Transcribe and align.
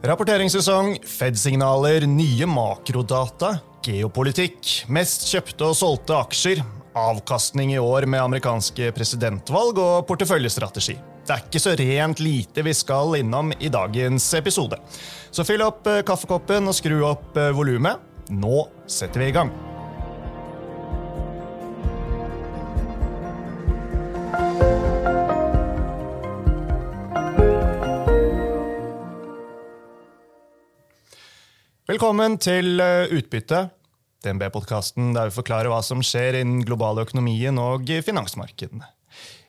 Rapporteringssesong, 0.00 0.94
Fed-signaler, 1.04 2.06
nye 2.08 2.46
makrodata, 2.48 3.58
geopolitikk, 3.84 4.86
mest 4.88 5.26
kjøpte 5.28 5.66
og 5.68 5.76
solgte 5.76 6.16
aksjer, 6.16 6.62
avkastning 6.96 7.74
i 7.74 7.78
år 7.82 8.06
med 8.08 8.22
amerikanske 8.22 8.94
presidentvalg 8.96 9.76
og 9.76 10.06
porteføljestrategi. 10.08 10.96
Det 11.20 11.36
er 11.36 11.44
ikke 11.44 11.60
så 11.60 11.76
rent 11.76 12.22
lite 12.24 12.64
vi 12.64 12.72
skal 12.74 13.18
innom 13.20 13.52
i 13.60 13.68
dagens 13.68 14.32
episode. 14.40 14.80
Så 15.28 15.44
fyll 15.44 15.68
opp 15.68 15.84
eh, 15.92 16.00
kaffekoppen 16.08 16.72
og 16.72 16.80
skru 16.80 17.02
opp 17.04 17.36
eh, 17.36 17.52
volumet. 17.52 18.00
Nå 18.32 18.70
setter 18.88 19.20
vi 19.20 19.28
i 19.28 19.36
gang. 19.36 19.52
Velkommen 31.90 32.36
til 32.38 32.78
eh, 32.78 33.10
Utbytte, 33.10 33.64
DNB-podkasten 34.22 35.08
der 35.16 35.26
vi 35.26 35.34
forklarer 35.34 35.72
hva 35.72 35.80
som 35.82 36.04
skjer 36.06 36.36
innen 36.38 36.60
den 36.60 36.68
globale 36.68 37.02
økonomien 37.02 37.56
og 37.58 37.90
finansmarkedene. 38.06 38.86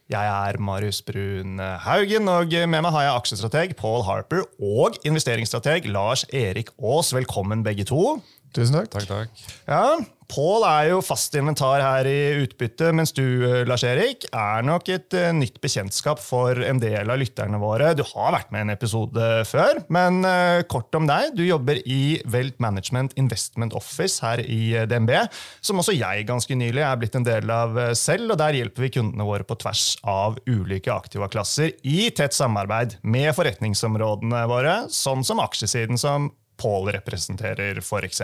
Jeg 0.09 0.29
er 0.31 0.57
Marius 0.57 1.03
Brun 1.05 1.61
Haugen, 1.85 2.25
og 2.33 2.49
med 2.49 2.81
meg 2.81 2.95
har 2.95 3.05
jeg 3.05 3.19
aksjestrateg 3.19 3.75
Paul 3.77 4.01
Harper 4.07 4.41
og 4.57 4.97
investeringsstrateg 5.05 5.85
Lars 5.93 6.25
Erik 6.33 6.73
Aas. 6.81 7.13
Velkommen, 7.13 7.61
begge 7.67 7.85
to. 7.85 8.17
Tusen 8.57 8.79
takk. 8.79 8.89
Takk, 8.97 9.05
takk. 9.11 9.45
Ja, 9.69 10.01
Pål 10.31 10.63
er 10.63 10.85
jo 10.93 11.01
fast 11.03 11.33
inventar 11.35 11.81
her 11.83 12.07
i 12.07 12.43
utbytte, 12.45 12.93
mens 12.95 13.11
du, 13.11 13.23
eh, 13.43 13.65
Lars 13.67 13.83
Erik, 13.83 14.23
er 14.31 14.63
nok 14.63 14.87
et 14.93 15.11
uh, 15.17 15.33
nytt 15.35 15.57
bekjentskap 15.59 16.21
for 16.23 16.55
en 16.63 16.79
del 16.79 17.11
av 17.11 17.19
lytterne 17.19 17.59
våre. 17.59 17.89
Du 17.99 18.05
har 18.13 18.31
vært 18.37 18.53
med 18.53 18.63
i 18.63 18.65
en 18.69 18.73
episode 18.73 19.27
før, 19.49 19.81
men 19.91 20.21
uh, 20.23 20.63
kort 20.71 20.95
om 20.95 21.09
deg. 21.09 21.33
Du 21.35 21.43
jobber 21.43 21.81
i 21.83 22.21
Welt 22.31 22.61
Management 22.63 23.17
Investment 23.19 23.75
Office 23.75 24.23
her 24.23 24.39
i 24.45 24.71
DNB, 24.87 25.11
som 25.59 25.83
også 25.83 25.97
jeg 25.97 26.27
ganske 26.29 26.55
nylig 26.55 26.85
er 26.87 27.01
blitt 27.01 27.17
en 27.19 27.27
del 27.27 27.51
av 27.51 27.75
selv, 27.99 28.31
og 28.31 28.39
der 28.39 28.55
hjelper 28.61 28.87
vi 28.87 28.93
kundene 28.95 29.27
våre 29.27 29.47
på 29.47 29.59
tvers 29.59 29.97
av 30.07 30.39
ulike 30.47 30.93
aktivaklasser 30.95 31.75
i 31.83 32.07
tett 32.15 32.37
samarbeid 32.37 33.01
med 33.03 33.33
forretningsområdene 33.35 34.45
våre, 34.47 34.83
sånn 34.95 35.27
som 35.27 35.43
aksjesiden, 35.43 35.99
som 35.99 36.31
Pål 36.61 36.91
representerer, 36.93 37.79
f.eks. 37.81 38.21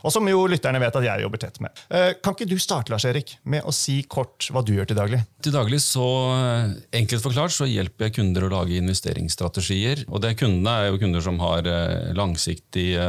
Og 0.00 0.12
som 0.12 0.28
jo 0.28 0.46
lytterne 0.48 0.80
vet 0.80 0.96
at 0.96 1.04
jeg 1.04 1.24
jobber 1.24 1.42
tett 1.42 1.60
med. 1.60 1.82
Eh, 1.92 2.14
kan 2.24 2.36
ikke 2.36 2.48
du 2.48 2.56
starte 2.62 2.92
Lars 2.92 3.04
Erik, 3.08 3.34
med 3.44 3.66
å 3.68 3.74
si 3.76 3.98
kort 4.08 4.48
hva 4.54 4.62
du 4.64 4.72
gjør 4.76 4.88
til 4.88 4.98
daglig? 4.98 5.20
Til 5.44 5.52
daglig 5.52 5.82
så, 5.84 6.06
eh, 6.32 6.72
enkelt 7.02 7.26
forklart, 7.26 7.52
så 7.52 7.68
hjelper 7.68 8.08
jeg 8.08 8.16
kunder 8.20 8.46
å 8.46 8.52
lage 8.54 8.78
investeringsstrategier. 8.80 10.06
Og 10.08 10.24
det 10.24 10.34
Kundene 10.40 10.78
er 10.80 10.88
jo 10.88 11.00
kunder 11.02 11.24
som 11.24 11.38
har 11.44 11.68
eh, 11.68 12.12
langsiktige, 12.16 13.04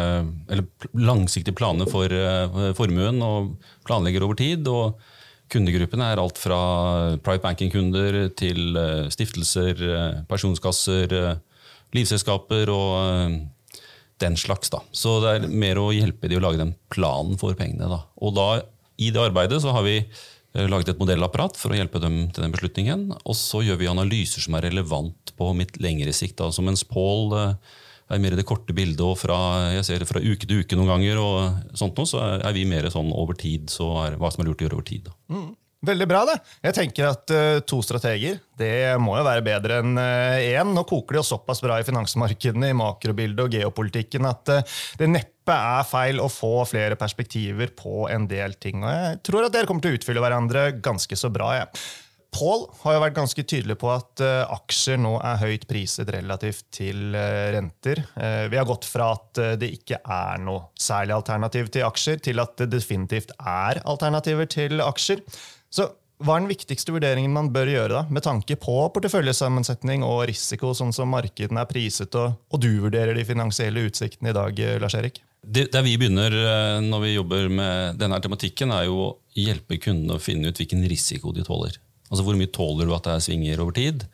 langsiktige 0.93 1.55
planer 1.55 1.87
for 1.89 2.11
formuen 2.75 3.21
og 3.23 3.55
planlegger 3.87 4.27
over 4.27 4.35
tid. 4.39 4.67
og 4.67 4.99
Kundegruppene 5.51 6.11
er 6.11 6.19
alt 6.19 6.39
fra 6.41 6.59
private 7.23 7.43
banking-kunder 7.45 8.17
til 8.35 8.77
stiftelser, 9.13 9.83
pensjonskasser, 10.27 11.37
livselskaper 11.95 12.71
og 12.73 13.35
den 14.23 14.37
slags. 14.39 14.71
da. 14.71 14.81
Så 14.91 15.19
det 15.23 15.33
er 15.33 15.49
mer 15.51 15.79
å 15.81 15.91
hjelpe 15.93 16.29
de 16.31 16.39
å 16.39 16.43
lage 16.43 16.61
den 16.61 16.75
planen 16.93 17.39
for 17.41 17.57
pengene. 17.57 17.89
da. 17.91 18.01
Og 18.21 18.35
da, 18.37 18.49
i 18.97 19.11
det 19.11 19.21
arbeidet 19.21 19.61
så 19.63 19.73
har 19.75 19.85
vi 19.87 19.97
eh, 20.01 20.67
laget 20.71 20.93
et 20.93 21.01
modellapparat 21.01 21.59
for 21.59 21.73
å 21.73 21.79
hjelpe 21.79 22.01
dem 22.03 22.25
til 22.31 22.45
den 22.45 22.53
beslutningen. 22.55 23.09
Og 23.23 23.37
så 23.39 23.63
gjør 23.65 23.81
vi 23.81 23.91
analyser 23.91 24.45
som 24.45 24.55
er 24.57 24.69
relevant 24.69 25.35
på 25.35 25.51
mitt 25.57 25.79
lengre 25.83 26.15
sikt. 26.15 26.43
Altså 26.43 26.63
mens 26.65 26.85
Pål 26.87 27.35
eh, 27.39 27.75
er 28.15 28.21
mer 28.21 28.35
i 28.35 28.39
det 28.39 28.47
korte 28.47 28.73
bildet 28.77 29.01
og 29.03 29.17
fra, 29.17 29.37
jeg 29.73 29.85
ser 29.87 30.05
fra 30.07 30.21
uke 30.21 30.45
til 30.45 30.61
uke 30.61 30.77
noen 30.77 30.93
ganger, 30.93 31.19
og 31.19 31.77
sånt 31.77 31.97
noe, 31.97 32.09
så 32.09 32.21
er 32.37 32.53
vi 32.53 32.67
mer 32.69 32.85
sånn 32.93 33.09
over 33.09 33.37
tid, 33.39 33.71
så 33.73 33.87
er 34.03 34.19
hva 34.21 34.29
som 34.31 34.43
er 34.43 34.51
lurt 34.51 34.61
å 34.61 34.67
gjøre 34.67 34.77
over 34.77 34.85
tid. 34.87 35.07
da. 35.09 35.15
Mm. 35.33 35.47
Veldig 35.85 36.07
bra, 36.09 36.23
det. 36.29 36.35
Jeg 36.65 36.77
tenker 36.79 37.09
at 37.11 37.33
uh, 37.33 37.59
To 37.69 37.81
strateger 37.85 38.39
det 38.55 38.95
må 39.03 39.17
jo 39.19 39.25
være 39.27 39.43
bedre 39.43 39.81
enn 39.83 39.97
én. 39.99 40.69
Uh, 40.69 40.73
Nå 40.77 40.85
koker 40.87 41.17
det 41.17 41.21
jo 41.21 41.27
såpass 41.27 41.61
bra 41.63 41.77
i 41.79 41.85
finansmarkedene, 41.87 42.71
i 42.71 42.77
makrobildet 42.77 43.43
og 43.43 43.57
geopolitikken 43.57 44.27
at 44.29 44.53
uh, 44.53 44.77
det 44.99 45.11
neppe 45.11 45.55
er 45.55 45.85
feil 45.85 46.21
å 46.23 46.31
få 46.31 46.63
flere 46.69 46.97
perspektiver 46.97 47.73
på 47.77 48.07
en 48.09 48.25
del 48.31 48.55
ting. 48.57 48.81
Og 48.81 48.89
jeg 48.89 49.21
tror 49.27 49.45
at 49.45 49.53
dere 49.53 49.69
kommer 49.69 49.85
til 49.85 49.93
å 49.93 49.99
utfylle 49.99 50.23
hverandre 50.23 50.69
ganske 50.83 51.19
så 51.19 51.29
bra. 51.33 51.51
Ja. 51.59 51.67
Paul 52.35 52.65
har 52.81 52.97
jo 52.97 53.01
vært 53.05 53.15
ganske 53.15 53.43
tydelig 53.47 53.77
på 53.79 53.89
at 53.93 54.21
uh, 54.23 54.43
aksjer 54.57 54.99
nå 54.99 55.13
er 55.23 55.39
høyt 55.39 55.65
priset 55.69 56.09
relativt 56.11 56.65
til 56.75 57.15
uh, 57.15 57.51
renter. 57.55 58.01
Uh, 58.17 58.47
vi 58.51 58.59
har 58.59 58.67
gått 58.67 58.87
fra 58.89 59.13
at 59.15 59.39
det 59.61 59.69
ikke 59.77 60.01
er 60.01 60.41
noe 60.43 60.67
særlig 60.79 61.15
alternativ 61.15 61.69
til 61.71 61.85
aksjer, 61.87 62.19
til 62.25 62.41
at 62.43 62.57
det 62.59 62.73
definitivt 62.73 63.31
er 63.39 63.79
alternativer 63.87 64.49
til 64.51 64.83
aksjer. 64.83 65.23
Så 65.71 65.87
hva 66.23 66.35
er 66.35 66.43
den 66.43 66.51
viktigste 66.51 66.95
vurderingen 66.95 67.31
man 67.35 67.51
bør 67.55 67.71
gjøre 67.71 67.93
da, 67.93 68.03
med 68.11 68.23
tanke 68.27 68.55
på 68.59 68.75
porteføljesammensetning 68.95 70.03
og 70.07 70.25
risiko, 70.31 70.73
sånn 70.75 70.93
som 70.95 71.11
markedene 71.11 71.63
er 71.63 71.71
priset, 71.71 72.15
og, 72.19 72.35
og 72.51 72.63
du 72.63 72.69
vurderer 72.83 73.15
de 73.15 73.25
finansielle 73.27 73.83
utsiktene 73.87 74.31
i 74.31 74.35
dag, 74.35 74.61
Lars 74.83 74.95
Erik? 74.95 75.19
Det, 75.45 75.67
der 75.75 75.83
vi 75.85 75.97
begynner 75.99 76.33
når 76.81 77.03
vi 77.03 77.15
jobber 77.17 77.51
med 77.51 77.99
denne 77.99 78.19
tematikken, 78.23 78.71
er 78.75 78.87
jo 78.87 79.01
å 79.03 79.11
hjelpe 79.37 79.77
kundene 79.77 80.15
å 80.15 80.23
finne 80.23 80.49
ut 80.49 80.63
hvilken 80.63 80.87
risiko 80.89 81.35
de 81.35 81.43
tåler. 81.45 81.75
Altså 82.09 82.25
Hvor 82.25 82.39
mye 82.39 82.53
tåler 82.53 82.87
du 82.87 82.95
at 82.95 83.07
det 83.07 83.13
er 83.15 83.27
svinger 83.27 83.61
over 83.63 83.75
tid? 83.77 84.07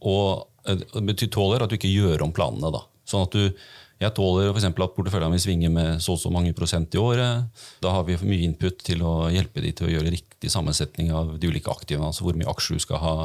Og 0.00 0.46
eh, 0.68 0.80
det 0.80 1.04
betyr 1.12 1.32
tåler 1.34 1.64
at 1.64 1.72
du 1.72 1.78
ikke 1.78 1.92
gjør 1.92 2.26
om 2.26 2.34
planene. 2.36 2.72
da. 2.74 2.84
Sånn 3.08 3.26
at 3.26 3.36
du 3.36 3.62
jeg 4.00 4.14
tåler 4.16 4.48
f.eks. 4.48 4.64
at 4.64 4.94
porteføljen 4.96 5.28
min 5.28 5.42
svinger 5.42 5.72
med 5.72 5.98
så 6.00 6.14
og 6.14 6.20
så 6.22 6.30
mange 6.32 6.54
prosent 6.56 6.94
i 6.96 7.00
året. 7.00 7.50
Da 7.84 7.92
har 7.92 8.06
vi 8.08 8.16
mye 8.24 8.46
input 8.46 8.80
til 8.86 9.02
å 9.04 9.28
hjelpe 9.28 9.60
de 9.60 9.74
til 9.76 9.90
å 9.90 9.92
gjøre 9.92 10.14
riktig 10.14 10.52
sammensetning 10.52 11.10
av 11.12 11.34
de 11.40 11.50
ulike 11.50 11.68
aktivene. 11.68 12.08
altså 12.08 12.24
Hvor 12.24 12.38
mye 12.38 12.48
aksjer 12.48 12.80
du 12.80 12.84
skal 12.86 13.02
ha, 13.02 13.16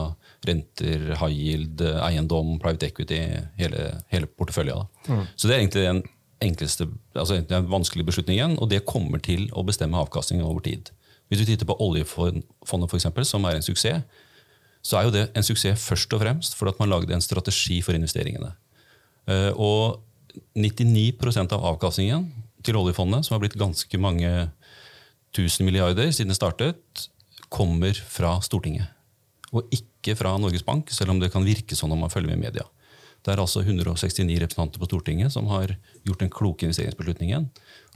renter, 0.47 1.13
high 1.21 1.31
yield, 1.31 1.85
eiendom, 2.03 2.57
private 2.59 2.89
equity, 2.91 3.21
hele, 3.55 3.87
hele 4.11 4.27
porteføljen. 4.27 4.83
Mm. 5.07 5.23
Så 5.31 5.47
det 5.47 5.55
er 5.55 5.63
egentlig 5.63 5.85
den 5.87 6.03
enkleste, 6.43 6.89
altså 7.15 7.39
den 7.39 7.71
vanskelige 7.71 8.11
beslutningen, 8.11 8.59
og 8.59 8.67
det 8.73 8.83
kommer 8.89 9.23
til 9.23 9.47
å 9.55 9.63
bestemme 9.63 10.01
avkastningen 10.03 10.43
over 10.43 10.65
tid. 10.67 10.91
Hvis 11.29 11.41
du 11.41 11.47
titter 11.47 11.67
på 11.67 11.77
oljefondet, 11.81 12.45
for 12.65 12.97
eksempel, 12.97 13.25
som 13.25 13.45
er 13.47 13.57
en 13.57 13.65
suksess, 13.65 14.03
så 14.85 14.99
er 14.99 15.07
jo 15.07 15.13
det 15.15 15.23
en 15.33 15.45
suksess 15.45 15.81
først 15.81 16.13
og 16.13 16.21
fremst 16.21 16.57
fordi 16.59 16.75
man 16.77 16.91
lagde 16.91 17.15
en 17.15 17.23
strategi 17.23 17.79
for 17.81 17.97
investeringene. 17.97 18.51
Eh, 19.25 19.51
og 19.57 20.03
99% 20.53 21.55
av 21.55 21.65
avkastningen 21.71 22.27
til 22.65 22.77
oljefondet, 22.77 23.25
som 23.25 23.35
har 23.35 23.41
blitt 23.41 23.57
ganske 23.57 23.97
mange 24.01 24.29
tusen 25.35 25.65
milliarder 25.67 26.11
siden 26.13 26.31
det 26.31 26.37
startet, 26.37 27.07
kommer 27.49 27.97
fra 28.09 28.37
Stortinget. 28.45 28.91
Og 29.55 29.69
ikke 29.73 30.15
fra 30.19 30.35
Norges 30.41 30.65
Bank, 30.65 30.91
selv 30.93 31.13
om 31.13 31.21
det 31.21 31.31
kan 31.33 31.45
virke 31.45 31.77
sånn 31.77 31.93
når 31.93 32.03
man 32.05 32.13
følger 32.13 32.33
med 32.33 32.41
i 32.41 32.45
media. 32.47 32.65
Det 33.25 33.33
er 33.33 33.41
altså 33.41 33.63
169 33.63 34.37
representanter 34.43 34.81
på 34.81 34.89
Stortinget 34.89 35.33
som 35.33 35.47
har 35.49 35.73
gjort 36.05 36.21
den 36.21 36.29
kloke 36.33 36.67
investeringsbeslutningen 36.67 37.47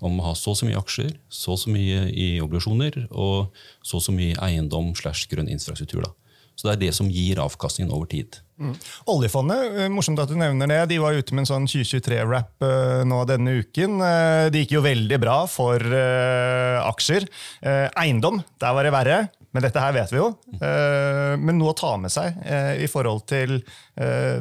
om 0.05 0.19
å 0.19 0.29
ha 0.29 0.35
så 0.37 0.53
og 0.53 0.59
så 0.59 0.67
mye 0.69 0.79
aksjer, 0.79 1.13
så 1.29 1.53
og 1.55 1.61
så 1.63 1.73
mye 1.73 2.07
i 2.11 2.31
obligasjoner 2.43 3.05
og 3.09 3.53
så 3.83 3.99
og 3.99 4.05
så 4.05 4.15
mye 4.15 4.37
eiendom 4.45 4.93
slash 4.97 5.29
grønn 5.31 5.51
infrastruktur. 5.51 6.05
Da. 6.07 6.13
Så 6.59 6.67
det 6.67 6.73
er 6.73 6.81
det 6.81 6.95
som 6.97 7.07
gir 7.07 7.39
avkastningen 7.39 7.93
over 7.95 8.09
tid. 8.11 8.41
Mm. 8.59 8.73
Oljefondet, 9.07 9.77
eh, 9.79 9.91
morsomt 9.91 10.19
at 10.19 10.27
du 10.27 10.35
nevner 10.35 10.67
det, 10.67 10.79
de 10.91 10.97
var 10.99 11.15
ute 11.15 11.31
med 11.31 11.45
en 11.45 11.47
sånn 11.53 11.67
2023-rap 11.71 12.65
uh, 12.67 13.05
nå 13.07 13.21
denne 13.29 13.53
uken. 13.61 13.95
Uh, 14.03 14.51
det 14.51 14.65
gikk 14.65 14.75
jo 14.75 14.83
veldig 14.83 15.21
bra 15.23 15.37
for 15.47 15.79
aksjer. 15.79 17.29
eiendom, 17.63 18.41
der 18.59 18.75
var 18.75 18.87
det 18.87 18.95
verre. 18.95 19.19
Men 19.55 19.65
dette 19.65 19.81
her 19.81 19.95
vet 19.95 20.11
vi 20.13 20.19
jo. 20.19 20.27
men 20.61 21.57
noe 21.57 21.71
å 21.71 21.77
ta 21.77 21.95
med 21.97 22.11
seg 22.13 22.35
i 22.77 22.85
forhold 22.85 23.23
til 23.31 23.55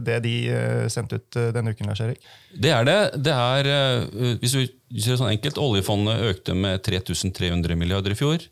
det 0.05 0.19
de 0.20 0.34
sendte 0.93 1.16
ut 1.16 1.38
denne 1.55 1.72
uken, 1.72 1.88
Lars 1.88 2.02
Erik? 2.05 2.20
Det 2.52 2.75
er 2.76 2.84
det. 2.84 2.99
det 3.25 3.32
er, 3.32 3.70
hvis 4.43 4.58
vi 4.58 4.66
ser 5.00 5.14
det 5.14 5.20
sånn 5.22 5.31
enkelt, 5.32 5.62
Oljefondet 5.64 6.26
økte 6.28 6.52
med 6.52 6.84
3300 6.84 7.81
milliarder 7.81 8.12
i 8.12 8.19
fjor. 8.20 8.44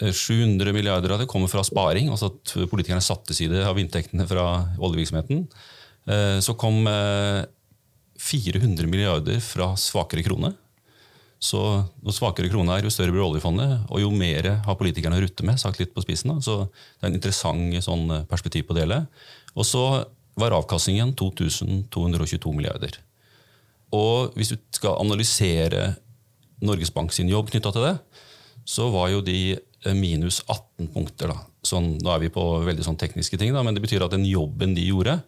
700 0.00 0.72
milliarder 0.72 1.12
av 1.12 1.20
det 1.20 1.28
kommer 1.28 1.52
fra 1.52 1.64
sparing, 1.66 2.08
altså 2.08 2.30
at 2.32 2.54
politikerne 2.70 3.04
satte 3.04 3.36
side 3.36 3.60
av 3.68 3.78
inntektene 3.80 4.24
fra 4.28 4.46
oljevirksomheten. 4.80 5.44
Eh, 6.08 6.38
så 6.40 6.54
kom 6.58 6.80
400 6.86 8.84
eh, 8.84 8.88
milliarder 8.88 9.40
fra 9.44 9.74
svakere 9.78 10.24
krone. 10.24 10.54
Så 11.40 11.60
Jo 12.04 12.12
svakere 12.12 12.50
krona 12.52 12.76
er, 12.76 12.84
jo 12.84 12.92
større 12.92 13.14
blir 13.14 13.24
oljefondet, 13.24 13.86
og 13.88 14.02
jo 14.02 14.10
mer 14.12 14.50
har 14.66 14.76
politikerne 14.76 15.16
å 15.16 15.22
rutte 15.24 15.44
med. 15.46 15.58
sagt 15.58 15.80
litt 15.80 15.94
på 15.94 16.04
spissen. 16.04 16.34
Da. 16.34 16.40
Så 16.40 16.68
Det 16.68 17.06
er 17.06 17.06
en 17.08 17.14
interessant 17.14 17.84
sånn, 17.84 18.10
eh, 18.10 18.24
perspektiv 18.24 18.66
på 18.66 18.74
det 18.74 18.82
hele. 18.84 19.08
Og 19.56 19.64
så 19.64 20.04
var 20.36 20.50
avkastningen 20.50 21.14
2222 21.16 22.52
milliarder. 22.52 22.98
Og 23.92 24.34
hvis 24.34 24.50
du 24.50 24.58
skal 24.70 25.00
analysere 25.00 25.96
Norges 26.60 26.90
Bank 26.90 27.12
sin 27.12 27.28
jobb 27.28 27.50
knytta 27.50 27.72
til 27.72 27.82
det, 27.82 27.98
så 28.64 28.92
var 28.92 29.08
jo 29.08 29.20
de 29.22 29.58
Eh, 29.84 29.94
minus 29.94 30.42
18 30.46 30.90
punkter. 30.92 31.32
Da. 31.32 31.38
Sånn, 31.64 31.94
nå 32.02 32.12
er 32.12 32.20
vi 32.20 32.32
på 32.32 32.42
veldig 32.66 32.84
sånn 32.84 32.98
tekniske 33.00 33.38
ting, 33.40 33.54
da, 33.56 33.62
men 33.64 33.76
det 33.76 33.82
betyr 33.84 34.04
at 34.04 34.12
den 34.12 34.26
jobben 34.28 34.74
de 34.76 34.84
gjorde, 34.84 35.20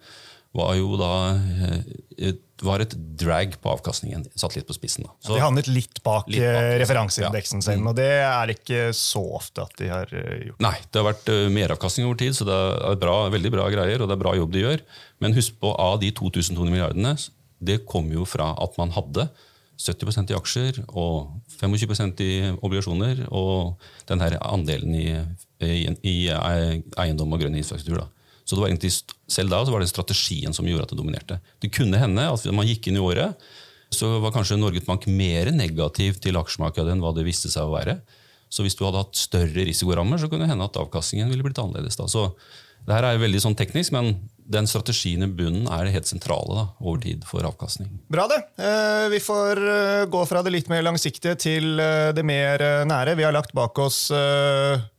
var 0.57 0.73
jo 0.77 0.97
da 1.01 1.13
eh, 1.35 2.35
var 2.63 2.83
et 2.85 2.95
drag 3.19 3.57
på 3.63 3.71
avkastningen. 3.73 4.27
Satt 4.39 4.55
litt 4.55 4.69
på 4.69 4.77
spissen. 4.77 5.07
da. 5.07 5.15
Så, 5.25 5.35
de 5.35 5.43
havnet 5.43 5.69
litt 5.71 6.03
bak, 6.05 6.29
litt 6.31 6.45
bak 6.45 6.59
eh, 6.61 6.75
referanseindeksen 6.83 7.63
ja. 7.63 7.67
sin, 7.73 7.87
og 7.89 7.97
det 7.99 8.11
er 8.23 8.53
ikke 8.55 8.91
så 8.97 9.23
ofte 9.39 9.65
at 9.65 9.75
de 9.81 9.89
har 9.91 10.13
eh, 10.15 10.49
gjort. 10.49 10.61
Nei, 10.63 10.75
det 10.85 11.01
har 11.01 11.09
vært 11.09 11.33
meravkastning 11.57 12.07
over 12.09 12.21
tid, 12.23 12.37
så 12.39 12.47
det 12.49 12.59
er 12.93 13.01
bra, 13.03 13.17
veldig 13.35 13.55
bra 13.55 13.71
greier, 13.73 14.05
og 14.05 14.11
det 14.11 14.19
er 14.19 14.23
bra 14.23 14.37
jobb 14.39 14.53
de 14.55 14.67
gjør. 14.67 14.85
Men 15.25 15.39
husk 15.39 15.57
på, 15.63 15.73
av 15.75 15.99
de 16.05 16.13
2200 16.15 16.71
milliardene, 16.71 17.17
det 17.63 17.83
kom 17.89 18.13
jo 18.13 18.27
fra 18.29 18.53
at 18.63 18.79
man 18.79 18.95
hadde 18.95 19.27
70% 19.83 20.31
i 20.31 20.37
aksjer 20.37 20.81
og 20.89 21.33
25% 21.59 22.23
i 22.23 22.33
obligasjoner, 22.55 23.27
og 23.35 23.81
den 24.07 24.23
her 24.23 24.37
andelen 24.45 24.95
i, 24.95 25.09
i, 25.65 25.87
i 26.07 26.17
eiendom 26.31 27.33
og 27.35 27.43
grønn 27.43 27.59
infrastruktur. 27.59 28.05
da. 28.05 28.22
Så 28.45 28.57
det 28.57 28.63
var 28.63 28.71
egentlig, 28.73 28.93
Selv 29.33 29.53
da 29.53 29.63
så 29.65 29.73
var 29.73 29.81
det 29.81 29.89
strategien 29.89 30.53
som 30.53 30.67
gjorde 30.67 30.85
at 30.89 30.93
det 30.93 30.99
dominerte. 30.99 31.39
Det 31.63 31.71
kunne 31.73 32.01
hende 32.01 32.25
at 32.29 32.49
man 32.53 32.67
gikk 32.69 32.91
inn 32.91 32.99
i 32.99 33.05
året, 33.05 33.39
så 33.93 34.19
var 34.21 34.33
kanskje 34.35 34.59
Norges 34.59 34.85
Bank 34.87 35.07
mer 35.07 35.51
negativ 35.55 36.19
til 36.25 36.37
aksjemarkedet 36.41 36.95
enn 36.95 37.05
hva 37.05 37.13
det 37.17 37.27
viste 37.27 37.51
seg 37.53 37.69
å 37.69 37.75
være. 37.75 37.99
Så 38.53 38.65
hvis 38.65 38.77
du 38.77 38.85
hadde 38.85 39.01
hatt 39.01 39.17
større 39.17 39.65
risikorammer, 39.69 40.21
så 40.21 40.29
kunne 40.29 40.45
det 40.45 40.53
hende 40.53 40.69
at 40.69 40.77
avkastningen 40.81 41.31
ville 41.33 41.45
blitt 41.45 41.61
annerledes. 41.61 41.97
da. 41.97 42.09
Så 42.09 42.33
det 42.85 42.97
her 42.97 43.07
er 43.07 43.21
veldig 43.23 43.41
sånn 43.45 43.57
teknisk, 43.57 43.95
men 43.95 44.17
den 44.45 44.67
strategien 44.67 45.23
i 45.23 45.29
bunnen 45.31 45.69
er 45.71 45.87
det 45.87 45.95
helt 45.95 46.09
sentrale 46.09 46.57
da, 46.57 46.65
over 46.83 47.03
tid 47.05 47.25
for 47.29 47.47
avkastning. 47.47 47.91
Bra 48.13 48.27
det. 48.31 48.41
Eh, 48.63 49.07
vi 49.13 49.21
får 49.23 49.61
eh, 49.63 50.05
gå 50.11 50.23
fra 50.29 50.43
det 50.43 50.55
litt 50.55 50.71
mer 50.73 50.85
langsiktige 50.85 51.37
til 51.39 51.81
eh, 51.81 52.11
det 52.17 52.25
mer 52.27 52.63
nære. 52.89 53.17
Vi 53.19 53.27
har 53.27 53.35
lagt 53.35 53.55
bak 53.57 53.79
oss 53.83 54.05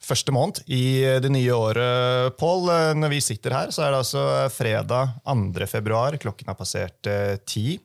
første 0.04 0.34
måned 0.36 0.60
i 0.72 1.04
det 1.24 1.30
nye 1.32 1.56
året, 1.56 2.36
Pål. 2.40 2.68
Når 3.00 3.12
vi 3.12 3.20
sitter 3.24 3.54
her, 3.56 3.72
så 3.72 3.86
er 3.86 3.94
det 3.94 4.00
altså 4.02 4.24
fredag 4.52 5.14
2. 5.24 5.68
februar. 5.70 6.18
Klokken 6.20 6.50
har 6.52 6.58
passert 6.60 7.08
ti. 7.48 7.78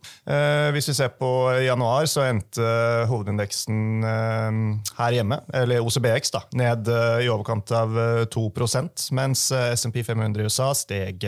Hvis 0.74 0.90
vi 0.90 0.96
ser 0.96 1.12
på 1.14 1.30
januar, 1.62 2.08
så 2.10 2.24
endte 2.26 2.66
hovedindeksen 3.10 4.02
her 4.02 5.14
hjemme, 5.14 5.40
eller 5.54 5.84
OCBX, 5.86 6.34
da, 6.34 6.42
ned 6.58 6.90
i 7.22 7.30
overkant 7.30 7.70
av 7.78 7.94
2 8.34 8.46
mens 9.16 9.48
SMP 9.78 10.02
500 10.06 10.42
i 10.42 10.48
USA 10.48 10.72
steg 10.76 11.22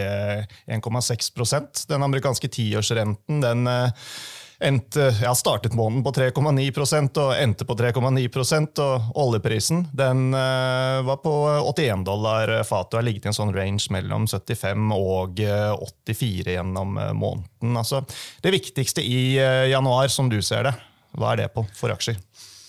1,6% 0.67 1.87
Den 1.91 2.05
amerikanske 2.07 2.51
tiårsrenten 2.53 3.41
den 3.45 3.67
eh, 3.71 4.13
endte, 4.61 5.07
ja, 5.23 5.35
startet 5.35 5.75
måneden 5.75 6.05
på 6.05 6.13
3,9% 6.13 7.21
og 7.23 7.31
endte 7.39 7.65
på 7.65 7.77
3,9% 7.79 8.83
og 8.85 9.17
oljeprisen 9.23 9.87
den 9.97 10.35
uh, 10.35 11.01
var 11.07 11.23
på 11.25 11.33
81 11.65 12.05
dollar 12.05 12.53
fatet 12.69 12.93
og 12.93 13.01
har 13.01 13.07
ligget 13.09 13.25
i 13.25 13.33
en 13.33 13.39
sånn 13.39 13.55
range 13.57 13.89
mellom 13.95 14.29
75 14.29 14.93
og 14.99 15.41
84 15.41 16.21
eh, 16.21 16.53
gjennom 16.59 16.93
måneden. 17.17 17.73
Altså, 17.73 18.03
det 18.45 18.53
viktigste 18.59 19.01
i 19.01 19.39
januar, 19.73 20.13
som 20.13 20.29
du 20.29 20.43
ser 20.45 20.69
det, 20.69 20.77
hva 21.17 21.33
er 21.33 21.45
det 21.45 21.53
på 21.57 21.65
for 21.77 21.97
aksjer? 21.97 22.21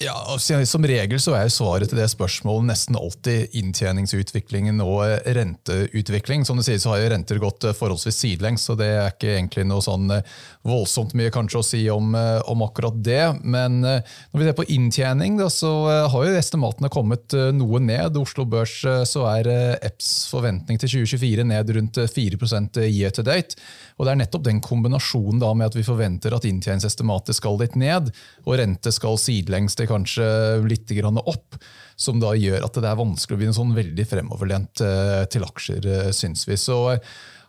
Ja, 0.01 0.37
Som 0.65 0.85
regel 0.89 1.19
så 1.21 1.35
er 1.37 1.49
svaret 1.53 1.91
til 1.91 1.99
det 1.99 2.07
spørsmålet 2.09 2.71
nesten 2.71 2.95
alltid 2.97 3.53
inntjeningsutviklingen 3.59 4.81
og 4.81 5.03
renteutvikling. 5.37 6.41
Som 6.47 6.57
du 6.57 6.63
sier, 6.65 6.79
så 6.81 6.95
har 6.95 7.03
jo 7.03 7.11
renter 7.13 7.41
gått 7.41 7.67
eh, 7.69 7.75
forholdsvis 7.77 8.17
sidelengs, 8.23 8.65
så 8.65 8.73
det 8.79 8.87
er 8.95 9.11
ikke 9.11 9.35
egentlig 9.35 9.67
noe 9.69 9.83
sånn 9.85 10.09
eh, 10.15 10.25
voldsomt 10.65 11.13
mye 11.19 11.29
kanskje 11.33 11.59
å 11.59 11.67
si 11.67 11.81
om, 11.93 12.15
eh, 12.17 12.39
om 12.49 12.63
akkurat 12.65 12.97
det. 12.97 13.27
Men 13.43 13.77
når 13.83 14.41
vi 14.41 14.47
ser 14.47 14.57
på 14.57 14.65
inntjening, 14.73 15.37
da, 15.37 15.51
så 15.53 15.69
har 16.09 16.25
jo 16.25 16.39
estimatene 16.39 16.89
kommet 16.89 17.37
noe 17.53 17.83
ned. 17.83 18.17
Oslo 18.17 18.47
Børs 18.49 18.79
så 19.09 19.27
er 19.35 19.51
EPS 19.85 20.31
forventning 20.31 20.81
til 20.81 20.95
2024 20.95 21.45
ned 21.51 21.73
rundt 21.77 22.01
4% 22.09 22.81
year 22.87 23.13
to 23.13 23.25
date. 23.27 23.59
Og 23.99 24.07
Det 24.07 24.15
er 24.15 24.21
nettopp 24.23 24.47
den 24.47 24.63
kombinasjonen 24.65 25.41
da 25.43 25.53
med 25.53 25.69
at 25.69 25.77
vi 25.77 25.85
forventer 25.85 26.33
at 26.33 26.47
inntjeningsestimatet 26.49 27.37
skal 27.37 27.59
litt 27.61 27.77
ned, 27.77 28.09
og 28.47 28.57
rente 28.57 28.93
skal 28.95 29.19
sidelengs 29.21 29.77
til 29.77 29.90
kanskje 29.91 30.27
litt 30.65 30.91
opp, 31.21 31.59
som 31.95 32.21
da 32.21 32.33
gjør 32.37 32.65
at 32.65 32.79
det 32.79 32.89
er 32.89 32.97
vanskelig 32.99 33.37
å 33.37 33.41
bli 33.41 33.51
sånn 33.55 33.75
veldig 33.77 34.07
fremoverlent 34.09 34.81
eh, 34.85 35.25
til 35.31 35.45
aksjer, 35.45 35.85
eh, 35.85 36.09
syns 36.15 36.47
vi. 36.49 36.57
Så 36.57 36.79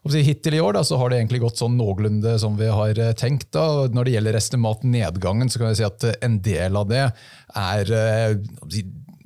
Hittil 0.03 0.57
i 0.57 0.61
år 0.61 0.75
da, 0.75 0.83
har 0.83 1.13
det 1.13 1.21
egentlig 1.21 1.45
gått 1.45 1.61
sånn 1.61 1.77
noenlunde 1.79 2.35
som 2.43 2.57
vi 2.59 2.67
har 2.67 2.99
eh, 2.99 3.15
tenkt. 3.15 3.53
Da. 3.55 3.87
Når 3.87 4.09
det 4.09 4.17
gjelder 4.17 4.39
estimatnedgangen, 4.41 5.51
så 5.51 5.63
kan 5.63 5.71
vi 5.71 5.79
si 5.79 5.87
at 5.87 6.09
en 6.19 6.41
del 6.43 6.79
av 6.81 6.91
det 6.91 7.07
er 7.55 7.95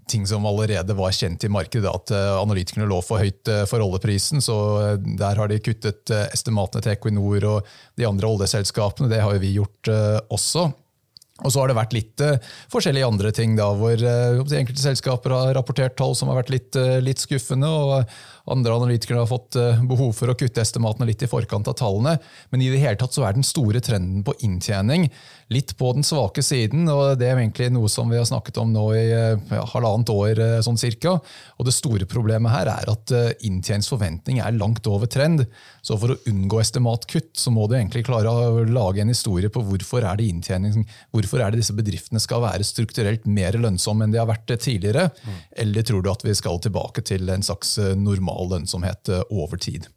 ting 0.09 0.27
som 0.27 0.47
allerede 0.47 0.95
var 0.95 1.15
kjent 1.15 1.45
i 1.45 1.51
markedet, 1.51 1.91
at 1.91 2.13
eh, 2.15 2.33
analytikerne 2.39 2.87
lå 2.89 3.01
for 3.05 3.23
høyt 3.23 3.51
eh, 3.51 3.65
for 3.69 3.83
oljeprisen. 3.83 4.43
så 4.45 4.57
eh, 4.83 4.97
Der 5.19 5.41
har 5.41 5.51
de 5.51 5.59
kuttet 5.63 6.11
estimatene 6.31 6.85
til 6.85 6.95
Equinor 6.95 7.49
og 7.51 7.71
de 7.99 8.07
andre 8.09 8.31
oljeselskapene. 8.31 9.11
Det 9.11 9.23
har 9.23 9.35
jo 9.35 9.43
vi 9.43 9.57
gjort 9.57 9.91
også. 10.33 10.69
Og 11.45 11.53
så 11.53 11.61
har 11.61 11.69
det 11.69 11.77
vært 11.77 11.93
litt 11.97 12.23
uh, 12.25 12.39
forskjellige 12.73 13.09
andre 13.11 13.33
ting, 13.37 13.59
da, 13.59 13.69
hvor 13.77 14.01
uh, 14.01 14.41
enkelte 14.57 14.81
selskaper 14.81 15.35
har 15.37 15.53
rapportert 15.59 15.97
tall 15.99 16.17
som 16.17 16.31
har 16.33 16.41
vært 16.41 16.55
litt, 16.55 16.79
uh, 16.81 16.97
litt 17.05 17.21
skuffende. 17.21 17.69
og 17.69 18.17
Andre 18.53 18.77
analytikere 18.77 19.23
har 19.23 19.31
fått 19.31 19.59
behov 19.89 20.13
for 20.17 20.31
å 20.31 20.37
kutte 20.39 20.63
estimatene 20.63 21.09
litt 21.09 21.25
i 21.25 21.31
forkant 21.31 21.69
av 21.71 21.77
tallene. 21.79 22.17
Men 22.53 22.63
i 22.63 22.71
det 22.73 22.83
hele 22.83 22.99
tatt 23.01 23.17
så 23.17 23.25
er 23.27 23.37
den 23.37 23.47
store 23.47 23.83
trenden 23.85 24.23
på 24.27 24.37
inntjening 24.47 25.09
litt 25.53 25.77
på 25.79 25.93
den 25.95 26.07
svake 26.07 26.43
siden. 26.43 26.89
og 26.91 27.19
Det 27.19 27.29
er 27.29 27.41
egentlig 27.41 27.71
noe 27.75 27.91
som 27.91 28.11
vi 28.11 28.19
har 28.19 28.27
snakket 28.29 28.61
om 28.63 28.73
nå 28.75 28.85
i 28.99 29.07
ja, 29.11 29.65
halvannet 29.73 30.11
år. 30.15 30.43
sånn 30.67 30.79
cirka. 30.79 31.17
Og 31.59 31.67
Det 31.67 31.75
store 31.75 32.07
problemet 32.07 32.55
her 32.55 32.71
er 32.71 32.91
at 32.93 33.15
inntjeningsforventning 33.47 34.41
er 34.43 34.59
langt 34.59 34.87
over 34.91 35.11
trend. 35.11 35.47
Så 35.83 35.99
for 35.99 36.15
å 36.15 36.19
unngå 36.27 36.61
estimatkutt 36.63 37.35
så 37.39 37.53
må 37.55 37.67
du 37.67 37.77
egentlig 37.77 38.07
klare 38.07 38.31
å 38.31 38.65
lage 38.67 39.03
en 39.03 39.13
historie 39.13 39.51
på 39.53 39.63
hvorfor 39.67 40.07
er 40.07 40.19
det 40.19 40.31
inntjening, 40.31 40.87
Hvorfor 41.15 41.41
er 41.43 41.53
det 41.53 41.63
disse 41.63 41.75
bedriftene 41.77 42.21
skal 42.23 42.43
være 42.45 42.67
strukturelt 42.67 43.27
mer 43.31 43.57
lønnsomme 43.61 44.07
enn 44.07 44.15
de 44.15 44.21
har 44.21 44.29
vært 44.29 44.51
tidligere? 44.63 45.09
Mm. 45.25 45.37
Eller 45.65 45.87
tror 45.87 46.03
du 46.03 46.11
at 46.11 46.25
vi 46.27 46.35
skal 46.37 46.61
tilbake 46.63 47.05
til 47.07 47.29
en 47.33 47.45
slags 47.47 47.77
eh, 47.83 47.95
normal 48.37 48.57
lønnsomhet 48.57 49.09
eh, 49.09 49.23
over 49.31 49.57
tid? 49.59 49.89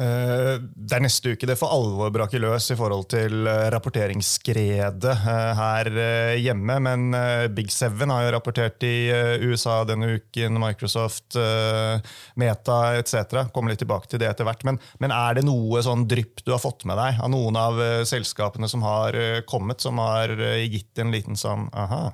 Eh, 0.00 0.56
det 0.60 0.96
er 0.96 1.02
neste 1.04 1.34
uke 1.34 1.46
det 1.46 1.58
for 1.60 1.68
alvor 1.74 2.10
braker 2.14 2.40
løs 2.40 2.70
i 2.72 2.76
forhold 2.78 3.10
til 3.12 3.46
eh, 3.46 3.68
rapporteringsskredet 3.74 5.16
her 5.58 5.90
hjemme. 6.38 6.78
Men 6.80 7.10
Big 7.54 7.70
Seven 7.70 8.10
har 8.10 8.24
jo 8.24 8.32
rapportert 8.36 8.82
i 8.82 9.10
USA 9.44 9.82
denne 9.84 10.16
uken. 10.16 10.60
Microsoft, 10.60 11.36
Meta 12.36 12.78
etc. 12.96 13.50
Kommer 13.52 13.74
litt 13.74 13.82
tilbake 13.82 14.08
til 14.08 14.22
det 14.22 14.30
etter 14.30 14.48
hvert. 14.48 14.64
Men, 14.64 14.80
men, 15.00 15.12
er 15.12 15.36
det 15.36 15.44
noe 15.44 15.82
sånn 15.84 16.06
drypp 16.08 16.44
du 16.46 16.54
har 16.54 16.62
fått 16.62 16.86
med 16.88 16.96
deg 17.00 17.20
av 17.20 17.30
noen 17.32 17.58
av 17.60 17.84
selskapene 18.08 18.70
som 18.70 18.84
har 18.86 19.16
kommet, 19.50 19.82
som 19.84 20.00
har 20.00 20.32
gitt 20.64 20.98
en 21.02 21.12
liten 21.12 21.38
sånn 21.38 21.68
aha? 21.76 22.08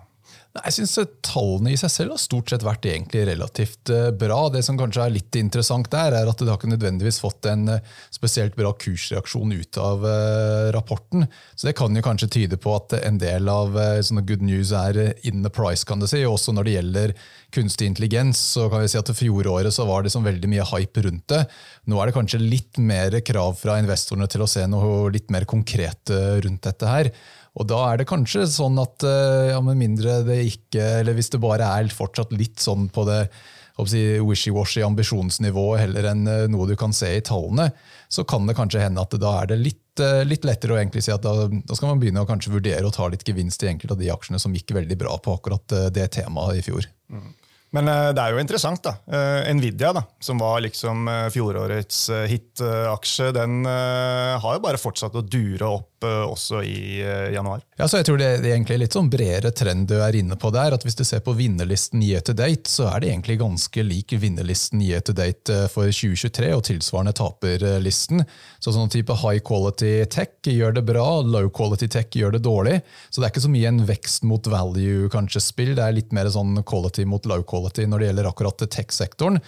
Jeg 0.64 0.74
synes 0.76 1.10
Tallene 1.26 1.72
i 1.72 1.78
seg 1.78 1.90
selv 1.92 2.14
har 2.14 2.20
stort 2.20 2.50
sett 2.52 2.64
vært 2.64 2.86
egentlig 2.88 3.24
relativt 3.28 3.90
eh, 3.92 4.08
bra. 4.16 4.38
Det 4.52 4.62
som 4.64 4.78
kanskje 4.78 5.04
er 5.04 5.14
litt 5.14 5.38
interessant 5.38 5.88
der, 5.92 6.14
er 6.16 6.30
at 6.30 6.40
det 6.40 6.48
har 6.50 6.58
ikke 6.58 6.70
nødvendigvis 6.70 7.20
fått 7.22 7.48
en 7.50 7.66
eh, 7.74 7.94
spesielt 8.14 8.56
bra 8.58 8.72
kursreaksjon 8.76 9.54
ut 9.56 9.80
av 9.82 10.06
eh, 10.08 10.68
rapporten. 10.76 11.26
Så 11.54 11.68
Det 11.68 11.76
kan 11.78 11.96
jo 11.96 12.04
kanskje 12.04 12.30
tyde 12.38 12.60
på 12.62 12.74
at 12.76 12.96
en 13.00 13.20
del 13.20 13.50
av 13.52 13.76
sånne 14.06 14.24
good 14.26 14.44
news 14.44 14.72
er 14.76 14.98
in 15.26 15.42
the 15.44 15.52
price. 15.52 15.84
kan 15.86 16.00
du 16.00 16.08
si. 16.10 16.24
Også 16.26 16.54
når 16.54 16.68
det 16.68 16.76
gjelder 16.76 17.14
kunstig 17.54 17.90
intelligens, 17.90 18.40
så 18.56 18.68
kan 18.72 18.84
vi 18.84 18.90
si 18.92 19.00
at 19.00 19.14
fjoråret 19.16 19.74
så 19.74 19.86
var 19.88 20.04
det 20.04 20.12
sånn 20.14 20.26
veldig 20.26 20.52
mye 20.52 20.68
hype 20.72 21.06
rundt 21.06 21.26
det. 21.32 21.42
Nå 21.90 22.00
er 22.00 22.08
det 22.08 22.16
kanskje 22.16 22.42
litt 22.42 22.78
mer 22.78 23.20
krav 23.26 23.58
fra 23.60 23.80
investorene 23.82 24.28
til 24.30 24.44
å 24.44 24.50
se 24.50 24.66
noe 24.70 25.10
litt 25.14 25.32
mer 25.34 25.46
konkret 25.48 26.12
rundt 26.44 26.64
dette 26.66 26.90
her. 26.90 27.12
Og 27.56 27.68
da 27.70 27.78
er 27.88 28.00
det 28.00 28.08
kanskje 28.10 28.44
sånn 28.52 28.76
at 28.82 29.04
eh, 29.06 29.52
ja, 29.52 29.60
med 29.64 29.78
mindre 29.80 30.20
det 30.26 30.42
ikke 30.50 31.00
Eller 31.00 31.16
hvis 31.16 31.32
det 31.32 31.42
bare 31.42 31.68
er 31.78 31.92
fortsatt 31.94 32.34
litt 32.36 32.60
sånn 32.62 32.90
på 32.92 33.06
det 33.08 33.22
si, 33.88 34.02
wishy-washy 34.24 34.84
ambisjonsnivået 34.84 35.82
heller 35.84 36.10
enn 36.12 36.28
eh, 36.32 36.44
noe 36.52 36.68
du 36.68 36.76
kan 36.80 36.94
se 36.96 37.10
i 37.16 37.24
tallene, 37.24 37.70
så 38.12 38.24
kan 38.28 38.48
det 38.48 38.56
kanskje 38.56 38.84
hende 38.84 39.02
at 39.02 39.16
da 39.20 39.32
er 39.42 39.50
det 39.52 39.58
litt, 39.60 40.04
eh, 40.04 40.22
litt 40.28 40.44
lettere 40.48 40.76
å 40.76 40.80
egentlig 40.80 41.04
si 41.06 41.14
at 41.14 41.24
da, 41.24 41.48
da, 41.48 41.76
skal 41.76 41.92
man 41.92 42.00
begynne 42.02 42.24
å 42.24 42.28
kanskje 42.28 42.54
vurdere 42.54 42.88
å 42.88 42.94
ta 42.94 43.08
litt 43.12 43.24
gevinst 43.26 43.64
i 43.64 43.72
enkelte 43.72 43.96
av 43.96 44.04
de 44.04 44.12
aksjene 44.12 44.40
som 44.42 44.54
gikk 44.56 44.76
veldig 44.76 45.00
bra 45.00 45.16
på 45.20 45.36
akkurat 45.36 45.76
det 45.92 46.08
temaet 46.16 46.60
i 46.60 46.64
fjor. 46.64 46.88
Mm. 47.12 47.32
Men 47.74 47.88
uh, 47.90 48.12
det 48.14 48.22
er 48.22 48.34
jo 48.34 48.42
interessant. 48.42 48.82
da. 48.84 48.94
Uh, 49.10 49.50
Nvidia, 49.56 49.92
da, 49.96 50.04
som 50.22 50.38
var 50.40 50.60
liksom 50.64 51.08
uh, 51.10 51.26
fjorårets 51.34 52.06
hit-aksje, 52.30 53.32
den 53.36 53.66
har 53.66 54.56
jo 54.56 54.62
bare 54.62 54.78
fortsatt 54.80 55.16
å 55.16 55.24
dure 55.24 55.66
opp 55.66 55.92
også 56.06 56.60
i 56.62 57.00
januar. 57.32 57.62
Ja, 57.80 57.86
så 57.88 57.98
jeg 57.98 58.06
tror 58.06 58.18
det, 58.20 58.28
det 58.44 58.50
er 58.50 58.58
egentlig 58.58 58.76
litt 58.82 58.94
sånn 58.94 59.08
bredere 59.10 59.50
trend 59.56 59.88
du 59.88 59.94
er 60.04 60.14
inne 60.14 60.36
på 60.38 60.50
der. 60.54 60.74
at 60.76 60.84
Hvis 60.84 60.98
du 60.98 61.02
ser 61.08 61.22
på 61.24 61.32
vinnerlisten 61.34 62.02
year 62.04 62.20
to 62.22 62.34
date, 62.36 62.68
så 62.70 62.90
er 62.90 63.02
det 63.02 63.08
egentlig 63.10 63.38
ganske 63.40 63.82
lik 63.82 64.12
vinnerlisten 64.20 64.82
year 64.84 65.00
to 65.02 65.14
date 65.16 65.56
for 65.72 65.88
2023 65.88 66.52
og 66.54 66.62
tilsvarende 66.68 67.16
taperlisten. 67.16 68.22
Så 68.60 68.76
sånn 68.76 68.92
type 68.92 69.16
high 69.24 69.40
quality 69.40 69.94
tech 70.12 70.36
gjør 70.52 70.76
det 70.76 70.84
bra, 70.86 71.06
low 71.24 71.48
quality 71.48 71.88
tech 71.96 72.12
gjør 72.20 72.36
det 72.36 72.44
dårlig. 72.44 72.76
Så 73.08 73.18
det 73.18 73.30
er 73.30 73.34
ikke 73.34 73.46
så 73.48 73.54
mye 73.56 73.72
en 73.72 73.82
vekst 73.88 74.28
mot 74.28 74.52
value 74.52 75.10
kanskje 75.16 75.42
spill, 75.48 75.74
det 75.80 75.82
er 75.82 75.96
litt 75.96 76.14
mer 76.14 76.28
sånn 76.30 76.60
quality 76.68 77.08
mot 77.08 77.24
low 77.26 77.40
quality 77.42 77.55
quality 77.56 77.86
når 77.88 77.98
det 77.98 78.10
gjelder 78.10 78.28
akkurat 78.30 78.64
tech-sektoren. 78.70 79.40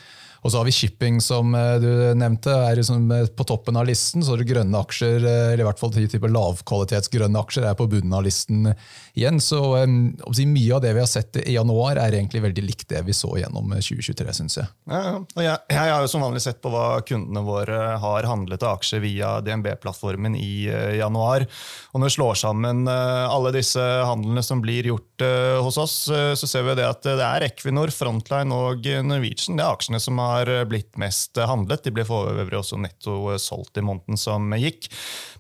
Og 0.43 0.53
så 0.53 0.61
har 0.61 0.69
vi 0.69 0.75
shipping, 0.75 1.21
som 1.25 1.53
du 1.83 1.89
nevnte, 2.19 2.53
er 2.53 2.79
liksom 2.79 3.09
på 3.37 3.47
toppen 3.49 3.79
av 3.79 3.89
listen. 3.89 4.23
Så 4.25 4.37
grønne 4.39 4.83
aksjer, 4.85 5.19
eller 5.19 5.63
i 5.63 5.67
hvert 5.67 5.81
fall 5.81 5.93
type 5.95 6.31
lavkvalitetsgrønne 6.31 7.41
aksjer, 7.43 7.67
er 7.69 7.79
på 7.79 7.89
bunnen 7.91 8.15
av 8.15 8.23
listen 8.27 8.71
igjen. 9.19 9.41
Så 9.43 9.61
mye 9.89 10.77
av 10.77 10.83
det 10.85 10.95
vi 10.95 11.03
har 11.03 11.11
sett 11.11 11.41
i 11.43 11.57
januar, 11.57 11.99
er 11.99 12.15
egentlig 12.15 12.45
veldig 12.45 12.65
likt 12.65 12.89
det 12.93 13.03
vi 13.07 13.17
så 13.17 13.33
gjennom 13.41 13.73
2023, 13.75 14.37
syns 14.39 14.61
jeg. 14.61 14.71
Ja, 14.91 15.17
og 15.19 15.43
jeg, 15.43 15.57
jeg 15.75 15.93
har 15.93 16.05
jo 16.05 16.13
som 16.13 16.23
vanlig 16.25 16.45
sett 16.45 16.63
på 16.63 16.71
hva 16.73 17.01
kundene 17.09 17.43
våre 17.47 17.81
har 17.99 18.31
handlet 18.31 18.63
av 18.63 18.79
aksjer 18.79 19.03
via 19.03 19.35
DNB-plattformen 19.45 20.39
i 20.39 20.69
januar. 21.01 21.49
Og 21.93 22.01
når 22.01 22.13
vi 22.13 22.17
slår 22.19 22.39
sammen 22.45 22.87
alle 22.89 23.55
disse 23.57 23.83
handlene 23.83 24.45
som 24.47 24.63
blir 24.63 24.87
gjort 24.93 25.27
hos 25.67 25.81
oss, 25.83 25.97
så 26.09 26.47
ser 26.47 26.63
vi 26.69 26.79
det 26.79 26.87
at 26.87 27.03
det 27.03 27.25
er 27.25 27.49
Equinor, 27.49 27.91
Frontline 27.95 28.55
og 28.55 28.87
Norwegian. 29.03 29.59
Det 29.59 29.65
er 29.65 29.75
aksjene 29.75 30.01
som 30.03 30.19
har 30.23 30.28
blitt 30.69 30.97
mest 31.01 31.39
handlet. 31.39 31.85
De 31.85 31.93
ble 31.95 32.05
for 32.09 32.33
øvrig 32.33 32.61
også 32.61 32.79
netto 32.81 33.37
solgt 33.43 33.79
i 33.81 33.85
måneden 33.85 34.19
som 34.21 34.53
gikk. 34.59 34.89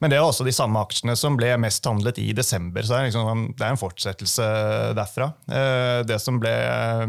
Men 0.02 0.12
det 0.12 0.18
er 0.18 0.26
også 0.26 0.47
de 0.47 0.54
samme 0.54 0.80
aksjene 0.85 1.16
som 1.18 1.38
ble 1.38 1.52
mest 1.61 1.87
handlet 1.88 2.21
i 2.23 2.30
desember. 2.37 2.83
så 2.83 2.95
Det 2.95 2.99
er, 2.99 3.09
liksom, 3.11 3.47
det 3.57 3.64
er 3.64 3.75
en 3.75 3.80
fortsettelse 3.80 4.50
derfra. 4.99 5.33
Eh, 5.50 6.02
det 6.09 6.21
som 6.23 6.38
ble 6.42 6.52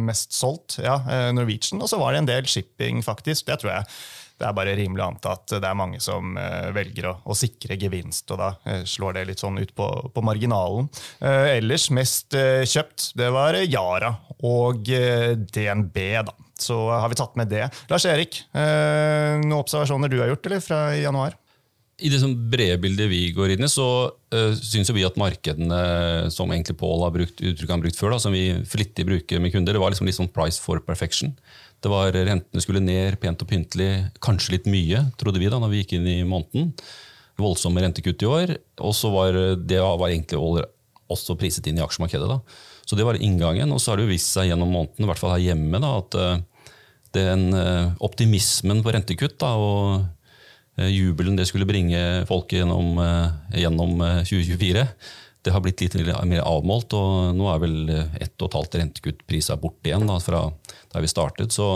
mest 0.01 0.33
solgt, 0.36 0.79
ja, 0.83 1.00
eh, 1.09 1.29
Norwegian. 1.36 1.81
Og 1.81 1.91
så 1.91 2.00
var 2.01 2.13
det 2.13 2.24
en 2.24 2.31
del 2.31 2.50
shipping, 2.50 3.03
faktisk. 3.05 3.48
Det 3.50 3.62
tror 3.62 3.77
jeg 3.79 3.93
det 4.39 4.48
er 4.48 4.55
bare 4.55 4.71
rimelig 4.71 5.03
å 5.03 5.07
anta 5.12 5.33
at 5.36 5.51
det 5.51 5.67
er 5.67 5.75
mange 5.75 5.98
som 6.00 6.38
velger 6.71 7.09
å, 7.09 7.17
å, 7.27 7.36
sikre 7.36 7.75
gevinst, 7.75 8.31
og 8.31 8.39
da 8.39 8.77
slår 8.88 9.17
det 9.17 9.24
litt 9.27 9.43
sånn 9.43 9.59
ut 9.59 9.74
på, 9.75 9.88
på 10.15 10.24
marginalen. 10.24 10.88
Eh, 11.19 11.57
ellers 11.57 11.89
mest 11.91 12.31
kjøpt, 12.31 13.09
det 13.19 13.27
var 13.36 13.59
Yara 13.59 14.13
og 14.39 14.88
DNB, 14.88 16.00
da. 16.24 16.38
Så 16.63 16.77
har 16.91 17.09
vi 17.11 17.17
tatt 17.19 17.37
med 17.39 17.51
det. 17.51 17.67
Lars 17.91 18.07
Erik, 18.09 18.41
noen 18.53 19.59
observasjoner 19.59 20.11
du 20.11 20.19
har 20.21 20.31
gjort 20.33 20.49
eller, 20.49 20.63
fra 20.63 20.81
januar? 20.97 21.37
I 21.99 22.09
det 22.11 22.19
brede 22.51 22.79
bildet 22.79 23.09
vi 23.11 23.25
går 23.35 23.53
inn 23.53 23.65
i, 23.65 23.69
så 23.71 23.85
uh, 24.07 24.53
syns 24.55 24.91
vi 24.95 25.03
at 25.03 25.17
markedene 25.19 25.79
som 26.31 26.51
egentlig 26.53 26.77
Paul 26.79 27.03
har 27.03 27.11
brukt, 27.11 27.41
uttrykket 27.41 27.73
han 27.73 27.83
brukt 27.83 27.99
før, 27.99 28.13
da, 28.15 28.21
som 28.23 28.35
vi 28.35 28.43
flittig 28.71 29.03
bruker 29.07 29.41
med 29.43 29.51
kunder, 29.51 29.75
det 29.75 29.81
var 29.83 29.91
liksom 29.91 30.07
litt 30.07 30.15
sånn 30.15 30.31
price 30.31 30.61
for 30.63 30.79
perfection. 30.85 31.33
Det 31.83 31.91
var 31.91 32.15
Rentene 32.15 32.63
skulle 32.63 32.83
ned 32.83 33.19
pent 33.19 33.43
og 33.43 33.51
pyntelig, 33.51 33.91
kanskje 34.23 34.55
litt 34.55 34.71
mye, 34.71 35.05
trodde 35.19 35.43
vi 35.43 35.51
da 35.51 35.59
når 35.59 35.73
vi 35.73 35.83
gikk 35.83 35.97
inn 35.99 36.07
i 36.11 36.17
måneden. 36.27 36.73
Voldsomme 37.39 37.83
rentekutt 37.83 38.23
i 38.23 38.27
år. 38.27 38.57
Og 38.83 38.95
så 38.95 39.11
var 39.13 39.35
det 39.55 39.79
var 39.79 40.09
egentlig 40.09 40.39
også 41.07 41.37
priset 41.39 41.69
inn 41.71 41.79
i 41.79 41.85
aksjemarkedet. 41.85 42.27
da. 42.27 42.41
Så 42.83 42.99
det 42.99 43.05
var 43.07 43.15
inngangen. 43.15 43.71
Og 43.71 43.79
så 43.79 43.93
har 43.93 43.99
det 43.99 44.09
jo 44.09 44.11
vist 44.11 44.33
seg 44.35 44.49
gjennom 44.51 44.75
måneden, 44.75 45.05
i 45.05 45.07
hvert 45.07 45.21
fall 45.21 45.37
her 45.37 45.45
hjemme, 45.45 45.79
da, 45.79 45.93
at 46.03 46.19
den 47.15 47.49
uh, 47.55 47.95
optimismen 48.05 48.83
på 48.85 48.93
rentekutt 48.93 49.39
da, 49.41 49.55
og 49.57 50.03
uh, 50.79 50.89
jubelen 50.89 51.39
det 51.39 51.47
skulle 51.49 51.67
bringe 51.69 52.25
folket 52.29 52.61
gjennom, 52.61 53.01
gjennom 53.55 53.97
2024 54.27 54.85
det 55.45 55.53
har 55.55 55.63
blitt 55.63 55.81
litt 55.81 55.95
mer 56.27 56.43
avmålt, 56.43 56.93
og 56.97 57.35
nå 57.37 57.47
er 57.47 57.61
vel 57.63 57.77
ett 58.19 58.35
og 58.41 58.49
et 58.49 58.57
halvt 58.57 58.77
rentekutt 58.81 59.21
prisa 59.27 59.55
bort 59.59 59.87
igjen 59.87 60.03
da, 60.07 60.17
fra 60.19 60.49
der 60.91 61.05
vi 61.05 61.11
startet. 61.11 61.55
Så 61.55 61.69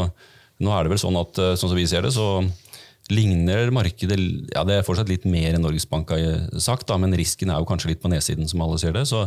nå 0.63 0.73
er 0.73 0.83
det 0.83 0.93
vel 0.93 1.01
sånn 1.01 1.19
at 1.19 1.39
eh, 1.41 1.55
sånn 1.59 1.71
som 1.71 1.79
vi 1.79 1.87
ser 1.89 2.05
det, 2.05 2.13
så 2.15 2.43
ligner 3.11 3.67
markedet 3.75 4.15
ja 4.53 4.61
Det 4.63 4.77
er 4.77 4.85
fortsatt 4.87 5.09
litt 5.11 5.25
mer 5.27 5.51
enn 5.51 5.65
Norges 5.65 5.85
Bank 5.89 6.13
har 6.13 6.45
sagt, 6.61 6.87
da, 6.87 6.95
men 6.99 7.15
risken 7.19 7.51
er 7.51 7.59
jo 7.59 7.67
kanskje 7.67 7.91
litt 7.91 8.03
på 8.03 8.11
nedsiden, 8.11 8.47
som 8.47 8.63
alle 8.63 8.79
ser 8.79 8.95
det. 8.95 9.03
Så, 9.09 9.25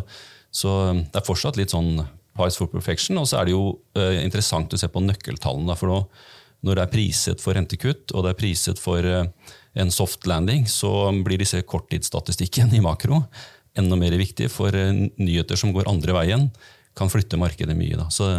så 0.48 0.76
det 0.96 1.20
er 1.20 1.26
fortsatt 1.26 1.58
litt 1.60 1.74
sånn 1.74 2.00
price 2.36 2.60
for 2.60 2.70
perfection. 2.72 3.18
Og 3.20 3.28
så 3.30 3.40
er 3.40 3.48
det 3.48 3.56
jo 3.56 3.76
uh, 3.98 4.16
interessant 4.22 4.72
å 4.72 4.80
se 4.80 4.88
på 4.92 5.04
nøkkeltallene. 5.04 5.76
for 5.76 5.92
nå, 5.92 6.00
når 6.66 6.78
det 6.78 6.84
er 6.84 6.94
priset 6.94 7.42
for 7.42 7.56
rentekutt 7.56 8.14
og 8.14 8.24
det 8.24 8.32
er 8.32 8.40
priset 8.40 8.80
for 8.82 9.04
uh, 9.04 9.26
en 9.76 9.92
soft 9.92 10.26
landing, 10.26 10.64
så 10.68 11.10
blir 11.24 11.40
disse 11.42 11.60
korttidsstatistikken 11.68 12.72
i 12.74 12.84
makro 12.84 13.24
enda 13.76 13.96
mer 14.00 14.14
viktig, 14.16 14.48
for 14.52 14.72
nyheter 14.72 15.58
som 15.60 15.72
går 15.74 15.88
andre 15.90 16.14
veien, 16.16 16.46
kan 16.96 17.10
flytte 17.12 17.36
markedet 17.36 17.76
mye. 17.76 17.98
Da. 17.98 18.08
Så 18.08 18.30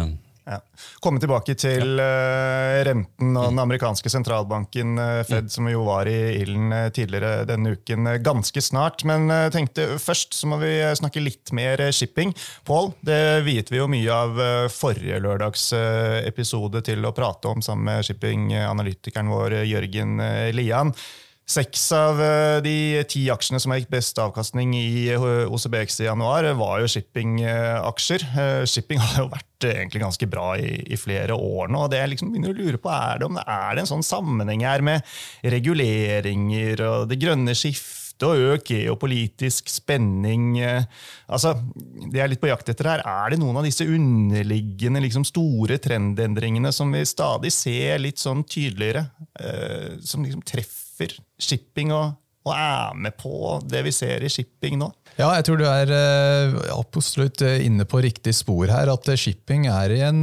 ja. 0.48 0.58
Komme 1.04 1.20
tilbake 1.20 1.54
til 1.58 2.00
uh, 2.00 2.78
renten 2.86 3.36
og 3.36 3.50
den 3.50 3.60
amerikanske 3.62 4.10
sentralbanken 4.12 4.96
uh, 5.00 5.20
Fed, 5.28 5.50
som 5.52 5.68
jo 5.70 5.84
var 5.86 6.08
i 6.10 6.16
ilden 6.40 6.72
uh, 6.72 6.88
tidligere 6.94 7.44
denne 7.48 7.74
uken, 7.76 8.08
ganske 8.24 8.62
snart. 8.64 9.04
Men 9.08 9.28
tenkte 9.54 9.98
først 10.02 10.38
så 10.38 10.48
må 10.50 10.60
vi 10.62 10.72
snakke 10.98 11.22
litt 11.22 11.52
mer 11.56 11.82
shipping. 11.92 12.32
Pål, 12.68 12.92
det 13.04 13.20
viet 13.46 13.72
vi 13.72 13.80
jo 13.80 13.90
mye 13.90 14.18
av 14.24 14.42
forrige 14.72 15.20
lørdags 15.22 15.70
episode 16.24 16.82
til 16.86 17.04
å 17.04 17.14
prate 17.16 17.50
om 17.50 17.62
sammen 17.64 17.90
med 17.90 18.08
shippinganalytikeren 18.08 19.32
vår 19.32 19.60
Jørgen 19.68 20.18
Lian. 20.56 20.94
Seks 21.48 21.86
av 21.96 22.18
eh, 22.20 22.58
de 22.60 22.72
ti 23.08 23.22
aksjene 23.32 23.56
som 23.62 23.72
har 23.72 23.78
gitt 23.80 23.92
best 23.92 24.18
avkastning 24.20 24.74
i 24.76 25.08
eh, 25.14 25.22
OCBX 25.48 26.02
i 26.02 26.04
januar, 26.04 26.44
var 26.58 26.82
jo 26.82 26.88
shippingaksjer. 26.92 28.24
Eh, 28.28 28.64
shipping 28.68 29.00
har 29.00 29.22
jo 29.22 29.30
vært 29.32 29.68
egentlig 29.70 30.02
ganske 30.02 30.26
bra 30.28 30.50
i, 30.60 30.74
i 30.92 30.98
flere 31.00 31.32
år 31.32 31.70
nå. 31.72 31.86
og 31.86 31.92
det 31.92 32.02
jeg 32.02 32.10
liksom 32.12 32.34
begynner 32.34 32.52
å 32.52 32.58
lure 32.58 32.80
på 32.82 32.90
Er 32.92 33.22
det, 33.22 33.30
er 33.40 33.70
det 33.78 33.80
en 33.80 33.88
sånn 33.94 34.04
sammenheng 34.04 34.66
her 34.68 34.84
med 34.84 35.16
reguleringer 35.56 36.82
og 36.84 37.06
det 37.08 37.18
grønne 37.22 37.54
skiftet 37.56 38.26
og 38.28 38.42
økt 38.52 38.72
geopolitisk 38.74 39.70
spenning. 39.70 40.58
Altså, 41.30 41.52
det 41.54 42.18
jeg 42.18 42.24
er 42.24 42.32
litt 42.32 42.42
på 42.42 42.50
jakt 42.50 42.68
etter 42.74 42.90
her, 42.90 43.04
Er 43.06 43.32
det 43.32 43.38
noen 43.40 43.60
av 43.60 43.64
disse 43.64 43.86
underliggende 43.86 45.00
liksom, 45.06 45.24
store 45.24 45.78
trendendringene 45.80 46.74
som 46.74 46.92
vi 46.92 47.06
stadig 47.08 47.54
ser 47.54 48.02
litt 48.02 48.20
sånn 48.20 48.42
tydeligere, 48.44 49.06
eh, 49.38 49.96
som 50.02 50.26
liksom 50.26 50.44
treffer 50.44 50.87
shipping 51.38 51.92
og, 51.94 52.16
og 52.48 52.54
er 52.54 52.96
med 52.98 53.16
på 53.20 53.58
det 53.68 53.84
vi 53.86 53.92
ser 53.94 54.24
i 54.24 54.30
shipping 54.32 54.78
nå? 54.80 54.90
Ja, 55.18 55.32
jeg 55.34 55.48
tror 55.48 55.58
du 55.58 55.64
er 55.66 55.90
uh, 55.90 56.58
absolutt 56.76 57.42
eh, 57.42 57.64
inne 57.66 57.82
på 57.90 57.98
riktig 58.04 58.36
spor 58.38 58.70
her. 58.70 58.90
At 58.92 59.08
uh, 59.10 59.16
shipping 59.18 59.66
er 59.66 59.94
i 59.96 60.02
en 60.06 60.20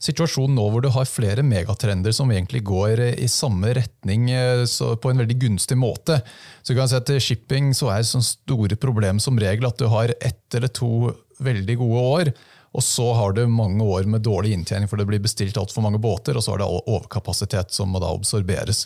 situasjon 0.00 0.54
nå 0.56 0.64
hvor 0.72 0.84
du 0.84 0.88
har 0.94 1.08
flere 1.08 1.44
megatrender 1.44 2.14
som 2.16 2.32
egentlig 2.32 2.62
går 2.64 3.04
i 3.10 3.28
samme 3.28 3.74
retning 3.76 4.30
på 4.30 5.12
en 5.12 5.20
veldig 5.20 5.36
gunstig 5.42 5.76
måte. 5.76 6.22
Så 6.62 6.72
du 6.72 6.80
kan 6.80 6.88
si 6.88 6.96
at 6.96 7.12
Shipping 7.20 7.74
så 7.76 7.90
er 7.92 8.00
et 8.00 8.08
sånt 8.08 8.26
store 8.26 8.76
problem 8.80 9.20
som 9.20 9.38
regel 9.40 9.68
at 9.68 9.80
du 9.80 9.88
har 9.92 10.12
ett 10.20 10.56
eller 10.56 10.72
to 10.72 11.12
veldig 11.44 11.76
gode 11.80 12.06
år. 12.14 12.32
Og 12.70 12.84
så 12.86 13.04
har 13.18 13.32
du 13.34 13.42
mange 13.50 13.82
år 13.82 14.06
med 14.06 14.22
dårlig 14.22 14.52
inntjening, 14.54 14.86
for 14.90 15.00
det 15.00 15.08
blir 15.08 15.22
bestilt 15.22 15.56
altfor 15.58 15.82
mange 15.82 15.98
båter, 16.02 16.36
og 16.38 16.44
så 16.44 16.54
er 16.54 16.62
det 16.62 16.68
overkapasitet 16.70 17.74
som 17.74 17.90
må 17.90 18.02
da 18.02 18.12
absorberes. 18.14 18.84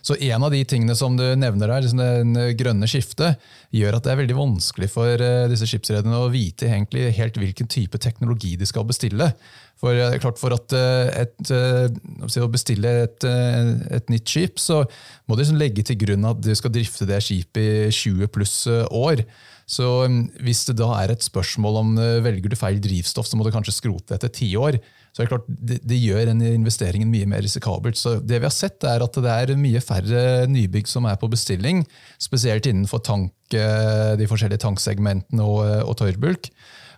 Så 0.00 0.16
en 0.16 0.46
av 0.46 0.54
de 0.54 0.62
tingene 0.64 0.96
som 0.96 1.18
du 1.18 1.24
nevner 1.36 1.68
der, 1.68 1.84
liksom 1.84 2.00
det 2.32 2.46
grønne 2.56 2.88
skiftet, 2.88 3.42
gjør 3.76 3.98
at 3.98 4.06
det 4.06 4.14
er 4.14 4.20
veldig 4.22 4.38
vanskelig 4.38 4.88
for 4.88 5.20
eh, 5.20 5.48
disse 5.52 5.68
skipsrederne 5.68 6.22
å 6.22 6.30
vite 6.32 6.70
egentlig 6.70 7.10
helt 7.18 7.36
hvilken 7.42 7.68
type 7.68 8.00
teknologi 8.00 8.54
de 8.56 8.68
skal 8.68 8.86
bestille. 8.88 9.32
For, 9.76 9.92
det 9.92 10.06
er 10.06 10.22
klart 10.22 10.40
for 10.40 10.54
at 10.56 10.72
eh, 10.72 11.24
et, 11.24 11.50
eh, 11.52 12.40
å 12.40 12.48
bestille 12.52 12.92
et, 13.04 13.26
et, 13.26 14.08
nytt 14.12 14.32
skip, 14.32 14.60
så 14.62 14.82
må 15.26 15.36
du 15.36 15.42
liksom 15.42 15.60
legge 15.60 15.84
til 15.84 15.98
grunn 16.00 16.24
at 16.30 16.40
du 16.40 16.52
skal 16.56 16.72
drifte 16.72 17.08
det 17.08 17.20
skipet 17.24 17.90
i 17.90 17.92
20 17.92 18.32
pluss 18.32 18.62
år. 18.88 19.26
Så 19.68 20.06
mm, 20.08 20.20
hvis 20.46 20.64
det 20.68 20.78
da 20.78 20.92
er 21.00 21.12
et 21.12 21.26
spørsmål 21.26 21.80
om 21.82 21.96
velger 22.24 22.52
du 22.52 22.56
feil 22.56 22.80
drivstoff, 22.80 23.28
så 23.28 23.36
må 23.36 23.44
du 23.44 23.52
kanskje 23.52 23.74
skrote 23.76 24.14
det 24.14 24.20
etter 24.20 24.38
ti 24.40 24.54
år 24.56 24.80
så 25.16 25.22
det, 25.22 25.30
er 25.30 25.30
klart, 25.30 25.46
det, 25.88 25.96
gjør 25.96 26.26
den 26.28 26.42
investeringen 26.44 27.08
mye 27.08 27.24
mer 27.24 27.40
risikabelt. 27.40 27.96
Så 27.96 28.18
det 28.20 28.36
vi 28.36 28.44
har 28.44 28.52
sett 28.52 28.84
er 28.84 29.00
at 29.00 29.14
det 29.24 29.32
er 29.32 29.54
mye 29.56 29.80
færre 29.80 30.44
nybygg 30.52 30.90
som 30.92 31.08
er 31.08 31.16
på 31.16 31.30
bestilling, 31.32 31.80
spesielt 32.20 32.68
innenfor 32.68 33.00
tank, 33.00 33.32
eh, 33.56 34.12
de 34.20 34.26
forskjellige 34.28 34.60
tanksegmentene 34.66 35.40
og, 35.40 35.62
og 35.88 35.96
tørrbulk. 36.02 36.50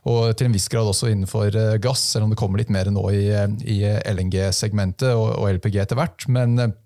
Og 0.07 0.37
til 0.37 0.49
en 0.49 0.55
viss 0.55 0.69
grad 0.71 0.89
også 0.89 1.11
innenfor 1.13 1.55
eh, 1.55 1.79
gass, 1.83 2.05
selv 2.13 2.27
om 2.27 2.35
det 2.35 2.39
kommer 2.41 2.63
litt 2.63 2.73
mer 2.73 2.91
nå 2.95 3.05
i, 3.15 3.25
i 3.67 3.79
LNG-segmentet 4.13 5.11
og, 5.15 5.33
og, 5.41 5.49
LPG 5.59 5.83
etter 5.83 5.99
hvert. 5.99 6.29
Men 6.33 6.59
eh, 6.63 6.77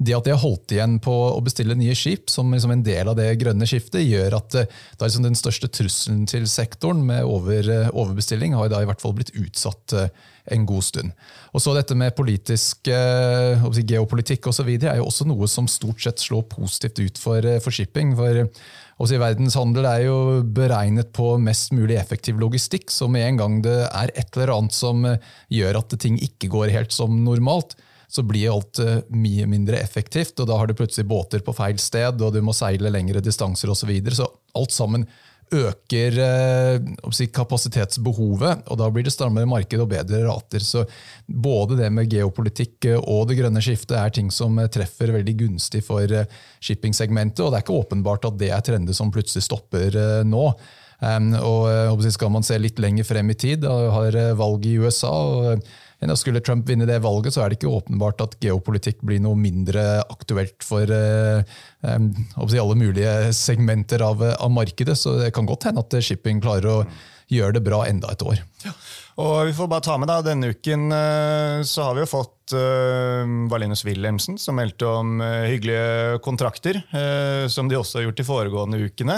det 0.00 0.14
at 0.16 0.24
de 0.24 0.32
har 0.32 0.40
holdt 0.40 0.72
igjen 0.72 0.96
på 1.02 1.12
å 1.12 1.40
bestille 1.44 1.76
nye 1.76 1.94
skip 1.98 2.30
som 2.32 2.52
liksom 2.54 2.72
en 2.72 2.84
del 2.84 3.10
av 3.10 3.18
det 3.18 3.28
grønne 3.40 3.68
skiftet, 3.68 4.00
gjør 4.06 4.38
at 4.38 4.50
det, 4.54 4.66
det 4.70 5.04
liksom 5.04 5.26
den 5.26 5.36
største 5.36 5.68
trusselen 5.68 6.24
til 6.30 6.46
sektoren 6.48 7.02
med 7.06 7.26
over, 7.28 7.60
eh, 7.60 7.90
overbestilling 7.92 8.56
har 8.56 8.72
i 8.72 8.88
hvert 8.88 9.02
fall 9.02 9.16
blitt 9.18 9.34
utsatt 9.36 9.96
eh, 9.96 10.12
en 10.56 10.64
god 10.66 10.86
stund. 10.86 11.12
Og 11.52 11.62
så 11.62 11.74
Dette 11.76 11.94
med 11.98 12.14
politisk, 12.16 12.88
geopolitikk 12.88 14.48
og 14.48 14.54
så 14.56 14.64
videre, 14.66 14.94
er 14.94 15.02
jo 15.02 15.08
også 15.10 15.26
noe 15.28 15.46
som 15.50 15.68
stort 15.70 16.00
sett 16.02 16.22
slår 16.22 16.46
positivt 16.50 16.98
ut 16.98 17.20
for, 17.20 17.46
for 17.62 17.74
shipping. 17.74 18.16
for 18.18 18.46
også 19.00 19.16
i 19.16 19.20
Verdenshandel 19.22 19.86
er 19.88 20.02
jo 20.04 20.16
beregnet 20.44 21.12
på 21.16 21.32
mest 21.40 21.72
mulig 21.72 21.96
effektiv 21.96 22.40
logistikk, 22.40 22.90
så 22.92 23.08
med 23.08 23.24
en 23.26 23.38
gang 23.40 23.60
det 23.64 23.78
er 23.88 24.12
et 24.12 24.36
eller 24.36 24.52
annet 24.58 24.76
som 24.76 25.06
gjør 25.48 25.80
at 25.80 25.96
ting 26.02 26.18
ikke 26.20 26.50
går 26.52 26.74
helt 26.74 26.92
som 26.92 27.14
normalt, 27.24 27.78
så 28.10 28.24
blir 28.26 28.50
alt 28.50 28.80
eh, 28.82 29.00
mye 29.14 29.46
mindre 29.48 29.78
effektivt. 29.78 30.34
og 30.42 30.50
Da 30.50 30.58
har 30.58 30.66
du 30.66 30.74
plutselig 30.76 31.06
båter 31.08 31.44
på 31.46 31.54
feil 31.54 31.78
sted, 31.78 32.20
og 32.20 32.34
du 32.34 32.40
må 32.42 32.52
seile 32.56 32.90
lengre 32.90 33.22
distanser 33.22 33.70
osv. 33.70 33.84
Så, 33.84 33.90
videre. 33.90 34.18
så 34.18 34.26
alt 34.58 34.74
sammen 34.74 35.06
øker 35.52 36.18
eh, 36.24 37.26
kapasitetsbehovet, 37.34 38.66
og 38.70 38.78
da 38.80 38.88
blir 38.92 39.06
det 39.06 39.14
strammere 39.14 39.48
marked 39.50 39.82
og 39.82 39.90
bedre 39.90 40.22
rater. 40.26 40.62
Så 40.64 40.84
både 41.26 41.78
det 41.80 41.90
med 41.94 42.10
geopolitikk 42.12 42.90
eh, 42.90 43.00
og 43.00 43.28
det 43.30 43.40
grønne 43.40 43.62
skiftet 43.64 43.96
er 43.98 44.14
ting 44.14 44.30
som 44.34 44.58
eh, 44.58 44.70
treffer 44.72 45.14
veldig 45.16 45.36
gunstig 45.44 45.82
for 45.86 46.06
shippingsegmentet, 46.62 47.42
og 47.44 47.52
det 47.52 47.60
er 47.60 47.66
ikke 47.66 47.80
åpenbart 47.82 48.30
at 48.30 48.38
det 48.40 48.52
er 48.54 48.64
trender 48.64 48.96
som 48.96 49.12
plutselig 49.14 49.46
stopper 49.46 49.98
nå. 50.26 50.46
Um, 51.00 51.30
og 51.40 52.02
Skal 52.12 52.28
man 52.28 52.44
se 52.44 52.58
litt 52.60 52.76
lenger 52.82 53.06
frem 53.08 53.30
i 53.32 53.36
tid, 53.38 53.62
da 53.64 53.72
har 53.94 54.18
valget 54.36 54.68
i 54.68 54.80
USA 54.84 55.08
og 55.08 55.70
men 56.00 56.16
Skulle 56.16 56.40
Trump 56.40 56.68
vinne 56.68 56.88
det 56.88 56.98
valget, 57.04 57.34
så 57.34 57.44
er 57.44 57.50
det 57.50 57.58
ikke 57.58 57.72
åpenbart 57.76 58.22
at 58.24 58.36
geopolitikk 58.40 59.02
blir 59.04 59.20
noe 59.20 59.36
mindre 59.36 60.00
aktuelt 60.08 60.64
for 60.64 60.88
eh, 60.88 61.44
alle 61.84 62.78
mulige 62.78 63.32
segmenter 63.36 64.02
av, 64.06 64.24
av, 64.32 64.50
markedet. 64.52 64.96
Så 64.96 65.18
det 65.20 65.32
kan 65.36 65.48
godt 65.48 65.68
hende 65.68 65.84
at 65.84 65.98
shipping 66.04 66.40
klarer 66.40 66.70
å 66.72 66.78
gjøre 67.30 67.58
det 67.58 67.64
bra 67.68 67.84
enda 67.86 68.10
et 68.14 68.24
år. 68.26 68.40
Ja. 68.64 68.74
Og 69.20 69.50
vi 69.50 69.54
får 69.54 69.68
bare 69.68 69.84
ta 69.84 69.96
med 70.00 70.08
da, 70.08 70.20
Denne 70.24 70.54
uken 70.54 70.88
eh, 70.96 71.60
så 71.68 71.88
har 71.88 71.96
vi 71.96 72.04
jo 72.06 72.10
fått 72.10 72.39
uh, 72.56 73.24
Valenius 73.50 73.84
Wilhelmsen, 73.86 74.38
som 74.38 74.56
meldte 74.58 74.88
om 74.88 75.20
uh, 75.22 75.46
hyggelige 75.48 76.18
kontrakter. 76.24 76.80
Uh, 76.92 77.46
som 77.50 77.68
de 77.70 77.78
også 77.78 78.00
har 78.00 78.08
gjort 78.08 78.20
de 78.20 78.26
foregående 78.26 78.80
ukene. 78.80 79.16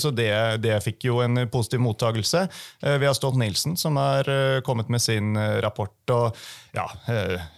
så 0.00 0.10
det, 0.14 0.32
det, 0.62 0.74
fikk 0.84 1.04
jo 1.08 1.20
en 1.24 1.44
positiv 1.50 1.80
mottagelse. 1.82 2.42
vi 2.80 3.06
har 3.06 3.14
Stolt 3.16 3.38
Nilsen, 3.40 3.76
som 3.76 3.96
har 4.00 4.28
kommet 4.66 4.88
med 4.88 5.02
sin 5.02 5.36
rapport. 5.62 6.10
og 6.10 6.36
ja, 6.74 6.86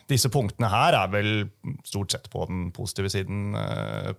Disse 0.08 0.30
punktene 0.32 0.70
her 0.72 0.96
er 0.96 1.10
vel 1.12 1.30
stort 1.84 2.12
sett 2.12 2.28
på 2.32 2.44
den 2.48 2.70
positive 2.74 3.10
siden, 3.12 3.56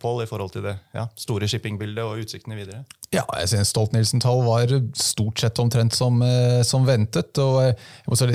Paul, 0.01 0.23
i 0.23 0.29
forhold 0.29 0.53
til 0.53 0.65
det 0.65 0.75
ja, 0.95 1.07
store 1.15 1.49
shippingbildet 1.49 2.03
og 2.03 2.23
utsiktene 2.23 2.57
videre. 2.59 2.83
Ja, 3.13 3.25
jeg 3.39 3.51
synes 3.51 3.73
Stolt-Nielsen-tall 3.73 4.43
var 4.45 4.73
stort 4.97 5.41
sett 5.41 5.59
omtrent 5.61 5.95
som, 5.97 6.21
som 6.65 6.87
ventet 6.87 7.41
og 7.41 7.73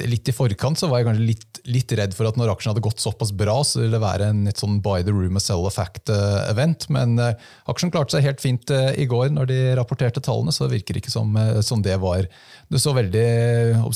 litt 0.08 0.28
i 0.28 0.34
forkant 0.34 0.78
så 0.78 0.88
var 0.90 1.02
jeg 1.02 1.08
kanskje 1.08 1.26
litt, 1.28 1.60
litt, 1.68 1.94
redd 1.98 2.14
for 2.16 2.27
at 2.30 2.38
når 2.38 2.52
aksjen 2.52 2.72
hadde 2.72 2.84
gått 2.84 3.02
såpass 3.02 3.32
bra, 3.36 3.56
så 3.66 3.82
ville 3.82 3.96
det 3.96 4.02
være 4.02 4.30
en 4.32 4.44
litt 4.48 4.60
sånn 4.60 4.78
buy 4.84 5.02
the 5.06 5.14
room 5.14 5.38
and 5.38 5.44
sell 5.44 5.66
a 5.68 5.72
fact-event. 5.72 6.86
Eh, 6.88 6.92
Men 6.94 7.16
uh, 7.20 7.32
aksjen 7.70 7.92
klarte 7.94 8.16
seg 8.16 8.26
helt 8.26 8.42
fint 8.42 8.70
uh, 8.74 8.90
i 8.98 9.06
går 9.08 9.32
når 9.34 9.50
de 9.50 9.58
rapporterte 9.78 10.22
tallene, 10.24 10.54
så 10.54 10.66
det 10.66 10.78
virker 10.78 11.00
ikke 11.00 11.12
som, 11.12 11.36
som 11.64 11.82
det 11.84 11.96
var 12.02 12.28
det 12.68 12.80
så 12.82 12.92
veldig 12.96 13.24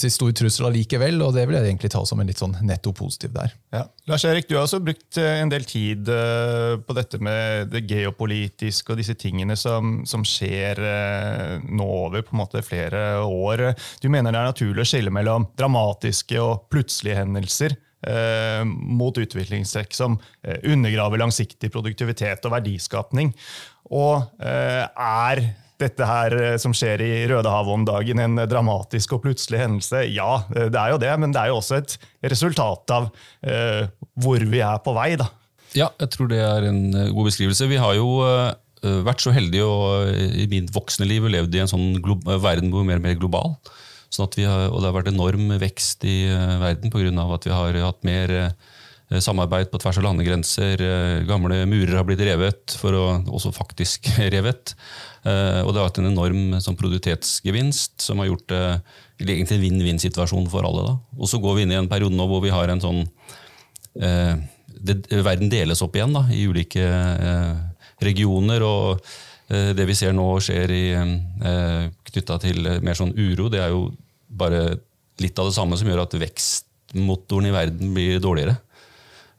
si, 0.01 0.09
stor 0.12 0.33
trussel 0.37 0.71
allikevel, 0.71 1.21
og 1.25 1.35
det 1.37 1.45
vil 1.49 1.59
jeg 1.59 1.69
egentlig 1.69 1.93
ta 1.93 2.01
som 2.09 2.21
en 2.23 2.29
litt 2.29 2.41
sånn 2.41 2.57
netto 2.65 2.95
positiv 2.97 3.35
der. 3.35 3.53
Ja. 3.75 3.85
Lars 4.09 4.25
Erik, 4.29 4.49
du 4.49 4.57
har 4.57 4.65
også 4.65 4.81
brukt 4.83 5.19
en 5.21 5.53
del 5.53 5.67
tid 5.69 6.09
på 6.09 6.97
dette 6.97 7.21
med 7.23 7.69
det 7.73 7.85
geopolitiske 7.91 8.95
og 8.95 8.99
disse 9.03 9.15
tingene 9.21 9.57
som, 9.61 10.01
som 10.09 10.25
skjer 10.27 10.81
nå 11.69 11.87
over 12.07 12.25
på 12.25 12.35
en 12.35 12.41
måte 12.41 12.65
flere 12.65 13.21
år. 13.23 13.69
Du 14.01 14.09
mener 14.09 14.33
det 14.33 14.41
er 14.41 14.51
naturlig 14.55 14.87
å 14.87 14.91
skille 14.95 15.12
mellom 15.15 15.51
dramatiske 15.59 16.41
og 16.41 16.67
plutselige 16.73 17.21
hendelser 17.21 17.77
eh, 18.09 18.63
mot 18.67 19.17
utviklingstrekk 19.19 19.95
som 19.97 20.19
eh, 20.43 20.61
undergraver 20.69 21.21
langsiktig 21.23 21.73
produktivitet 21.73 22.45
og 22.49 22.55
verdiskapning. 22.57 23.33
Og 23.93 24.23
eh, 24.43 24.85
er 24.87 25.45
dette 25.83 26.07
her 26.07 26.37
som 26.63 26.71
skjer 26.77 27.03
i 27.03 27.13
Rødehavet 27.27 27.75
om 27.75 27.85
dagen, 27.89 28.21
en 28.23 28.39
dramatisk 28.47 29.17
og 29.17 29.25
plutselig 29.25 29.59
hendelse? 29.65 30.05
Ja, 30.15 30.45
det 30.55 30.79
er 30.79 30.93
jo 30.93 31.01
det, 31.03 31.11
men 31.19 31.33
det 31.35 31.41
er 31.41 31.51
jo 31.51 31.57
også 31.59 31.81
et 31.81 31.97
resultat 32.31 32.93
av 32.95 33.09
hvor 34.23 34.45
vi 34.47 34.61
er 34.63 34.79
på 34.85 34.95
vei. 34.95 35.09
da. 35.19 35.27
Ja, 35.75 35.89
jeg 35.99 36.13
tror 36.15 36.31
det 36.31 36.39
er 36.39 36.69
en 36.69 36.85
god 36.93 37.27
beskrivelse. 37.27 37.67
Vi 37.67 37.81
har 37.83 37.97
jo 37.99 38.13
vært 38.79 39.27
så 39.27 39.35
heldige 39.35 39.67
og 39.67 40.15
i 40.15 40.47
mitt 40.53 40.71
voksne 40.71 41.09
liv 41.11 41.27
levd 41.27 41.59
i 41.59 41.65
en 41.65 41.73
sånn 41.75 41.99
verden 42.31 42.71
hvor 42.71 42.87
mer 42.87 43.03
og 43.03 43.09
mer 43.09 43.19
global. 43.19 43.57
Sånn 44.12 44.28
har, 44.45 44.69
og 44.69 44.83
det 44.83 44.90
har 44.90 44.97
vært 44.99 45.09
enorm 45.09 45.54
vekst 45.61 46.04
i 46.04 46.26
uh, 46.28 46.61
verden 46.61 46.92
pga. 46.92 47.25
at 47.33 47.47
vi 47.49 47.52
har 47.52 47.78
hatt 47.81 48.02
mer 48.04 48.33
uh, 48.52 49.21
samarbeid 49.25 49.71
på 49.73 49.81
tvers 49.81 50.00
av 50.02 50.04
landegrenser. 50.04 50.83
Uh, 50.85 51.25
gamle 51.25 51.62
murer 51.64 51.97
har 51.97 52.04
blitt 52.04 52.21
revet, 52.21 52.76
for 52.76 52.92
å 52.92 53.07
også 53.33 53.54
faktisk 53.57 54.11
revet. 54.37 54.75
og 55.25 55.70
det 55.70 55.79
har 55.79 55.87
vært 55.87 56.03
en 56.03 56.11
enorm 56.11 56.59
sånn, 56.61 56.77
produktivitetsgevinst 56.77 58.03
som 58.03 58.18
har 58.18 58.27
gjort 58.27 58.48
det 58.51 59.37
egentlig 59.37 59.57
en 59.57 59.64
vinn-vinn-situasjon 59.64 60.48
for 60.51 60.66
alle. 60.66 60.83
Da. 60.90 60.94
Og 61.16 61.31
så 61.31 61.38
går 61.38 61.57
vi 61.57 61.64
inn 61.64 61.72
i 61.72 61.79
en 61.79 61.88
periode 61.88 62.18
nå 62.18 62.27
hvor 62.27 62.42
vi 62.42 62.51
har 62.53 62.68
en 62.68 62.83
sånn 62.83 63.05
det, 63.92 64.96
Verden 65.12 65.53
deles 65.53 65.83
opp 65.85 65.94
igjen 65.94 66.16
da, 66.16 66.25
i 66.35 66.42
ulike 66.51 66.88
regioner. 68.03 68.66
og 68.66 68.98
det 69.79 69.87
vi 69.87 69.94
ser 69.94 70.16
nå 70.16 70.27
skjer 70.42 70.75
i, 70.75 70.85
knytta 72.11 72.40
til 72.42 72.66
mer 72.83 72.98
sånn 72.98 73.14
uro, 73.14 73.46
det 73.53 73.62
er 73.62 73.70
jo 73.70 73.92
bare 74.33 74.62
litt 75.23 75.38
av 75.38 75.49
det 75.49 75.57
samme 75.57 75.79
som 75.79 75.88
gjør 75.88 76.05
at 76.05 76.18
vekstmotoren 76.18 77.49
i 77.51 77.55
verden 77.55 77.92
blir 77.97 78.21
dårligere. 78.23 78.57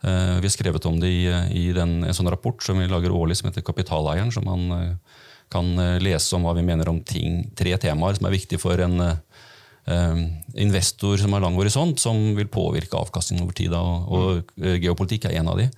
Eh, 0.03 0.35
vi 0.39 0.47
har 0.47 0.51
skrevet 0.51 0.85
om 0.85 0.99
det 0.99 1.09
i, 1.09 1.23
i 1.55 1.67
den, 1.75 2.01
en 2.03 2.15
sånn 2.15 2.31
rapport 2.31 2.59
som 2.63 2.79
vi 2.79 2.89
lager 2.91 3.13
årlig 3.15 3.37
som 3.39 3.47
heter 3.47 3.63
Kapitaleieren, 3.63 4.33
som 4.35 4.43
man 4.47 4.65
eh, 4.75 5.19
kan 5.53 5.69
eh, 5.79 5.99
lese 6.03 6.35
om 6.35 6.43
hva 6.43 6.55
vi 6.57 6.65
mener 6.67 6.91
om 6.91 6.99
ting, 7.07 7.45
tre 7.55 7.77
temaer 7.79 8.17
som 8.17 8.27
er 8.27 8.35
viktige 8.35 8.61
for 8.61 8.79
en 8.83 8.97
uh, 9.03 10.23
investor 10.59 11.17
som 11.19 11.35
har 11.35 11.43
lang 11.43 11.55
horisont, 11.59 11.99
som 11.99 12.19
vil 12.35 12.51
påvirke 12.51 12.99
avkastningen 12.99 13.45
over 13.45 13.55
tid. 13.55 13.75
Og, 13.75 14.11
og 14.15 14.67
geopolitikk 14.79 15.29
er 15.29 15.39
en 15.39 15.51
av 15.53 15.59
de. 15.59 15.69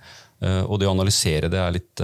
Uh, 0.42 0.62
og 0.64 0.80
det 0.80 0.88
å 0.88 0.94
analysere 0.94 1.50
det 1.52 1.62
er 1.62 1.78
litt 1.78 1.94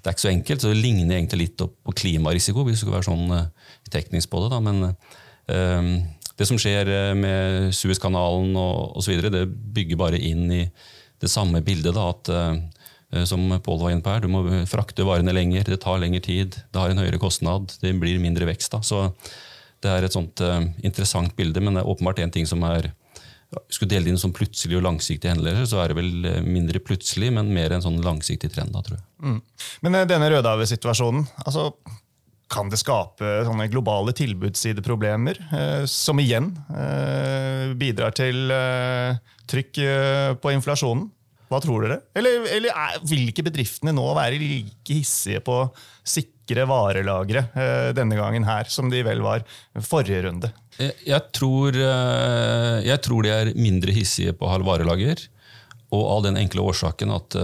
det 0.00 0.08
er 0.08 0.14
ikke 0.14 0.22
så 0.22 0.30
enkelt, 0.30 0.62
så 0.62 0.70
det 0.72 0.80
ligner 0.80 1.18
egentlig 1.18 1.42
litt 1.42 1.60
på 1.60 1.92
klimarisiko, 1.92 2.62
hvis 2.64 2.78
du 2.78 2.86
skulle 2.86 2.96
være 2.96 3.10
sånn 3.10 3.34
teknisk 3.92 4.30
på 4.32 4.40
det. 4.40 4.48
Da. 4.54 4.60
Men 4.64 4.78
det 6.40 6.48
som 6.48 6.58
skjer 6.60 6.88
eh, 6.88 7.14
med 7.18 7.74
Suezkanalen 7.76 8.56
osv., 8.56 9.26
det 9.28 9.44
bygger 9.76 10.00
bare 10.00 10.20
inn 10.20 10.46
i 10.54 10.62
det 11.20 11.28
samme 11.28 11.60
bildet. 11.64 11.92
Da, 11.92 12.06
at, 12.14 12.30
uh, 12.32 13.24
som 13.28 13.42
Pål 13.60 13.80
var 13.82 13.92
inne 13.92 14.04
på 14.04 14.12
her, 14.14 14.22
Du 14.24 14.30
må 14.32 14.40
frakte 14.70 15.04
varene 15.04 15.34
lenger, 15.36 15.66
det 15.68 15.82
tar 15.82 16.00
lengre 16.00 16.22
tid, 16.24 16.56
det 16.72 16.80
har 16.80 16.92
en 16.92 17.02
høyere 17.02 17.20
kostnad, 17.20 17.74
det 17.82 17.92
blir 18.00 18.22
mindre 18.22 18.48
vekst. 18.48 18.72
Da. 18.72 18.80
Så 18.80 19.10
det 19.84 19.92
er 19.92 20.06
et 20.06 20.16
sånt 20.16 20.40
uh, 20.40 20.62
interessant 20.80 21.36
bilde, 21.36 21.60
men 21.60 21.76
det 21.76 21.84
er 21.84 21.92
åpenbart 21.92 22.22
en 22.24 22.32
ting 22.32 22.48
som 22.48 22.64
er 22.70 22.94
skulle 23.66 23.90
dele 23.90 24.06
det 24.06 24.12
inn 24.12 24.20
som 24.22 24.30
plutselig 24.30 24.76
og 24.78 24.84
langsiktige 24.86 25.32
hendelser, 25.32 25.64
så 25.66 25.80
er 25.82 25.90
det 25.90 25.96
vel 25.98 26.44
mindre 26.46 26.78
plutselig, 26.78 27.32
men 27.34 27.48
mer 27.50 27.72
en 27.74 27.82
sånn 27.82 27.96
langsiktig 28.04 28.52
trend. 28.54 28.70
da, 28.70 28.78
tror 28.86 28.94
jeg. 28.94 29.06
Mm. 29.26 29.40
Men 29.82 29.96
denne 30.06 30.28
Rødhavet-situasjonen, 30.30 31.24
altså, 31.42 31.72
kan 32.50 32.70
det 32.70 32.80
skape 32.80 33.30
sånne 33.46 33.68
globale 33.70 34.14
tilbudssideproblemer, 34.16 35.38
eh, 35.54 35.84
som 35.90 36.18
igjen 36.22 36.50
eh, 36.74 37.70
bidrar 37.78 38.14
til 38.16 38.50
eh, 38.54 39.16
trykk 39.50 39.80
på 40.42 40.52
inflasjonen? 40.54 41.08
Hva 41.50 41.58
tror 41.62 41.82
dere? 41.82 41.96
Eller, 42.14 42.44
eller 42.46 42.70
er, 42.70 43.00
vil 43.10 43.30
ikke 43.32 43.48
bedriftene 43.48 43.94
nå 43.94 44.04
være 44.14 44.38
like 44.38 44.94
hissige 44.94 45.40
på 45.42 45.64
sikre 46.06 46.62
varelagre 46.70 47.42
denne 47.96 48.14
gangen 48.14 48.46
her, 48.46 48.70
som 48.70 48.86
de 48.90 49.02
vel 49.02 49.18
var 49.24 49.42
forrige 49.82 50.22
runde? 50.28 50.52
Jeg, 50.76 50.94
jeg, 51.10 51.26
tror, 51.34 51.74
jeg 51.74 53.02
tror, 53.02 53.26
de 53.26 53.34
er 53.34 53.50
mindre 53.58 53.94
hissige 53.96 54.36
på 54.38 54.46
å 54.46 54.52
ha 54.52 54.60
varelager. 54.62 55.26
Og 55.90 56.06
av 56.06 56.22
den 56.28 56.38
enkle 56.38 56.62
årsaken 56.70 57.10
at 57.18 57.34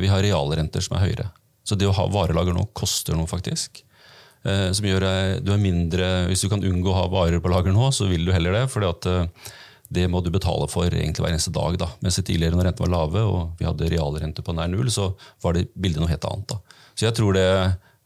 vi 0.00 0.08
har 0.08 0.24
realrenter 0.24 0.88
som 0.88 0.96
er 0.96 1.04
høyere. 1.10 1.28
Så 1.60 1.76
det 1.76 1.92
å 1.92 1.96
ha 2.00 2.08
varelager 2.08 2.56
nå 2.56 2.70
koster 2.72 3.20
noe, 3.20 3.28
faktisk. 3.28 3.84
Eh, 4.42 4.68
som 4.74 4.86
gjør 4.86 5.04
du 5.44 5.52
er 5.54 5.60
mindre, 5.62 6.26
Hvis 6.26 6.42
du 6.42 6.48
kan 6.50 6.64
unngå 6.64 6.90
å 6.90 7.00
ha 7.00 7.08
varer 7.12 7.42
på 7.42 7.50
lager 7.52 7.74
nå, 7.74 7.90
så 7.94 8.08
vil 8.10 8.24
du 8.26 8.32
heller 8.32 8.52
det. 8.52 8.70
for 8.70 8.86
at 8.88 9.06
det 9.92 10.08
må 10.08 10.22
du 10.24 10.30
betale 10.32 10.66
for 10.72 10.88
egentlig 10.88 11.24
hver 11.24 11.34
eneste 11.34 11.52
dag. 11.54 11.76
Da. 11.80 11.88
Mens 12.04 12.18
tidligere 12.20 12.56
når 12.56 12.70
rentene 12.70 12.86
var 12.86 12.94
lave 12.94 13.24
og 13.28 13.58
vi 13.58 13.66
hadde 13.68 13.90
realrente 13.92 14.44
på 14.44 14.54
nær 14.56 14.70
null, 14.72 14.88
så 14.92 15.10
var 15.44 15.56
det 15.56 15.68
bildet 15.76 16.00
noe 16.00 16.10
helt 16.10 16.28
annet. 16.28 16.54
Da. 16.54 16.78
Så 16.94 17.08
jeg 17.08 17.16
tror 17.18 17.36
det 17.36 17.48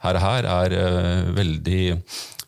her, 0.05 0.19
her 0.23 0.49
er 0.51 0.75
uh, 0.77 1.29
veldig 1.37 1.83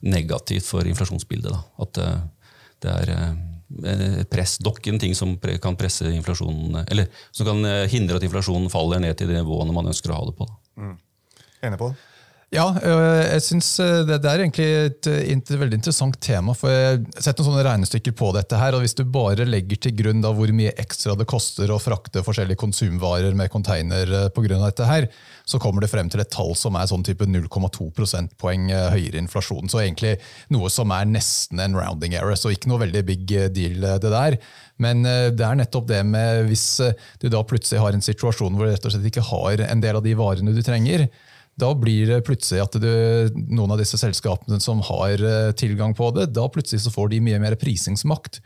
negativt 0.08 0.66
for 0.66 0.88
inflasjonsbildet. 0.90 1.54
Da. 1.54 1.62
At 1.84 2.02
uh, 2.02 2.58
det 2.82 2.96
er 2.96 3.14
uh, 3.14 4.20
press, 4.30 4.56
dokken 4.64 4.98
ting 4.98 5.14
som 5.18 5.36
pre 5.40 5.58
kan 5.62 5.78
presse 5.78 6.08
inflasjonen, 6.10 6.82
eller 6.88 7.10
som 7.30 7.46
kan 7.50 7.88
hindre 7.92 8.16
at 8.18 8.24
inflasjonen 8.26 8.70
faller 8.72 9.02
ned 9.04 9.18
til 9.18 9.28
det 9.30 9.38
nivåene 9.38 9.74
man 9.76 9.90
ønsker 9.92 10.14
å 10.14 10.18
ha 10.18 10.28
det 10.30 10.38
på. 10.38 10.48
Mm. 10.80 10.94
Enig 11.68 11.80
på 11.80 11.92
det? 11.92 12.07
Ja, 12.48 12.70
øh, 12.80 13.26
jeg 13.28 13.42
synes 13.44 13.66
øh, 13.84 14.06
det, 14.08 14.24
er 14.24 14.40
egentlig 14.40 14.64
et, 14.64 15.06
et, 15.06 15.50
veldig 15.60 15.76
interessant 15.76 16.16
tema. 16.24 16.54
for 16.56 16.72
Jeg 16.72 17.02
har 17.02 17.20
sett 17.20 17.42
noen 17.42 17.50
sånne 17.50 17.64
regnestykker 17.66 18.14
på 18.16 18.30
dette. 18.32 18.56
her, 18.56 18.72
og 18.72 18.80
Hvis 18.80 18.96
du 18.96 19.04
bare 19.04 19.44
legger 19.44 19.76
til 19.76 19.92
grunn 19.98 20.24
da 20.24 20.30
hvor 20.32 20.48
mye 20.56 20.72
ekstra 20.80 21.12
det 21.12 21.26
koster 21.28 21.68
å 21.68 21.76
frakte 21.76 22.24
forskjellige 22.24 22.56
konsumvarer 22.56 23.36
med 23.36 23.52
container 23.52 24.08
øh, 24.08 24.32
av 24.32 24.64
dette 24.64 24.88
her, 24.88 25.10
så 25.44 25.60
kommer 25.60 25.84
det 25.84 25.92
frem 25.92 26.08
til 26.08 26.24
et 26.24 26.32
tall 26.32 26.56
som 26.56 26.80
er 26.80 26.88
sånn 26.88 27.04
type 27.04 27.28
0,2 27.28 27.90
prosentpoeng 27.92 28.72
høyere 28.96 29.20
inflasjon. 29.20 29.68
Så 29.68 29.82
egentlig 29.84 30.16
noe 30.48 30.72
som 30.72 30.88
er 30.96 31.04
nesten 31.04 31.60
en 31.60 31.76
rounding 31.76 32.16
error, 32.16 32.32
så 32.36 32.48
ikke 32.48 32.72
noe 32.72 32.86
veldig 32.86 33.04
big 33.04 33.28
deal 33.52 33.84
det 34.00 34.08
der. 34.08 34.40
Men 34.80 35.04
det 35.04 35.44
er 35.44 35.56
nettopp 35.56 35.88
det 35.88 36.04
med 36.04 36.46
hvis 36.48 36.66
du 37.20 37.28
da 37.32 37.40
plutselig 37.44 37.80
har 37.80 37.96
en 37.96 38.04
situasjon 38.04 38.56
hvor 38.56 38.68
du 38.68 38.72
rett 38.72 38.84
og 38.88 38.92
slett 38.92 39.08
ikke 39.08 39.24
har 39.32 39.64
en 39.68 39.84
del 39.84 40.00
av 40.00 40.04
de 40.04 40.12
varene 40.16 40.52
du 40.52 40.60
trenger, 40.64 41.08
da 41.58 41.72
blir 41.74 42.06
det 42.06 42.22
plutselig 42.26 42.62
at 42.62 42.78
du, 42.78 42.88
noen 43.50 43.74
av 43.74 43.80
disse 43.80 43.98
selskapene 44.00 44.60
som 44.62 44.80
har 44.86 45.22
tilgang 45.58 45.94
på 45.98 46.12
det, 46.16 46.28
da 46.36 46.46
plutselig 46.52 46.84
så 46.84 46.94
får 46.94 47.12
de 47.12 47.22
mye 47.26 47.40
mer 47.42 47.58
prisingsmakt. 47.58 48.38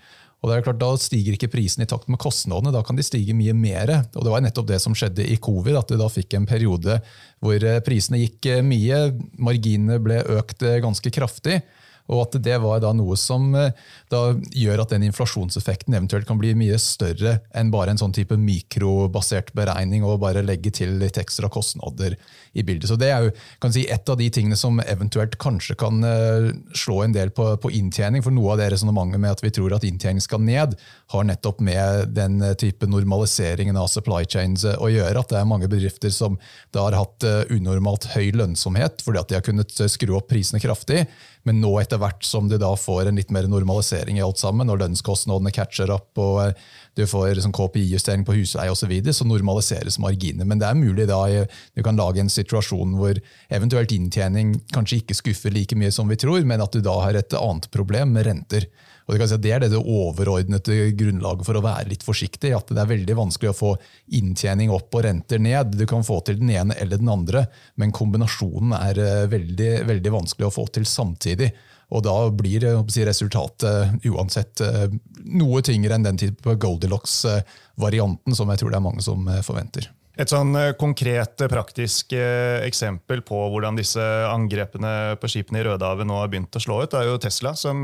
Og 0.42 0.50
det 0.50 0.56
er 0.56 0.64
klart, 0.66 0.80
Da 0.82 0.90
stiger 0.98 1.36
ikke 1.36 1.52
prisen 1.52 1.84
i 1.84 1.86
takt 1.86 2.08
med 2.10 2.18
kostnadene, 2.18 2.72
da 2.74 2.82
kan 2.82 2.98
de 2.98 3.04
stige 3.06 3.34
mye 3.34 3.54
mer. 3.54 3.92
Og 4.16 4.24
Det 4.24 4.32
var 4.32 4.42
nettopp 4.42 4.66
det 4.66 4.80
som 4.82 4.94
skjedde 4.94 5.22
i 5.22 5.38
covid, 5.38 5.76
at 5.78 5.88
du 5.88 5.96
da 5.96 6.08
fikk 6.10 6.34
en 6.34 6.46
periode 6.46 6.98
hvor 7.38 7.68
prisene 7.86 8.18
gikk 8.24 8.50
mye, 8.66 9.04
marginene 9.38 10.00
ble 10.02 10.18
økt 10.40 10.66
ganske 10.82 11.14
kraftig. 11.14 11.62
Og 12.10 12.24
at 12.24 12.36
det 12.42 12.56
var 12.62 12.80
da 12.82 12.90
noe 12.96 13.14
som 13.20 13.52
eh, 13.54 13.74
da 14.10 14.32
gjør 14.58 14.82
at 14.82 14.94
den 14.94 15.06
inflasjonseffekten 15.06 15.94
eventuelt 15.94 16.26
kan 16.26 16.40
bli 16.40 16.50
mye 16.58 16.78
større 16.82 17.38
enn 17.54 17.70
bare 17.70 17.94
en 17.94 18.00
sånn 18.00 18.14
type 18.16 18.34
mikrobasert 18.34 19.52
beregning 19.54 20.02
og 20.02 20.20
bare 20.24 20.42
legge 20.42 20.74
til 20.74 20.96
litt 20.98 21.20
ekstra 21.22 21.50
kostnader 21.52 22.18
i 22.52 22.62
bildet. 22.62 22.88
Så 22.88 22.96
Det 22.96 23.10
er 23.10 23.26
jo 23.26 23.70
si, 23.72 23.86
et 23.88 24.08
av 24.08 24.18
de 24.18 24.28
tingene 24.30 24.56
som 24.58 24.80
eventuelt 24.80 25.38
kanskje 25.40 25.76
kan 25.80 26.02
eh, 26.04 26.50
slå 26.76 27.02
en 27.04 27.14
del 27.16 27.32
på, 27.34 27.48
på 27.62 27.72
inntjening. 27.72 28.24
For 28.24 28.34
noe 28.34 28.54
av 28.54 28.62
det 28.62 28.70
resonnementet 28.74 29.22
med 29.22 29.32
at 29.32 29.44
vi 29.44 29.52
tror 29.54 29.76
at 29.76 29.86
inntjening 29.88 30.22
skal 30.24 30.42
ned, 30.44 30.76
har 31.14 31.28
nettopp 31.28 31.62
med 31.64 32.14
den 32.16 32.40
eh, 32.42 32.56
type 32.60 32.88
normaliseringen 32.88 33.78
av 33.80 33.90
supply 33.92 34.24
chains 34.28 34.64
å 34.64 34.90
gjøre. 34.92 35.18
At 35.18 35.32
det 35.32 35.40
er 35.40 35.48
mange 35.48 35.70
bedrifter 35.72 36.12
som 36.12 36.38
har 36.76 36.96
hatt 36.96 37.24
unormalt 37.52 38.08
høy 38.14 38.32
lønnsomhet 38.34 39.02
fordi 39.04 39.20
at 39.20 39.30
de 39.30 39.36
har 39.36 39.44
kunnet 39.46 39.70
skru 39.92 40.16
opp 40.16 40.30
prisene 40.32 40.60
kraftig. 40.62 41.04
Men 41.48 41.58
nå 41.62 41.72
etter 41.80 41.98
hvert 41.98 42.22
som 42.26 42.48
de 42.50 42.58
da 42.60 42.70
får 42.78 43.08
en 43.10 43.18
litt 43.18 43.32
mer 43.34 43.48
normalisering 43.50 44.18
i 44.18 44.22
alt 44.24 44.38
sammen, 44.38 44.68
når 44.68 44.84
lønnskostnadene 44.84 45.52
catcher 45.54 45.90
opp 45.94 46.20
og 46.22 46.38
eh, 46.44 46.70
du 46.98 47.04
får 47.08 47.40
sånn 47.40 47.54
KPI-justering 47.56 48.24
på 48.28 48.36
husleie 48.36 48.72
osv., 48.72 48.84
så, 48.84 48.90
videre, 48.90 49.16
så 49.16 49.26
normaliseres 49.28 49.98
marginene. 50.02 50.46
Men 50.48 50.60
det 50.60 50.68
er 50.68 50.78
mulig 50.78 51.08
da 51.08 51.22
du 51.30 51.82
kan 51.84 51.98
lage 51.98 52.20
en 52.20 52.32
situasjon 52.32 52.96
hvor 52.98 53.18
eventuelt 53.52 53.94
inntjening 53.94 54.56
kanskje 54.74 55.00
ikke 55.00 55.16
skuffer 55.16 55.54
like 55.54 55.78
mye 55.78 55.92
som 55.94 56.10
vi 56.10 56.18
tror, 56.20 56.42
men 56.48 56.64
at 56.64 56.74
du 56.74 56.82
da 56.84 56.98
har 57.04 57.16
et 57.16 57.38
annet 57.38 57.70
problem 57.72 58.16
med 58.16 58.28
renter. 58.28 58.68
Og 59.10 59.18
si 59.18 59.38
det 59.42 59.50
er 59.50 59.64
det, 59.64 59.72
det 59.72 59.80
overordnede 59.80 60.92
grunnlaget 60.98 61.46
for 61.46 61.58
å 61.58 61.64
være 61.64 61.90
litt 61.90 62.04
forsiktig. 62.06 62.52
at 62.54 62.70
Det 62.70 62.78
er 62.78 62.92
veldig 62.92 63.16
vanskelig 63.18 63.50
å 63.50 63.56
få 63.56 63.72
inntjening 64.18 64.70
opp 64.72 64.94
og 64.94 65.04
renter 65.08 65.42
ned. 65.42 65.74
Du 65.74 65.86
kan 65.90 66.06
få 66.06 66.20
til 66.26 66.38
den 66.38 66.52
ene 66.54 66.76
eller 66.78 67.00
den 67.00 67.10
andre, 67.10 67.46
men 67.80 67.94
kombinasjonen 67.94 68.76
er 68.78 69.02
eh, 69.02 69.26
veldig, 69.32 69.72
veldig 69.90 70.14
vanskelig 70.20 70.48
å 70.48 70.54
få 70.54 70.68
til 70.70 70.86
samtidig. 70.88 71.50
Og 71.92 72.04
Da 72.06 72.16
blir 72.32 72.64
si, 72.88 73.04
resultatet 73.04 74.06
uansett 74.08 74.62
eh, 74.64 74.86
noe 75.28 75.62
tyngre 75.64 75.98
enn 75.98 76.06
den 76.06 76.20
type 76.20 76.56
Goldilocks-varianten 76.56 78.36
som 78.36 78.52
jeg 78.52 78.62
tror 78.62 78.72
det 78.72 78.80
er 78.80 78.86
mange 78.86 79.04
som 79.04 79.28
eh, 79.28 79.42
forventer. 79.44 79.90
Et 80.20 80.28
sånn 80.28 80.52
eh, 80.58 80.74
konkret, 80.76 81.40
eh, 81.40 81.48
praktisk 81.48 82.12
eh, 82.12 82.60
eksempel 82.66 83.22
på 83.24 83.38
hvordan 83.48 83.78
disse 83.78 84.02
angrepene 84.28 85.16
på 85.20 85.30
skipene 85.32 85.62
i 85.62 85.64
Rødehavet 85.64 86.08
nå 86.08 86.18
har 86.20 86.28
begynt 86.32 86.58
å 86.58 86.60
slå 86.60 86.82
ut, 86.84 86.96
er 86.98 87.08
jo 87.08 87.20
Tesla, 87.22 87.54
som 87.56 87.80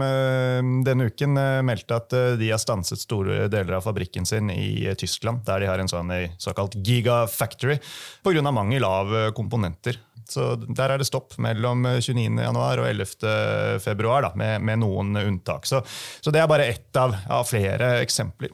denne 0.84 1.08
uken 1.08 1.38
meldte 1.64 1.96
at 1.96 2.12
de 2.38 2.50
har 2.50 2.60
stanset 2.60 3.00
store 3.00 3.46
deler 3.50 3.78
av 3.78 3.86
fabrikken 3.86 4.28
sin 4.28 4.52
i 4.52 4.90
Tyskland, 4.98 5.40
der 5.46 5.62
de 5.62 5.70
har 5.70 5.80
en 5.80 5.90
sånn 5.90 6.12
såkalt 6.40 6.76
gigafactory, 6.84 7.78
pga. 8.24 8.44
mangel 8.52 8.84
av 8.84 9.14
komponenter. 9.36 9.98
Så 10.28 10.54
Der 10.66 10.92
er 10.92 11.00
det 11.00 11.08
stopp 11.08 11.36
mellom 11.42 11.86
29.1 11.86 12.58
og 12.58 12.86
11.2, 12.86 14.34
med, 14.36 14.60
med 14.62 14.82
noen 14.82 15.16
unntak. 15.22 15.66
Så, 15.66 15.82
så, 16.20 16.32
det 16.34 16.42
er 16.42 16.50
bare 16.50 16.68
ett 16.68 16.96
av, 17.00 17.16
av 17.28 17.48
flere 17.48 17.98
eksempler. 18.02 18.52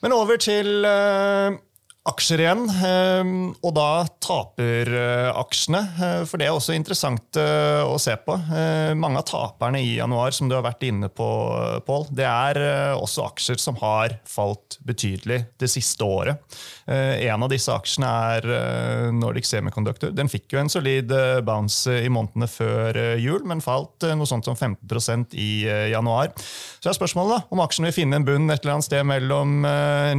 Men 0.00 0.14
over 0.16 0.40
til 0.40 0.86
aksjer 2.08 2.40
igjen, 2.40 2.62
ehm, 2.64 3.32
og 3.60 3.74
da 3.76 4.06
taperaksjene. 4.24 5.40
aksjene, 5.40 5.80
for 6.28 6.40
det 6.40 6.46
er 6.46 6.54
også 6.54 6.72
interessant 6.72 7.36
eh, 7.36 7.82
å 7.84 7.98
se 8.00 8.14
på. 8.24 8.36
Eh, 8.56 8.92
mange 8.96 9.20
av 9.20 9.26
taperne 9.28 9.82
i 9.84 9.98
januar, 9.98 10.32
som 10.32 10.48
du 10.48 10.54
har 10.56 10.64
vært 10.64 10.86
inne 10.88 11.10
på, 11.12 11.28
Pål, 11.84 12.06
det 12.16 12.24
er 12.24 12.58
også 12.96 13.24
aksjer 13.28 13.60
som 13.60 13.76
har 13.80 14.14
falt 14.28 14.78
betydelig 14.86 15.42
det 15.60 15.68
siste 15.70 16.04
året. 16.04 16.40
En 16.86 17.44
av 17.44 17.50
disse 17.50 17.72
aksjene 17.72 18.08
er 18.34 18.46
Nordic 19.14 19.46
Semiconductor. 19.48 20.12
Den 20.14 20.28
fikk 20.30 20.54
jo 20.54 20.60
en 20.60 20.70
solid 20.72 21.12
bounce 21.46 21.92
i 22.02 22.10
månedene 22.12 22.48
før 22.50 22.98
jul, 23.20 23.44
men 23.48 23.62
falt 23.64 24.06
noe 24.18 24.28
sånt 24.28 24.48
som 24.48 24.56
15% 24.58 25.36
i 25.38 25.50
januar. 25.92 26.32
Så 26.80 26.90
er 26.90 26.98
spørsmålet 26.98 27.36
da, 27.36 27.40
om 27.54 27.62
aksjen 27.64 27.88
vil 27.88 27.96
finne 27.96 28.20
en 28.20 28.26
bunn 28.26 28.50
et 28.50 28.62
eller 28.62 28.78
annet 28.78 28.88
sted 28.88 29.06
mellom 29.08 29.60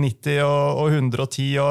90 0.02 0.41
og 0.48 0.88
110. 0.89 1.52
og 1.62 1.70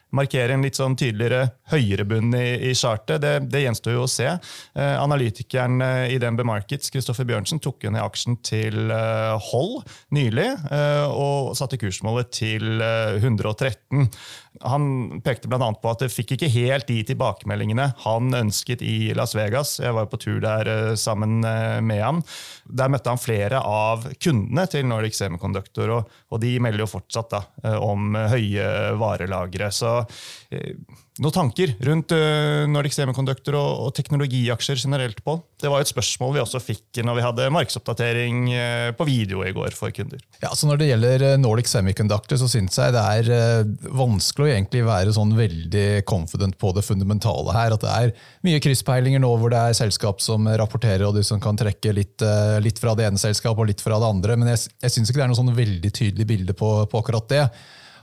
markere 0.15 0.55
en 0.55 0.65
litt 0.65 0.77
sånn 0.79 0.97
tydeligere 0.99 1.51
høyere 1.71 2.05
bunn 2.07 2.33
i, 2.35 2.71
i 2.71 2.73
chartet. 2.77 3.21
Det, 3.23 3.33
det, 3.51 3.63
gjenstår 3.65 3.95
jo 3.95 4.05
å 4.05 4.11
se. 4.11 4.27
Eh, 4.27 4.95
analytikeren 4.99 5.81
eh, 5.85 6.13
i 6.15 6.19
DNB 6.21 6.43
Markets, 6.47 6.91
Kristoffer 6.93 7.27
Bjørnsen, 7.27 7.61
tok 7.63 7.85
jo 7.85 7.93
ned 7.93 8.03
aksjen 8.03 8.37
til 8.45 8.91
eh, 8.91 9.49
hold 9.51 9.81
nylig 10.15 10.49
eh, 10.49 11.07
og 11.07 11.55
satte 11.59 11.79
kursmålet 11.81 12.31
til 12.41 12.81
113. 12.81 14.01
Eh, 14.01 14.21
han 14.67 15.21
pekte 15.23 15.47
bl.a. 15.47 15.69
på 15.79 15.91
at 15.93 16.03
det 16.03 16.11
fikk 16.11 16.35
ikke 16.35 16.51
helt 16.51 16.89
de 16.89 16.99
tilbakemeldingene 17.07 17.87
han 18.03 18.35
ønsket 18.35 18.83
i 18.83 19.13
Las 19.15 19.33
Vegas. 19.37 19.77
Jeg 19.79 19.95
var 19.95 20.09
på 20.11 20.19
tur 20.21 20.41
der 20.43 20.67
eh, 20.67 20.95
sammen 20.99 21.39
med 21.41 22.03
ham. 22.03 22.19
Der 22.67 22.91
møtte 22.91 23.13
han 23.13 23.21
flere 23.21 23.61
av 23.63 24.09
kundene 24.21 24.67
til 24.69 24.85
Nordic 24.89 25.15
Semiconductor, 25.17 25.95
og, 25.95 26.11
og 26.31 26.43
de 26.43 26.57
melder 26.63 26.83
jo 26.83 26.91
fortsatt 26.91 27.31
da, 27.31 27.41
om 27.81 28.15
høye 28.15 28.65
varelagre. 28.99 29.71
Så 29.73 30.00
noen 31.21 31.33
tanker 31.35 31.73
rundt 31.85 32.13
uh, 32.15 32.63
Nordic 32.71 32.95
Semiconductor 32.95 33.55
og, 33.57 33.71
og, 33.85 33.89
teknologiaksjer 33.97 34.79
generelt 34.79 35.19
på? 35.25 35.35
Det 35.61 35.69
var 35.69 35.83
et 35.83 35.89
spørsmål 35.91 36.37
vi 36.37 36.41
også 36.43 36.61
fikk 36.63 37.01
når 37.05 37.17
vi 37.17 37.25
hadde 37.25 37.49
markedsoppdatering 37.53 38.39
uh, 38.49 38.87
på 38.97 39.07
video 39.09 39.43
i 39.45 39.51
går 39.55 39.75
for 39.77 39.93
kunder. 39.95 40.21
Ja, 40.41 40.53
så 40.55 40.69
Når 40.69 40.81
det 40.81 40.89
gjelder 40.89 41.25
Nordic 41.41 41.69
Semiconductor, 41.71 42.39
så 42.41 42.49
syns 42.51 42.79
jeg 42.79 42.95
det 42.95 43.03
er 43.03 43.67
vanskelig 43.91 44.47
å 44.47 44.53
egentlig 44.53 44.85
være 44.87 45.15
sånn 45.15 45.35
veldig 45.37 45.85
confident 46.09 46.57
på 46.61 46.71
det 46.77 46.85
fundamentale 46.87 47.57
her. 47.57 47.75
At 47.75 47.85
det 47.85 47.91
er 47.91 48.15
mye 48.47 48.61
krysspeilinger 48.63 49.21
nå 49.21 49.33
hvor 49.41 49.53
det 49.53 49.59
er 49.61 49.77
selskap 49.77 50.23
som 50.23 50.47
rapporterer, 50.47 51.05
og 51.09 51.19
de 51.19 51.25
som 51.27 51.41
kan 51.43 51.59
trekke 51.59 51.93
litt, 51.95 52.23
litt 52.63 52.81
fra 52.81 52.95
det 52.97 53.09
ene 53.09 53.21
selskapet 53.21 53.61
og 53.61 53.69
litt 53.69 53.83
fra 53.83 53.99
det 54.01 54.09
andre. 54.15 54.39
Men 54.39 54.53
jeg, 54.55 54.71
jeg 54.81 54.95
syns 54.95 55.11
ikke 55.11 55.21
det 55.21 55.27
er 55.27 55.33
noe 55.33 55.41
sånn 55.43 55.53
veldig 55.59 55.93
tydelig 55.93 56.27
bilde 56.33 56.57
på, 56.57 56.73
på 56.89 57.03
akkurat 57.03 57.29
det. 57.31 57.45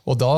Og 0.08 0.16
Da 0.16 0.32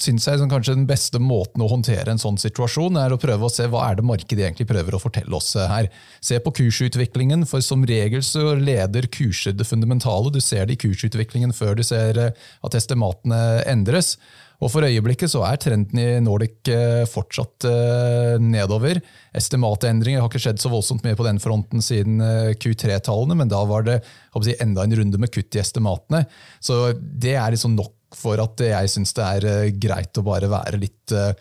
synes 0.00 0.24
jeg 0.26 0.48
kanskje 0.48 0.76
den 0.76 0.88
beste 0.88 1.20
måten 1.20 1.62
å 1.62 1.68
håndtere 1.68 2.14
en 2.14 2.20
sånn 2.20 2.38
situasjon 2.40 2.96
er 2.96 3.12
å 3.12 3.20
prøve 3.20 3.44
å 3.44 3.52
se 3.52 3.66
hva 3.68 3.84
er 3.90 3.98
det 3.98 4.06
markedet 4.08 4.46
egentlig 4.46 4.70
prøver 4.70 4.96
å 4.96 5.02
fortelle 5.02 5.36
oss 5.36 5.52
her. 5.56 5.90
Se 6.24 6.38
på 6.40 6.54
kursutviklingen, 6.62 7.44
for 7.48 7.64
som 7.64 7.84
regel 7.88 8.24
så 8.24 8.54
leder 8.56 9.10
kurser 9.12 9.56
det 9.56 9.68
fundamentale. 9.68 10.32
Du 10.32 10.40
ser 10.40 10.66
det 10.66 10.78
i 10.78 10.82
kursutviklingen 10.86 11.52
før 11.56 11.76
du 11.76 11.84
ser 11.84 12.20
eh, 12.20 12.32
at 12.64 12.78
estimatene 12.78 13.60
endres. 13.68 14.16
Og 14.62 14.70
For 14.70 14.86
øyeblikket 14.86 15.32
så 15.32 15.42
er 15.44 15.58
trenden 15.60 15.98
i 15.98 16.08
Nordic 16.22 16.70
eh, 16.70 17.02
fortsatt 17.10 17.66
eh, 17.68 18.36
nedover. 18.40 19.02
Estimatendringer 19.36 20.22
har 20.22 20.30
ikke 20.30 20.40
skjedd 20.46 20.62
så 20.62 20.70
voldsomt 20.72 21.04
mye 21.04 21.18
på 21.18 21.26
den 21.26 21.42
fronten 21.42 21.84
siden 21.84 22.22
Q3-tallene, 22.62 23.42
men 23.42 23.50
da 23.50 23.64
var 23.68 23.88
det 23.88 23.98
jeg, 23.98 24.60
enda 24.62 24.86
en 24.86 25.02
runde 25.02 25.20
med 25.20 25.34
kutt 25.34 25.58
i 25.58 25.60
estimatene. 25.60 26.24
Så 26.62 26.94
det 26.94 27.34
er 27.36 27.52
liksom 27.52 27.76
nok 27.76 27.98
for 28.22 28.40
at 28.42 28.62
jeg 28.64 28.90
syns 28.92 29.14
det 29.16 29.26
er 29.26 29.46
eh, 29.50 29.74
greit 29.82 30.18
å 30.18 30.24
bare 30.26 30.50
være 30.50 30.80
litt 30.80 31.14
eh, 31.16 31.32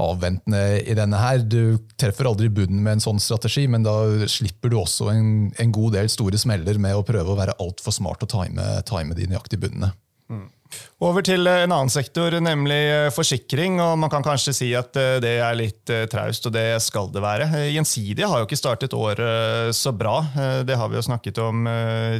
avventende 0.00 0.80
i 0.80 0.96
denne 0.96 1.20
her. 1.20 1.42
Du 1.44 1.76
treffer 2.00 2.30
aldri 2.30 2.50
bunnen 2.52 2.80
med 2.82 2.98
en 2.98 3.04
sånn 3.04 3.20
strategi, 3.22 3.66
men 3.70 3.84
da 3.86 3.96
slipper 4.30 4.72
du 4.72 4.78
også 4.80 5.10
en, 5.12 5.50
en 5.60 5.74
god 5.74 5.98
del 5.98 6.10
store 6.12 6.40
smeller 6.40 6.80
med 6.80 6.96
å 6.96 7.04
prøve 7.06 7.34
å 7.34 7.38
være 7.38 7.58
altfor 7.60 7.94
smart 7.94 8.24
og 8.26 8.32
time, 8.32 8.70
time 8.88 9.16
de 9.18 9.28
nøyaktige 9.30 9.66
bunnene. 9.66 9.92
Mm. 10.32 10.48
Over 11.00 11.24
til 11.24 11.48
eh, 11.48 11.62
en 11.64 11.72
annen 11.72 11.92
sektor, 11.92 12.34
nemlig 12.44 12.78
eh, 12.92 13.06
forsikring. 13.14 13.78
og 13.80 13.94
Man 14.02 14.10
kan 14.12 14.24
kanskje 14.24 14.52
si 14.52 14.68
at 14.76 14.96
eh, 15.00 15.16
det 15.22 15.32
er 15.40 15.56
litt 15.56 15.92
traust, 16.12 16.44
og 16.44 16.52
det 16.52 16.66
skal 16.84 17.08
det 17.14 17.22
være. 17.24 17.46
Gjensidige 17.72 18.28
har 18.28 18.42
jo 18.42 18.48
ikke 18.48 18.58
startet 18.60 18.96
året 18.96 19.72
så 19.76 19.94
bra. 19.96 20.18
Det 20.66 20.76
har 20.76 20.90
vi 20.90 20.98
jo 20.98 21.04
snakket 21.04 21.38
om 21.42 21.64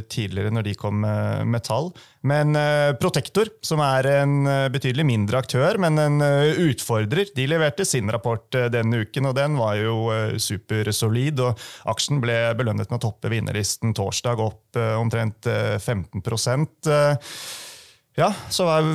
tidligere 0.09 0.51
når 0.53 0.65
de 0.65 0.73
kom 0.79 1.01
med 1.01 1.63
tall. 1.65 1.91
Men 2.27 2.55
Protektor, 3.01 3.49
som 3.65 3.81
er 3.83 4.07
en 4.11 4.35
betydelig 4.73 5.05
mindre 5.07 5.41
aktør, 5.41 5.79
men 5.81 5.99
en 6.01 6.21
utfordrer, 6.65 7.31
de 7.35 7.47
leverte 7.49 7.85
sin 7.87 8.11
rapport 8.13 8.45
denne 8.73 9.01
uken, 9.05 9.29
og 9.29 9.37
den 9.37 9.57
var 9.59 9.79
jo 9.79 9.97
supersolid. 10.41 11.41
og 11.41 11.91
Aksjen 11.91 12.21
ble 12.23 12.37
belønnet 12.59 12.91
med 12.91 12.99
å 12.99 13.05
toppe 13.07 13.31
vinnerlisten 13.33 13.95
torsdag, 13.97 14.41
opp 14.41 14.81
omtrent 15.01 15.49
15 15.49 16.21
ja, 18.19 18.31
Så 18.51 18.67
hva 18.67 18.79
er 18.81 18.89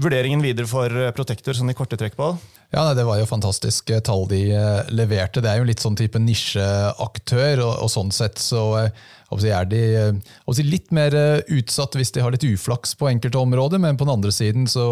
vurderingen 0.00 0.42
videre 0.44 0.66
for 0.70 0.90
Protektor 1.16 1.56
sånn 1.56 1.70
i 1.70 1.76
korte 1.78 1.98
trekk 2.00 2.16
på? 2.18 2.32
Ja, 2.74 2.82
nei, 2.82 2.94
Det 2.94 3.04
var 3.06 3.20
jo 3.20 3.28
fantastiske 3.30 4.00
tall 4.06 4.26
de 4.30 4.40
eh, 4.50 4.88
leverte. 4.90 5.42
Det 5.42 5.52
er 5.52 5.60
jo 5.60 5.68
litt 5.68 5.82
sånn 5.82 5.98
type 5.98 6.18
nisjeaktør, 6.18 7.62
og, 7.62 7.76
og 7.86 7.92
sånn 7.92 8.10
sett 8.14 8.42
så 8.42 8.64
eh, 8.80 9.04
er 9.46 9.68
de 9.70 9.82
eh, 9.98 10.62
litt 10.66 10.90
mer 10.94 11.14
utsatt 11.50 11.96
hvis 11.98 12.12
de 12.14 12.22
har 12.22 12.34
litt 12.34 12.46
uflaks 12.46 12.94
på 12.98 13.08
enkelte 13.10 13.38
områder, 13.38 13.80
men 13.82 13.98
på 13.98 14.06
den 14.06 14.14
andre 14.16 14.32
siden 14.34 14.66
så 14.70 14.84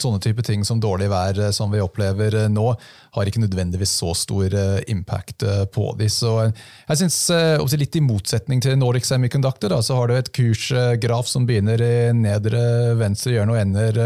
sånne 0.00 0.20
type 0.20 0.44
ting 0.44 0.64
som 0.68 0.80
dårlig 0.80 1.08
vær 1.12 1.40
som 1.56 1.72
vi 1.72 1.80
opplever 1.80 2.36
nå, 2.52 2.66
har 3.16 3.28
ikke 3.28 3.42
nødvendigvis 3.42 3.94
så 4.02 4.12
stor 4.14 4.52
impact 4.92 5.44
på 5.72 5.86
de. 5.98 6.10
Så 6.12 6.34
jeg 6.44 7.00
synes, 7.00 7.20
Litt 7.80 7.96
i 7.96 8.02
motsetning 8.04 8.60
til 8.60 8.76
Nordic 8.76 9.06
Semiconductor, 9.08 9.72
da, 9.72 9.78
så 9.80 9.96
har 9.96 10.10
du 10.10 10.18
et 10.18 10.28
kursgraf 10.36 11.30
som 11.30 11.46
begynner 11.48 11.80
i 11.80 11.94
nedre 12.12 12.92
venstre 13.00 13.32
hjørne 13.32 13.54
og 13.54 13.62
ender 13.62 14.00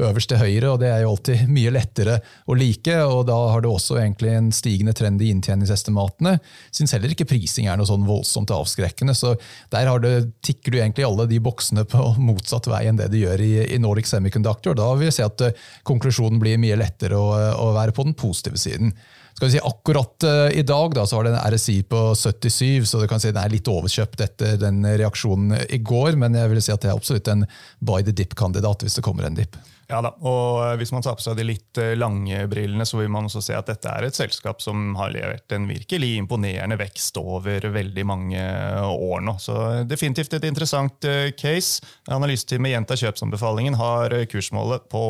øverst 0.00 0.32
til 0.32 0.40
høyre, 0.40 0.72
og 0.72 0.80
det 0.80 0.88
er 0.94 1.04
jo 1.04 1.12
alltid 1.12 1.44
mye 1.58 1.74
lettere 1.76 2.18
å 2.48 2.56
like. 2.60 2.94
og 3.04 3.26
Da 3.28 3.36
har 3.52 3.62
du 3.62 3.70
også 3.70 3.98
egentlig 4.00 4.32
en 4.36 4.50
stigende 4.54 4.94
trend 4.96 5.22
i 5.22 5.30
inntjeningsestimatene. 5.34 6.36
Syns 6.74 6.94
heller 6.96 7.14
ikke 7.14 7.28
prising 7.28 7.68
er 7.68 7.78
noe 7.78 7.88
sånn 7.88 8.06
voldsomt 8.08 8.52
avskrekkende. 8.54 9.14
så 9.14 9.36
Der 9.70 9.90
det, 10.02 10.14
tikker 10.42 10.72
du 10.72 10.78
egentlig 10.78 11.06
alle 11.06 11.26
de 11.26 11.40
boksene 11.40 11.84
på 11.88 12.14
motsatt 12.30 12.68
vei 12.70 12.86
enn 12.88 12.98
det 13.00 13.10
du 13.12 13.20
gjør 13.20 13.40
i, 13.44 13.52
i 13.74 13.78
Nordic 13.78 14.10
Semiconductor. 14.10 14.74
Da 14.78 14.92
vil 14.94 15.10
jeg 15.10 15.18
si 15.18 15.26
at 15.26 15.46
uh, 15.46 15.54
konklusjonen 15.88 16.40
blir 16.42 16.60
mye 16.60 16.78
lettere 16.78 17.18
å, 17.18 17.30
å 17.58 17.72
være 17.76 17.94
på 17.96 18.06
den 18.08 18.18
positive 18.18 18.58
siden 18.58 18.94
skal 19.38 19.46
vi 19.46 19.54
si 19.54 19.60
Akkurat 19.62 20.24
uh, 20.26 20.50
i 20.50 20.64
dag 20.66 20.94
da, 20.96 21.04
så 21.06 21.16
har 21.16 21.28
det 21.28 21.36
en 21.36 21.52
RSI 21.54 21.84
på 21.86 21.98
77, 22.14 22.86
så 22.90 22.98
du 22.98 23.06
kan 23.06 23.20
si 23.22 23.30
den 23.30 23.38
er 23.38 23.52
litt 23.52 23.68
overkjøpt 23.70 24.24
etter 24.24 24.56
den 24.58 24.82
reaksjonen 24.82 25.54
i 25.70 25.78
går. 25.78 26.18
Men 26.18 26.34
jeg 26.34 26.50
vil 26.50 26.62
si 26.64 26.74
at 26.74 26.82
det 26.82 26.90
er 26.90 26.98
absolutt 26.98 27.30
en 27.30 27.46
buy 27.78 28.02
the 28.02 28.14
dip-kandidat 28.18 28.82
hvis 28.82 28.98
det 28.98 29.04
kommer 29.06 29.28
en 29.28 29.38
dip. 29.38 29.54
Ja 29.88 30.02
da, 30.04 30.10
og 30.20 30.58
eh, 30.66 30.74
Hvis 30.82 30.90
man 30.92 31.00
tar 31.04 31.16
på 31.16 31.24
seg 31.24 31.38
de 31.38 31.46
litt 31.48 31.78
eh, 31.80 31.94
lange 31.96 32.42
brillene, 32.50 32.84
så 32.88 32.98
vil 33.00 33.08
man 33.12 33.24
også 33.28 33.40
se 33.44 33.54
at 33.56 33.70
dette 33.70 33.88
er 33.88 34.04
et 34.04 34.18
selskap 34.18 34.60
som 34.60 34.92
har 34.98 35.14
levert 35.14 35.52
en 35.56 35.64
virkelig 35.68 36.10
imponerende 36.20 36.76
vekst 36.80 37.16
over 37.20 37.64
veldig 37.72 38.04
mange 38.08 38.42
år 38.84 39.24
nå. 39.24 39.34
Så 39.40 39.54
definitivt 39.88 40.36
et 40.36 40.44
interessant 40.48 41.04
eh, 41.08 41.32
case. 41.32 41.80
Analyseteamet 42.12 42.74
gjentar 42.74 43.00
kjøpsanbefalingen 43.00 43.74
har 43.80 44.12
kursmålet 44.28 44.82
på 44.92 45.04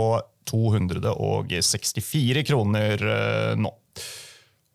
264 0.48 2.46
kroner 2.48 2.96
nå. 3.58 3.70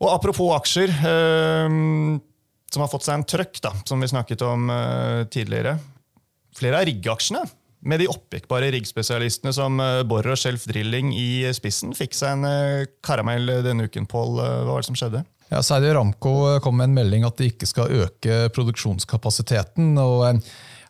Og 0.03 0.09
Apropos 0.11 0.51
aksjer, 0.53 0.91
som 0.93 2.81
har 2.83 2.91
fått 2.91 3.07
seg 3.07 3.15
en 3.17 3.25
trøkk, 3.25 3.57
da, 3.63 3.71
som 3.87 4.03
vi 4.03 4.11
snakket 4.11 4.43
om 4.45 4.69
tidligere. 5.33 5.73
Flere 6.53 6.83
av 6.83 6.85
riggaksjene 6.91 7.41
med 7.83 7.99
de 7.99 8.09
oppjekkbare 8.11 8.71
riggspesialistene 8.73 9.53
som 9.55 9.79
eh, 9.83 10.01
Borr 10.07 10.33
og 10.33 10.39
Shelf 10.39 10.65
Drilling 10.69 11.11
i 11.17 11.45
spissen, 11.55 11.93
fikk 11.97 12.15
seg 12.17 12.37
en 12.37 12.49
eh, 12.49 12.89
karamell 13.05 13.49
denne 13.65 13.87
uken, 13.89 14.07
Pål. 14.09 14.37
Eh, 14.39 14.59
hva 14.63 14.75
var 14.75 14.83
det 14.83 14.89
som 14.89 14.99
skjedde? 14.99 15.23
Ja, 15.51 15.61
Saudi 15.65 15.91
Ramco 15.93 16.33
kom 16.63 16.79
med 16.79 16.89
en 16.89 16.97
melding 16.97 17.27
at 17.27 17.37
de 17.37 17.51
ikke 17.51 17.67
skal 17.69 17.91
øke 18.05 18.47
produksjonskapasiteten. 18.55 19.97
og 20.01 20.39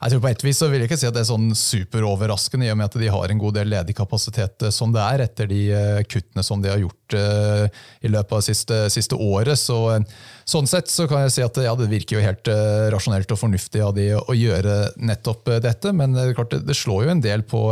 jeg 0.03 0.11
tror 0.11 0.21
på 0.25 0.29
et 0.33 0.43
vis 0.43 0.57
så 0.59 0.67
vil 0.67 0.81
jeg 0.81 0.89
ikke 0.89 0.97
si 0.99 1.07
at 1.07 1.15
det 1.15 1.21
er 1.21 1.29
sånn 1.29 1.53
superoverraskende, 1.55 2.67
i 2.67 2.71
og 2.73 2.79
med 2.79 2.89
at 2.89 2.97
de 2.99 3.11
har 3.13 3.31
en 3.31 3.39
god 3.39 3.55
del 3.55 3.69
ledig 3.71 3.95
kapasitet 3.95 4.65
som 4.75 4.91
det 4.91 4.99
er, 4.99 5.23
etter 5.23 5.47
de 5.47 5.61
kuttene 6.11 6.43
som 6.43 6.59
de 6.63 6.71
har 6.73 6.81
gjort 6.81 7.15
i 7.15 8.11
løpet 8.11 8.35
av 8.35 8.43
siste, 8.43 8.79
siste 8.91 9.15
året. 9.15 9.55
Så, 9.59 9.77
sånn 10.49 10.67
sett 10.67 10.91
så 10.91 11.07
kan 11.07 11.23
jeg 11.23 11.35
si 11.37 11.45
at 11.45 11.59
ja, 11.63 11.75
det 11.79 11.87
virker 11.91 12.17
jo 12.17 12.25
helt 12.25 12.51
rasjonelt 12.91 13.31
og 13.31 13.39
fornuftig 13.45 13.83
av 13.85 13.95
de 13.95 14.09
å 14.19 14.35
gjøre 14.35 14.77
nettopp 14.99 15.53
dette, 15.63 15.95
men 15.95 16.17
det, 16.17 16.29
klart, 16.35 16.57
det 16.59 16.77
slår 16.77 17.07
jo 17.07 17.15
en 17.15 17.23
del 17.23 17.47
på 17.47 17.65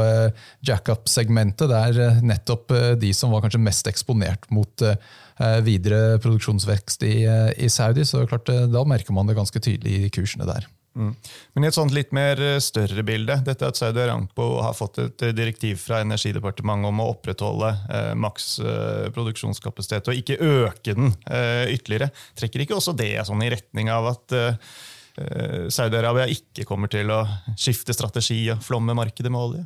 jackup-segmentet. 0.67 1.67
Det 1.71 1.85
er 1.89 2.21
nettopp 2.23 2.71
de 3.01 3.11
som 3.17 3.35
var 3.35 3.43
kanskje 3.43 3.65
mest 3.65 3.91
eksponert 3.91 4.47
mot 4.55 4.87
videre 5.65 6.19
produksjonsvekst 6.21 7.03
i, 7.09 7.15
i 7.59 7.71
Saudi, 7.71 8.05
så 8.07 8.23
klart, 8.29 8.47
da 8.47 8.85
merker 8.87 9.15
man 9.15 9.27
det 9.27 9.35
ganske 9.39 9.59
tydelig 9.59 10.05
i 10.05 10.13
kursene 10.13 10.47
der. 10.47 10.69
Mm. 10.91 11.11
Men 11.53 11.63
i 11.63 11.67
et 11.69 11.75
sånt 11.75 11.93
litt 11.95 12.09
mer 12.15 12.39
eh, 12.43 12.57
større 12.63 13.03
bilde, 13.07 13.37
dette 13.47 13.67
at 13.67 13.79
Saudi 13.79 14.01
Aramco 14.03 14.47
har 14.59 14.75
fått 14.75 14.99
et 14.99 15.23
eh, 15.23 15.33
direktiv 15.35 15.79
fra 15.79 16.01
Energidepartementet 16.03 16.89
om 16.89 16.99
å 16.99 17.09
opprettholde 17.13 17.69
eh, 17.87 18.11
maks 18.19 18.47
eh, 18.59 19.07
produksjonskapasitet 19.15 20.11
og 20.11 20.19
ikke 20.19 20.39
øke 20.43 20.97
den 20.97 21.13
eh, 21.31 21.71
ytterligere, 21.77 22.11
trekker 22.35 22.65
ikke 22.65 22.75
også 22.79 22.95
det 22.99 23.13
sånn 23.27 23.43
i 23.45 23.51
retning 23.53 23.91
av 23.93 24.11
at 24.11 24.35
eh, 24.35 24.73
Saudi-Arabia 25.71 26.27
ikke 26.31 26.63
kommer 26.67 26.91
til 26.91 27.11
å 27.11 27.23
skifte 27.59 27.95
strategi 27.95 28.45
og 28.51 28.63
flomme 28.63 28.95
markedet 28.97 29.31
med 29.31 29.41
olje? 29.41 29.65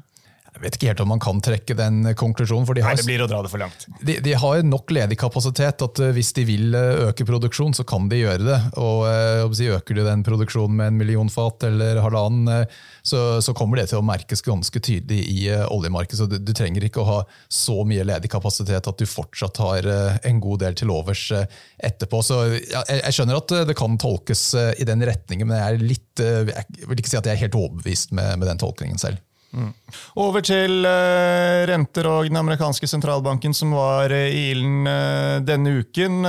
Jeg 0.56 0.64
vet 0.64 0.76
ikke 0.78 0.88
helt 0.88 1.02
om 1.04 1.10
man 1.12 1.20
kan 1.20 1.40
trekke 1.44 1.76
den 1.76 2.14
konklusjonen. 2.16 2.66
for 2.68 2.78
de 2.78 2.84
har, 2.86 2.96
Nei, 2.96 3.02
det 3.02 3.10
blir 3.10 3.24
å 3.26 3.28
dra 3.28 3.42
det 3.44 3.52
for 3.52 3.60
langt. 3.60 3.86
De, 4.00 4.16
de, 4.24 4.34
har 4.40 4.62
nok 4.64 4.94
ledig 4.96 5.18
kapasitet 5.20 5.84
at 5.84 6.00
eh, 6.00 6.14
hvis 6.16 6.32
de 6.38 6.46
vil 6.48 6.78
eh, 6.80 7.10
øke 7.10 7.28
produksjon, 7.28 7.76
så 7.76 7.84
kan 7.88 8.08
de 8.12 8.22
gjøre 8.22 8.46
det. 8.48 8.60
Og 8.80 9.04
eh, 9.10 9.44
si, 9.58 9.68
Øker 9.76 9.98
de 9.98 10.06
den 10.06 10.24
produksjonen 10.24 10.78
med 10.80 10.94
en 10.94 11.00
million 11.02 11.32
fat 11.32 11.66
eller 11.68 12.00
halvannen, 12.00 12.70
så, 13.04 13.42
så, 13.44 13.56
kommer 13.58 13.82
det 13.82 13.90
til 13.92 14.00
å 14.00 14.06
merkes 14.06 14.44
ganske 14.46 14.80
tydelig 14.80 15.26
i 15.28 15.50
oljemarkedet. 15.52 16.20
så 16.22 16.30
du, 16.30 16.38
du, 16.40 16.54
trenger 16.56 16.86
ikke 16.88 17.04
å 17.04 17.08
ha 17.10 17.20
så 17.52 17.82
mye 17.88 18.06
ledig 18.08 18.32
kapasitet 18.32 18.88
at 18.88 19.02
du 19.02 19.06
fortsatt 19.10 19.60
har 19.60 19.90
en 19.90 20.42
god 20.44 20.64
del 20.64 20.78
til 20.80 20.94
overs 20.94 21.28
etterpå. 21.34 22.22
Så 22.24 22.40
jeg, 22.54 22.64
jeg, 23.02 23.16
skjønner 23.18 23.42
at 23.42 23.56
det 23.68 23.78
kan 23.78 24.00
tolkes 24.00 24.48
i 24.56 24.88
den 24.88 25.04
retningen, 25.08 25.50
men 25.50 25.60
jeg, 25.60 25.68
er 25.68 25.88
litt, 25.92 26.24
jeg 26.24 26.90
vil 26.90 27.02
ikke 27.02 27.12
si 27.12 27.20
at 27.20 27.28
jeg 27.28 27.36
er 27.36 27.48
helt 27.48 27.60
overbevist 27.60 28.16
med, 28.16 28.38
med 28.40 28.54
den 28.54 28.62
tolkningen 28.62 29.02
selv. 29.02 29.20
Mm. 29.56 29.72
Over 30.20 30.44
til 30.44 30.84
uh, 30.84 31.64
renter 31.70 32.08
og 32.10 32.28
den 32.28 32.40
amerikanske 32.40 32.88
sentralbanken 32.92 33.56
som 33.56 33.72
var 33.76 34.12
uh, 34.12 34.28
i 34.28 34.50
ilden 34.52 34.90
uh, 34.90 35.40
denne 35.46 35.78
uken. 35.80 36.24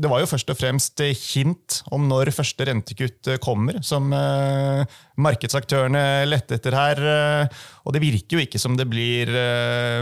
det 0.00 0.10
var 0.10 0.22
jo 0.22 0.30
først 0.30 0.50
og 0.52 0.58
fremst 0.58 1.02
hint 1.32 1.80
om 1.92 2.06
når 2.08 2.32
første 2.34 2.66
rentekutt 2.68 3.30
kommer, 3.42 3.80
som 3.84 4.12
markedsaktørene 4.12 6.02
lette 6.28 6.58
etter 6.58 6.76
her. 6.76 7.02
Og 7.82 7.94
det 7.94 8.02
virker 8.04 8.38
jo 8.38 8.44
ikke 8.44 8.60
som 8.62 8.76
det 8.78 8.86
blir 8.90 9.30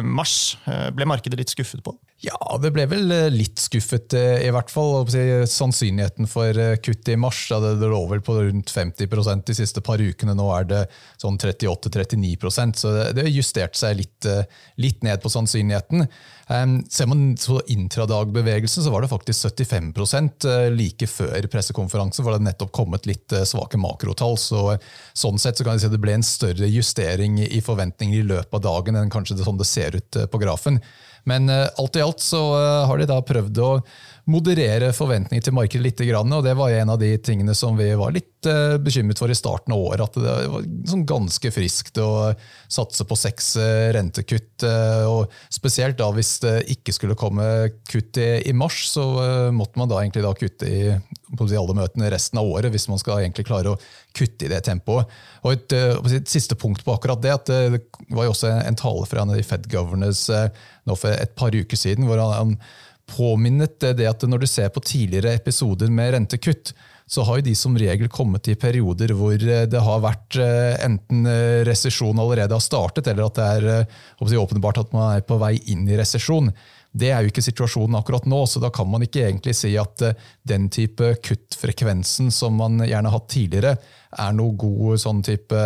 mars. 0.05 0.57
ble 0.95 1.07
markedet 1.09 1.38
litt 1.40 1.53
skuffet 1.53 1.83
på? 1.85 1.95
Ja, 2.21 2.37
det 2.61 2.69
ble 2.77 2.85
vel 2.85 3.12
eh, 3.14 3.31
litt 3.33 3.61
skuffet, 3.62 4.12
eh, 4.16 4.43
i 4.45 4.51
hvert 4.53 4.69
fall. 4.69 5.07
Sannsynligheten 5.49 6.29
for 6.29 6.53
eh, 6.53 6.75
kutt 6.85 7.09
i 7.09 7.16
mars 7.16 7.47
ja, 7.49 7.57
det 7.64 7.79
lå 7.81 8.01
vel 8.11 8.21
på 8.25 8.35
rundt 8.37 8.73
50% 8.75 9.47
de 9.49 9.57
siste 9.57 9.81
par 9.85 10.03
ukene. 10.05 10.35
Nå 10.37 10.51
er 10.53 10.69
det 10.69 10.83
sånn 11.21 11.40
38-39% 11.40 12.83
så 12.83 12.93
det 13.16 13.25
har 13.25 13.33
justert 13.33 13.79
seg 13.81 13.97
litt, 14.03 14.29
litt, 14.77 15.01
ned 15.07 15.23
på 15.25 15.33
sannsynligheten. 15.33 16.05
Ser 16.51 17.07
man 17.07 17.37
på 17.39 17.61
intradagbevegelsen, 17.71 18.83
så 18.83 18.91
var 18.91 19.05
det 19.05 19.11
faktisk 19.13 19.47
75% 19.53 20.47
like 20.75 21.07
før 21.07 21.47
pressekonferansen, 21.53 22.25
for 22.25 22.33
det 22.33 22.41
hadde 22.41 22.49
nettopp 22.49 22.73
kommet 22.75 23.07
litt 23.07 23.31
svake 23.47 23.79
makrotall. 23.79 24.35
så 24.35 24.65
Sånn 25.15 25.39
sett 25.39 25.61
så 25.61 25.67
kan 25.67 25.79
jeg 25.79 25.85
si 25.85 25.93
det 25.93 26.03
ble 26.03 26.17
en 26.19 26.27
større 26.27 26.67
justering 26.67 27.39
i 27.45 27.63
forventninger 27.63 28.19
i 28.19 28.27
løpet 28.27 28.59
av 28.59 28.65
dagen 28.67 28.99
enn 28.99 29.13
kanskje 29.15 29.39
det, 29.39 29.47
sånn 29.47 29.63
det 29.63 29.69
ser 29.71 29.95
ut 29.95 30.19
på 30.33 30.43
grafen. 30.43 30.81
Men 31.29 31.47
alt 31.51 32.01
i 32.01 32.03
alt 32.03 32.23
så 32.25 32.43
har 32.89 32.99
de 32.99 33.07
da 33.07 33.21
prøvd 33.23 33.63
å 33.63 33.73
moderere 34.31 34.90
forventningene 34.97 35.45
til 35.45 35.55
markedet 35.57 35.85
litt. 35.85 36.01
Og 36.01 36.45
det 36.45 36.55
var 36.59 36.75
en 36.75 36.93
av 36.95 36.99
de 37.01 37.11
tingene 37.23 37.55
som 37.57 37.77
vi 37.79 37.88
var 37.99 38.14
litt 38.14 38.49
uh, 38.49 38.77
bekymret 38.81 39.21
for 39.21 39.33
i 39.33 39.37
starten 39.37 39.75
av 39.75 39.83
året. 39.90 40.03
At 40.07 40.19
det 40.19 40.35
var 40.53 40.66
sånn 40.90 41.05
ganske 41.09 41.53
friskt 41.55 42.01
å 42.03 42.33
satse 42.71 43.07
på 43.07 43.19
seks 43.19 43.53
rentekutt. 43.97 44.66
og 45.11 45.33
Spesielt 45.53 45.99
da 46.01 46.11
hvis 46.14 46.37
det 46.45 46.57
ikke 46.77 46.95
skulle 46.97 47.19
komme 47.19 47.47
kutt 47.90 48.21
i, 48.21 48.53
mars, 48.57 48.83
så 48.90 49.05
måtte 49.55 49.81
man 49.81 49.90
da 49.90 50.01
egentlig 50.01 50.25
da 50.25 50.35
kutte 50.37 50.71
i 50.71 50.93
alle 51.59 51.77
møtene 51.77 52.11
resten 52.12 52.40
av 52.40 52.49
året 52.51 52.73
hvis 52.73 52.88
man 52.90 52.99
skal 53.01 53.23
egentlig 53.23 53.47
klare 53.49 53.75
å 53.75 53.79
kutte 54.16 54.47
i 54.47 54.51
det 54.51 54.62
tempoet. 54.66 55.11
Og 55.45 55.55
et, 55.55 55.75
et 55.75 56.31
siste 56.31 56.57
punkt 56.59 56.85
på 56.87 56.95
akkurat 56.95 57.23
det, 57.23 57.35
at 57.35 57.51
det 57.51 57.83
var 58.14 58.27
jo 58.27 58.35
også 58.35 58.53
en 58.61 58.79
tale 58.79 59.07
fra 59.09 59.25
en 59.25 59.35
av 59.35 59.38
de 59.38 59.47
Fed 59.47 59.66
governors 59.71 60.27
nå 60.88 60.97
for 60.99 61.14
et 61.14 61.35
par 61.38 61.55
uker 61.55 61.79
siden, 61.79 62.09
hvor 62.09 62.21
han 62.23 62.57
påminnet 63.11 63.83
det 63.99 64.09
at 64.09 64.25
når 64.29 64.44
du 64.44 64.49
ser 64.51 64.70
på 64.73 64.83
tidligere 64.85 65.35
episoder 65.37 65.90
med 65.92 66.14
rentekutt, 66.14 66.73
så 67.11 67.25
har 67.27 67.40
jo 67.40 67.46
de 67.49 67.55
som 67.59 67.75
regel 67.79 68.07
kommet 68.12 68.46
i 68.53 68.55
perioder 68.55 69.11
hvor 69.18 69.35
det 69.35 69.81
har 69.83 70.03
vært 70.05 70.37
eh, 70.38 70.77
enten 70.87 71.25
eh, 71.27 71.62
resesjon 71.66 72.20
allerede 72.23 72.55
har 72.55 72.62
startet, 72.62 73.09
eller 73.11 73.27
at 73.27 73.40
det 73.40 73.46
er 73.57 73.66
eh, 73.81 74.37
åpenbart 74.38 74.79
at 74.85 74.92
man 74.94 75.16
er 75.16 75.25
på 75.27 75.40
vei 75.42 75.57
inn 75.73 75.88
i 75.90 75.99
resesjon. 75.99 76.53
Det 76.94 77.11
er 77.11 77.25
jo 77.25 77.33
ikke 77.33 77.42
situasjonen 77.42 77.99
akkurat 77.99 78.29
nå, 78.31 78.44
så 78.46 78.62
da 78.62 78.70
kan 78.75 78.87
man 78.90 79.03
ikke 79.03 79.25
egentlig 79.25 79.57
si 79.59 79.73
at 79.79 80.05
den 80.46 80.70
type 80.70 81.16
kuttfrekvensen 81.27 82.31
som 82.35 82.55
man 82.62 82.79
gjerne 82.83 83.11
har 83.11 83.18
hatt 83.18 83.29
tidligere, 83.35 83.75
er 84.18 84.33
noe 84.35 84.57
god 84.59 84.99
sånn 85.01 85.20
type 85.23 85.59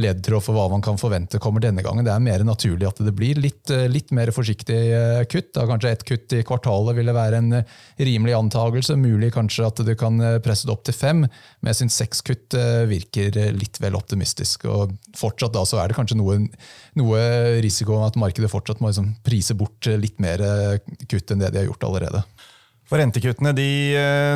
ledetråd 0.00 0.44
for 0.44 0.56
hva 0.56 0.66
man 0.72 0.82
kan 0.84 0.98
forvente 1.00 1.40
kommer 1.42 1.62
denne 1.64 1.84
gangen. 1.84 2.04
Det 2.04 2.12
er 2.12 2.24
mer 2.24 2.44
naturlig 2.44 2.88
at 2.88 3.00
det 3.04 3.14
blir 3.16 3.40
litt, 3.40 3.72
litt 3.88 4.12
mer 4.16 4.32
forsiktig 4.36 4.80
eh, 4.92 5.22
kutt. 5.30 5.52
Da 5.56 5.64
kanskje 5.68 5.92
ett 5.94 6.04
kutt 6.08 6.36
i 6.36 6.42
kvartalet 6.46 6.98
ville 6.98 7.14
være 7.16 7.40
en 7.40 7.60
eh, 7.60 7.76
rimelig 8.04 8.36
antagelse. 8.36 8.98
Mulig 9.00 9.32
kanskje 9.36 9.68
at 9.70 9.82
du 9.86 9.94
kan 9.98 10.20
eh, 10.20 10.38
presse 10.44 10.68
det 10.68 10.76
opp 10.76 10.84
til 10.88 10.96
fem. 10.96 11.24
men 11.24 11.72
jeg 11.72 11.80
syns 11.80 12.00
seks 12.02 12.24
kutt 12.26 12.56
virker 12.90 13.36
litt 13.56 13.80
vel 13.80 13.96
optimistisk. 13.96 14.66
og 14.68 14.92
Fortsatt 15.16 15.54
da 15.56 15.64
så 15.68 15.80
er 15.80 15.88
det 15.88 15.96
kanskje 15.96 16.18
noe, 16.20 16.38
noe 17.00 17.20
risiko 17.64 18.02
at 18.04 18.18
markedet 18.20 18.52
fortsatt 18.52 18.82
må 18.82 18.92
liksom 18.92 19.14
prise 19.24 19.56
bort 19.56 19.88
litt 19.88 20.20
mer 20.20 20.42
kutt 21.08 21.32
enn 21.32 21.40
det 21.40 21.52
de 21.54 21.62
har 21.62 21.70
gjort 21.70 21.88
allerede. 21.88 22.22
For 22.86 23.00
Rentekuttene 23.00 23.50
de 23.56 23.68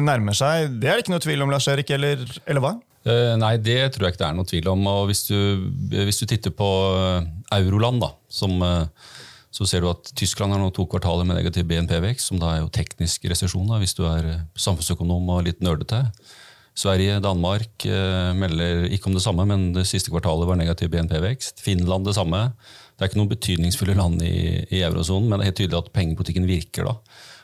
nærmer 0.03 0.35
seg. 0.35 0.73
Det 0.81 0.89
er 0.89 0.97
det 0.97 1.05
ikke 1.05 1.15
noe 1.15 1.23
tvil 1.23 1.45
om, 1.45 1.53
Lars 1.53 1.69
Erik, 1.71 1.93
eller, 1.95 2.25
eller 2.51 2.65
hva? 2.65 2.79
Uh, 3.01 3.33
nei, 3.41 3.55
det 3.57 3.95
tror 3.95 4.07
jeg 4.07 4.15
ikke 4.15 4.21
det 4.21 4.29
er 4.29 4.37
noe 4.37 4.49
tvil 4.49 4.69
om. 4.73 4.85
og 4.91 5.09
Hvis 5.09 5.25
du, 5.31 5.37
hvis 5.95 6.21
du 6.21 6.27
titter 6.29 6.53
på 6.53 6.69
euroland, 7.57 8.03
da, 8.03 8.11
som, 8.29 8.59
uh, 8.61 8.85
så 9.55 9.67
ser 9.69 9.83
du 9.83 9.89
at 9.93 10.13
Tyskland 10.19 10.53
har 10.53 10.61
nå 10.61 10.69
to 10.77 10.85
kvartaler 10.91 11.25
med 11.25 11.41
negativ 11.41 11.65
BNP-vekst, 11.71 12.29
som 12.29 12.43
da 12.43 12.53
er 12.55 12.63
jo 12.63 12.75
teknisk 12.75 13.25
resesjon, 13.33 13.73
hvis 13.81 13.97
du 13.97 14.05
er 14.09 14.45
samfunnsøkonom 14.53 15.33
og 15.33 15.49
litt 15.49 15.65
nerdete. 15.65 16.05
Sverige, 16.81 17.19
Danmark 17.21 17.83
melder 18.39 18.87
ikke 18.95 19.11
om 19.11 19.17
det 19.17 19.25
samme, 19.25 19.43
men 19.45 19.73
det 19.75 19.83
siste 19.91 20.13
kvartalet 20.13 20.47
var 20.49 20.57
negativ 20.57 20.89
BNP-vekst. 20.93 21.59
Finland 21.61 22.07
det 22.07 22.15
samme. 22.17 22.45
Det 22.95 23.03
er 23.03 23.11
ikke 23.11 23.19
noen 23.19 23.33
betydningsfulle 23.33 23.97
land 23.99 24.23
i, 24.23 24.63
i 24.71 24.85
eurosonen, 24.87 25.27
men 25.29 25.41
det 25.41 25.45
er 25.45 25.51
helt 25.51 25.59
tydelig 25.65 25.81
at 25.81 25.93
pengepolitikken 25.99 26.49
virker. 26.49 26.87
da 26.87 26.95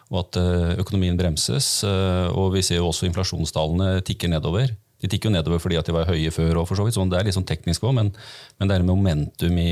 og 0.06 0.20
at 0.20 0.36
økonomien 0.78 1.16
bremses. 1.18 1.82
Og 1.82 2.52
vi 2.54 2.62
ser 2.62 2.78
jo 2.78 2.90
også 2.92 3.08
inflasjonstallene 3.08 4.04
tikker 4.06 4.30
nedover. 4.30 4.70
De 5.02 5.10
tikker 5.12 5.28
jo 5.28 5.36
nedover 5.36 5.60
fordi 5.60 5.78
at 5.80 5.88
de 5.88 5.94
var 5.94 6.08
høye 6.08 6.32
før. 6.32 6.62
òg, 6.62 6.68
for 6.68 6.78
så 6.78 6.86
vidt, 6.86 6.96
Sånn, 6.96 7.10
Det 7.12 7.18
er 7.18 7.28
litt 7.28 7.36
sånn 7.36 7.48
teknisk 7.48 7.84
òg, 7.84 7.94
men, 7.98 8.12
men, 8.58 8.68
det 8.68 8.76
er 8.76 8.86
momentum 8.86 9.58
i 9.60 9.70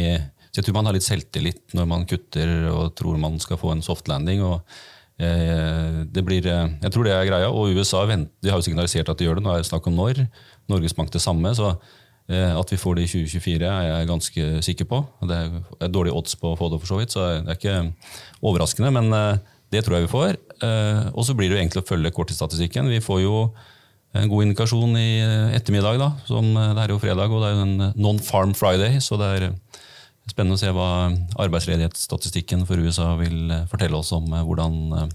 så 0.54 0.60
Jeg 0.60 0.68
tror 0.68 0.76
man 0.78 0.87
har 0.87 0.94
litt 0.94 1.06
selvtillit 1.06 1.74
når 1.74 1.87
man 1.90 2.04
kutter 2.06 2.68
og 2.70 2.92
tror 2.94 3.16
man 3.18 3.40
skal 3.42 3.58
få 3.58 3.72
en 3.72 3.82
soft 3.82 4.06
landing. 4.06 4.42
og 4.46 4.62
eh, 5.18 6.04
det 6.06 6.22
blir, 6.22 6.46
eh, 6.46 6.68
Jeg 6.82 6.92
tror 6.92 7.04
det 7.04 7.12
er 7.12 7.26
greia. 7.26 7.50
Og 7.50 7.74
USA 7.74 8.06
de 8.06 8.50
har 8.50 8.60
jo 8.60 8.62
signalisert 8.62 9.08
at 9.08 9.18
de 9.18 9.26
gjør 9.26 9.40
det. 9.40 9.42
Nå 9.42 9.50
er 9.50 9.64
det 9.64 9.66
snakk 9.66 9.88
om 9.88 9.96
når. 9.96 10.28
Norges 10.68 10.94
Bank 10.94 11.10
det 11.10 11.20
samme. 11.20 11.50
så 11.56 11.74
eh, 12.28 12.54
At 12.54 12.70
vi 12.70 12.78
får 12.78 12.94
det 12.94 13.02
i 13.02 13.26
2024 13.26 13.66
er 13.66 13.88
jeg 13.88 14.06
ganske 14.06 14.62
sikker 14.62 14.84
på. 14.84 15.02
Det 15.26 15.34
er 15.80 15.88
dårlige 15.88 16.14
odds 16.14 16.37
på 16.37 16.54
å 16.54 16.56
få 16.56 16.70
det, 16.70 16.78
for 16.78 16.87
så 16.87 17.00
vidt, 17.02 17.10
så 17.10 17.42
det 17.42 17.50
er 17.50 17.58
ikke 17.58 17.92
overraskende. 18.40 18.94
Men 18.94 19.10
eh, 19.12 19.38
det 19.72 19.82
tror 19.82 19.98
jeg 19.98 20.06
vi 20.06 20.14
får. 20.14 20.38
Og 21.18 21.24
så 21.26 21.34
blir 21.34 21.50
det 21.50 21.56
jo 21.56 21.62
egentlig 21.64 21.82
å 21.82 21.88
følge 21.88 22.14
korttidsstatistikken. 22.14 22.87
Vi 22.94 23.02
får 23.02 23.24
jo 23.24 23.50
en 24.14 24.31
god 24.31 24.46
indikasjon 24.46 24.94
i 24.98 25.09
eh, 25.22 25.57
ettermiddag. 25.59 25.98
da, 25.98 26.12
som 26.29 26.53
eh, 26.57 26.72
Det 26.74 26.85
er 26.85 26.94
jo 26.94 27.00
fredag, 27.03 27.33
og 27.33 27.42
det 27.42 27.50
er 27.50 27.57
jo 27.57 27.64
en 27.66 27.88
eh, 27.88 27.96
non-farm 27.98 28.55
friday. 28.55 29.00
Så 29.03 29.18
det 29.20 29.31
er 29.35 29.48
spennende 30.31 30.57
å 30.57 30.62
se 30.62 30.70
hva 30.72 31.11
arbeidsledighetsstatistikken 31.42 32.64
for 32.68 32.81
USA 32.81 33.11
vil 33.20 33.53
fortelle 33.68 33.98
oss 33.98 34.14
om 34.16 34.31
hvordan 34.33 35.11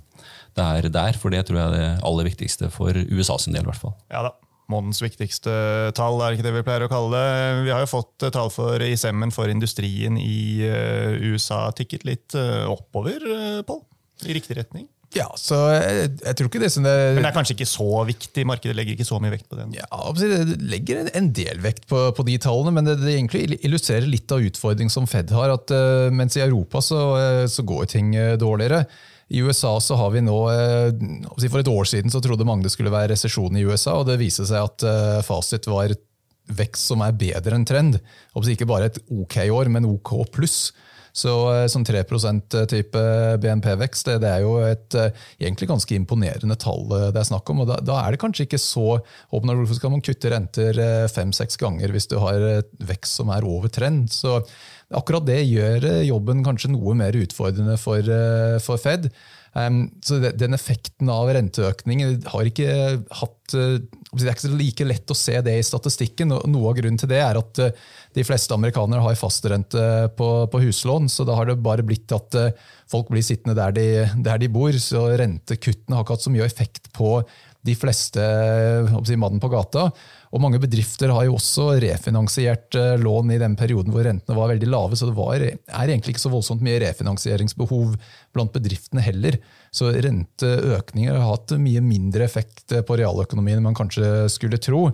det 0.54 0.66
er 0.66 0.90
der. 0.94 1.18
For 1.18 1.34
det 1.34 1.48
tror 1.48 1.58
jeg 1.58 1.66
er 1.72 1.78
det 1.78 2.04
aller 2.06 2.30
viktigste 2.30 2.70
for 2.74 2.94
USA 2.94 3.40
sin 3.42 3.56
del. 3.56 3.66
I 3.66 3.72
hvert 3.72 3.84
fall. 3.88 3.98
Ja 4.14 4.28
da. 4.28 4.36
Månedens 4.70 5.02
viktigste 5.02 5.50
tall, 5.98 6.20
er 6.22 6.36
ikke 6.36 6.46
det 6.46 6.52
vi 6.60 6.62
pleier 6.68 6.86
å 6.86 6.92
kalle 6.92 7.18
det. 7.18 7.64
Vi 7.66 7.72
har 7.74 7.82
jo 7.82 7.90
fått 7.90 8.28
tall 8.36 8.52
for 8.54 8.84
ISM-en 8.86 9.34
for 9.34 9.50
industrien 9.50 10.20
i 10.22 10.62
USA 11.26 11.72
tikket 11.74 12.06
litt 12.06 12.38
oppover, 12.70 13.26
Pål? 13.66 13.82
I 14.30 14.38
riktig 14.38 14.60
retning? 14.60 14.86
Ja, 15.18 15.26
så 15.42 15.58
jeg, 15.74 16.10
jeg, 16.22 16.36
tror 16.38 16.50
ikke 16.52 16.62
det 16.62 16.70
som 16.70 16.86
det 16.86 16.94
Men 17.16 17.24
det 17.24 17.30
er 17.32 17.34
kanskje 17.34 17.56
ikke 17.56 17.66
så 17.66 18.04
viktig? 18.06 18.44
Markedet 18.46 18.76
legger 18.78 18.94
ikke 18.94 19.08
så 19.08 19.18
mye 19.22 19.34
vekt 19.34 19.48
på 19.50 19.58
det? 19.58 19.66
Ja, 19.80 20.02
Det 20.14 20.58
legger 20.62 21.08
en 21.18 21.32
del 21.34 21.62
vekt 21.64 21.88
på, 21.90 22.04
på 22.14 22.26
de 22.28 22.36
tallene, 22.42 22.76
men 22.76 22.86
det, 22.86 23.00
det, 23.02 23.16
egentlig 23.16 23.58
illustrerer 23.66 24.06
litt 24.06 24.30
av 24.36 24.44
utfordringen 24.46 24.94
som 24.94 25.08
Fed 25.10 25.34
har. 25.34 25.56
at 25.56 25.74
uh, 25.74 26.10
Mens 26.14 26.38
i 26.38 26.44
Europa 26.46 26.84
så, 26.86 27.00
uh, 27.18 27.46
så 27.50 27.66
går 27.66 27.90
ting 27.96 28.14
uh, 28.14 28.36
dårligere. 28.38 28.84
I 29.34 29.42
USA 29.46 29.76
så 29.82 29.98
har 29.98 30.14
vi 30.14 30.24
nå, 30.26 30.38
For 31.38 31.60
et 31.62 31.68
år 31.70 31.86
siden 31.86 32.10
så 32.10 32.22
trodde 32.22 32.48
mange 32.50 32.66
det 32.66 32.72
skulle 32.74 32.94
være 32.94 33.12
resesjon 33.12 33.58
i 33.58 33.66
USA, 33.66 34.00
og 34.00 34.08
det 34.10 34.16
viste 34.18 34.46
seg 34.50 34.66
at 34.66 35.26
fasit 35.28 35.70
var 35.70 35.94
vekst 36.50 36.90
som 36.90 37.04
er 37.06 37.14
bedre 37.14 37.54
enn 37.54 37.68
trend. 37.70 38.00
Ikke 38.50 38.66
bare 38.66 38.90
et 38.90 38.98
ok 39.06 39.38
år, 39.54 39.70
men 39.70 39.86
ok 39.86 40.16
pluss. 40.34 40.72
Så 41.16 41.34
eh, 41.54 41.66
sånn 41.72 41.86
3 41.88 42.04
%-type 42.06 43.04
BNP-vekst 43.44 44.12
det, 44.12 44.18
det, 44.24 44.32
er 44.32 44.46
jo 44.46 44.56
et 44.66 44.98
eh, 45.00 45.24
egentlig 45.40 45.70
ganske 45.72 45.98
imponerende 45.98 46.58
tall 46.60 46.86
det 46.90 47.20
er 47.20 47.30
snakk 47.30 47.50
om. 47.54 47.64
og 47.64 47.72
Da, 47.72 47.80
da 47.86 48.02
er 48.04 48.16
det 48.16 48.22
kanskje 48.22 48.48
ikke 48.48 48.62
så 48.62 48.88
åpent. 49.00 49.56
Hvorfor 49.60 49.80
skal 49.80 49.94
man 49.96 50.06
kutte 50.06 50.34
renter 50.34 50.84
fem-seks 51.12 51.60
ganger 51.60 51.94
hvis 51.94 52.10
du 52.12 52.20
har 52.22 52.64
vekst 52.86 53.20
som 53.20 53.32
er 53.34 53.48
over 53.48 53.72
trend? 53.74 54.12
Så 54.14 54.40
akkurat 54.96 55.26
det 55.28 55.42
gjør 55.46 55.86
jobben 56.08 56.46
kanskje 56.46 56.74
noe 56.74 56.96
mer 56.98 57.18
utfordrende 57.18 57.78
for, 57.82 58.06
for 58.64 58.82
Fed. 58.82 59.10
Um, 59.58 59.88
så 60.06 60.20
Den 60.38 60.54
effekten 60.54 61.10
av 61.10 61.32
renteøkning 61.34 62.04
har 62.30 62.46
ikke 62.46 62.74
hatt 63.18 63.56
Det 63.56 64.28
er 64.28 64.36
ikke 64.36 64.52
like 64.54 64.86
lett 64.86 65.10
å 65.10 65.18
se 65.18 65.40
det 65.42 65.56
i 65.58 65.66
statistikken. 65.66 66.36
og 66.36 66.46
Noe 66.52 66.70
av 66.70 66.78
grunnen 66.78 67.00
til 67.02 67.10
det 67.10 67.24
er 67.24 67.40
at 67.40 67.64
de 68.18 68.26
fleste 68.26 68.56
amerikanere 68.56 69.04
har 69.06 69.18
fastrente 69.20 69.82
på, 70.18 70.30
på 70.50 70.62
huslån, 70.64 71.10
så 71.12 71.26
da 71.28 71.36
har 71.38 71.50
det 71.50 71.60
bare 71.62 71.86
blitt 71.86 72.10
at 72.16 72.38
eh, 72.38 72.56
folk 72.90 73.12
blir 73.14 73.26
sittende 73.26 73.58
der 73.58 73.76
de, 73.76 73.88
der 74.26 74.42
de 74.42 74.50
bor. 74.52 74.74
Så 74.74 75.06
rentekuttene 75.22 75.98
har 75.98 76.06
ikke 76.06 76.18
hatt 76.18 76.26
så 76.26 76.34
mye 76.34 76.48
effekt 76.48 76.90
på 76.96 77.20
de 77.68 77.76
fleste 77.76 78.24
si, 79.06 79.18
mannen 79.20 79.42
på 79.44 79.52
gata. 79.52 79.90
Og 80.30 80.42
mange 80.44 80.60
bedrifter 80.62 81.10
har 81.14 81.26
jo 81.26 81.38
også 81.38 81.72
refinansiert 81.82 82.78
eh, 82.78 82.98
lån 83.02 83.34
i 83.34 83.40
den 83.42 83.56
perioden 83.60 83.94
hvor 83.94 84.06
rentene 84.06 84.38
var 84.38 84.52
veldig 84.52 84.70
lave, 84.70 85.00
så 85.00 85.10
det 85.10 85.18
var, 85.18 85.42
er 85.42 85.86
egentlig 85.86 86.16
ikke 86.16 86.26
så 86.26 86.34
voldsomt 86.34 86.66
mye 86.66 86.82
refinansieringsbehov 86.86 87.96
blant 88.36 88.54
bedriftene 88.54 89.06
heller. 89.06 89.40
Så 89.74 89.90
renteøkninger 89.94 91.18
har 91.18 91.32
hatt 91.32 91.56
mye 91.62 91.82
mindre 91.86 92.26
effekt 92.26 92.76
på 92.86 93.00
realøkonomien 93.02 93.60
enn 93.60 93.68
man 93.72 93.78
kanskje 93.78 94.30
skulle 94.34 94.62
tro. 94.62 94.90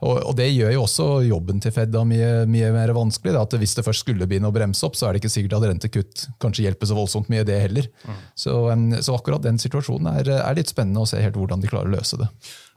Og, 0.00 0.32
Det 0.36 0.46
gjør 0.48 0.72
jo 0.72 0.84
også 0.86 1.06
jobben 1.28 1.60
til 1.60 1.74
Fed 1.76 1.92
da 1.92 2.02
mye, 2.08 2.46
mye 2.48 2.70
mer 2.72 2.92
vanskelig. 2.96 3.34
Da, 3.36 3.44
at 3.44 3.56
Hvis 3.60 3.76
det 3.76 3.84
først 3.84 4.06
skulle 4.06 4.28
begynne 4.28 4.48
å 4.48 4.54
bremse 4.54 4.84
opp, 4.86 4.96
så 4.96 5.06
er 5.06 5.12
det 5.12 5.22
ikke 5.22 5.32
sikkert 5.34 5.58
at 5.58 5.68
rentekutt 5.68 6.24
kanskje 6.40 6.64
hjelper 6.64 6.88
så 6.88 6.96
voldsomt 6.96 7.28
mye, 7.32 7.44
det 7.44 7.60
heller. 7.60 7.90
Mm. 8.08 8.24
Så, 8.34 8.56
så, 9.04 9.18
akkurat 9.18 9.44
den 9.44 9.60
situasjonen 9.60 10.08
er, 10.14 10.32
er, 10.40 10.56
litt 10.56 10.72
spennende 10.72 11.04
å 11.04 11.08
se 11.08 11.20
helt 11.20 11.36
hvordan 11.36 11.60
de 11.60 11.70
klarer 11.70 11.92
å 11.92 11.98
løse 11.98 12.20
det. 12.20 12.30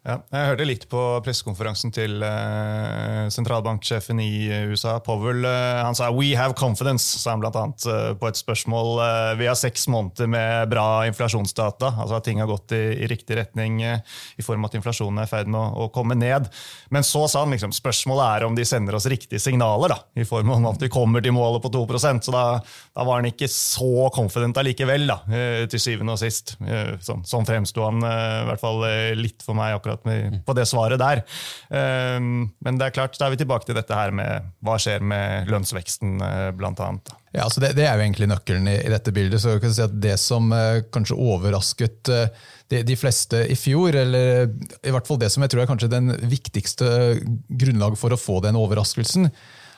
Ja, 0.03 0.17
jeg 0.35 0.47
hørte 0.49 0.65
litt 0.67 0.81
på 0.91 1.01
pressekonferansen 1.23 1.93
til 1.95 2.17
uh, 2.19 3.29
sentralbanksjefen 3.31 4.17
i 4.19 4.49
USA, 4.67 4.97
Powell. 4.99 5.45
Uh, 5.47 5.79
han 5.79 5.95
sa 5.95 6.09
'we 6.11 6.33
have 6.35 6.57
confidence', 6.59 7.21
sa 7.21 7.31
han 7.31 7.39
blant 7.39 7.55
annet 7.55 7.85
uh, 7.87 8.09
på 8.11 8.27
et 8.27 8.35
spørsmål. 8.35 8.99
vi 9.39 9.47
har 9.47 9.55
seks 9.55 9.87
måneder 9.87 10.27
med 10.27 10.69
bra 10.69 11.05
inflasjonsdata, 11.07 11.93
altså 12.03 12.17
at 12.17 12.25
ting 12.27 12.41
har 12.43 12.51
gått 12.51 12.75
i, 12.75 12.81
i 12.99 13.07
riktig 13.07 13.37
retning 13.37 13.79
i 13.83 14.43
form 14.43 14.65
av 14.65 14.73
at 14.73 14.75
inflasjonen 14.81 15.21
er 15.21 15.29
i 15.29 15.31
ferd 15.31 15.47
med 15.47 15.59
å, 15.61 15.85
å, 15.85 15.87
komme 15.95 16.19
ned. 16.19 16.51
Men 16.91 17.07
så 17.07 17.23
sa 17.31 17.45
han 17.45 17.55
liksom, 17.55 17.71
spørsmålet 17.71 18.25
er 18.27 18.47
om 18.47 18.59
de 18.59 18.67
sender 18.67 18.99
oss 18.99 19.07
riktige 19.07 19.39
signaler, 19.39 19.95
da, 19.95 19.99
i 20.19 20.27
form 20.27 20.51
av 20.51 20.67
at 20.73 20.83
vi 20.83 20.91
kommer 20.91 21.23
til 21.23 21.31
målet 21.31 21.63
på 21.63 21.71
2% 21.71 22.27
Så 22.27 22.35
da, 22.35 22.59
da 22.91 23.07
var 23.07 23.21
han 23.21 23.31
ikke 23.31 23.47
så 23.47 24.09
confident 24.11 24.59
allikevel, 24.59 25.07
da, 25.07 25.21
til 25.71 25.79
syvende 25.79 26.17
og 26.17 26.19
sist. 26.19 26.57
Sånn, 27.07 27.23
sånn 27.23 27.47
fremsto 27.47 27.87
han 27.87 28.03
i 28.03 28.45
hvert 28.51 28.63
fall 28.67 28.83
litt 29.15 29.47
for 29.47 29.55
meg 29.55 29.77
akkurat 29.77 29.92
akkurat 29.93 30.05
med, 30.05 30.45
på 30.45 30.53
det 30.57 30.65
svaret 30.69 31.01
der. 31.01 31.23
Um, 31.69 32.51
men 32.63 32.79
det 32.79 32.87
er 32.87 32.95
klart, 32.95 33.17
da 33.19 33.27
er 33.27 33.35
vi 33.35 33.41
tilbake 33.43 33.67
til 33.67 33.77
dette 33.77 33.97
her 33.97 34.13
med 34.15 34.49
hva 34.63 34.77
skjer 34.81 35.03
med 35.05 35.51
lønnsveksten, 35.51 36.17
uh, 36.21 36.49
blant 36.57 36.81
annet. 36.83 37.13
Ja, 37.33 37.47
altså 37.47 37.63
det, 37.63 37.73
det, 37.77 37.87
er 37.87 37.97
jo 37.97 38.05
egentlig 38.05 38.29
nøkkelen 38.29 38.67
i, 38.69 38.75
i 38.85 38.91
dette 38.93 39.13
bildet. 39.13 39.41
så 39.41 39.57
kan 39.61 39.73
si 39.73 39.81
at 39.85 39.95
Det 40.01 40.17
som 40.21 40.51
uh, 40.53 40.83
kanskje 40.93 41.17
overrasket 41.17 42.13
uh, 42.13 42.27
de, 42.69 42.83
de, 42.85 42.97
fleste 42.99 43.45
i 43.49 43.57
fjor, 43.57 43.95
eller 44.03 44.47
i 44.83 44.93
hvert 44.93 45.09
fall 45.09 45.21
det 45.21 45.31
som 45.33 45.45
jeg 45.45 45.53
tror 45.53 45.63
er 45.63 45.71
kanskje 45.71 45.91
den 45.93 46.13
viktigste 46.29 46.87
grunnlaget 47.49 48.01
for 48.01 48.13
å 48.13 48.19
få 48.19 48.39
den 48.45 48.57
overraskelsen, 48.59 49.29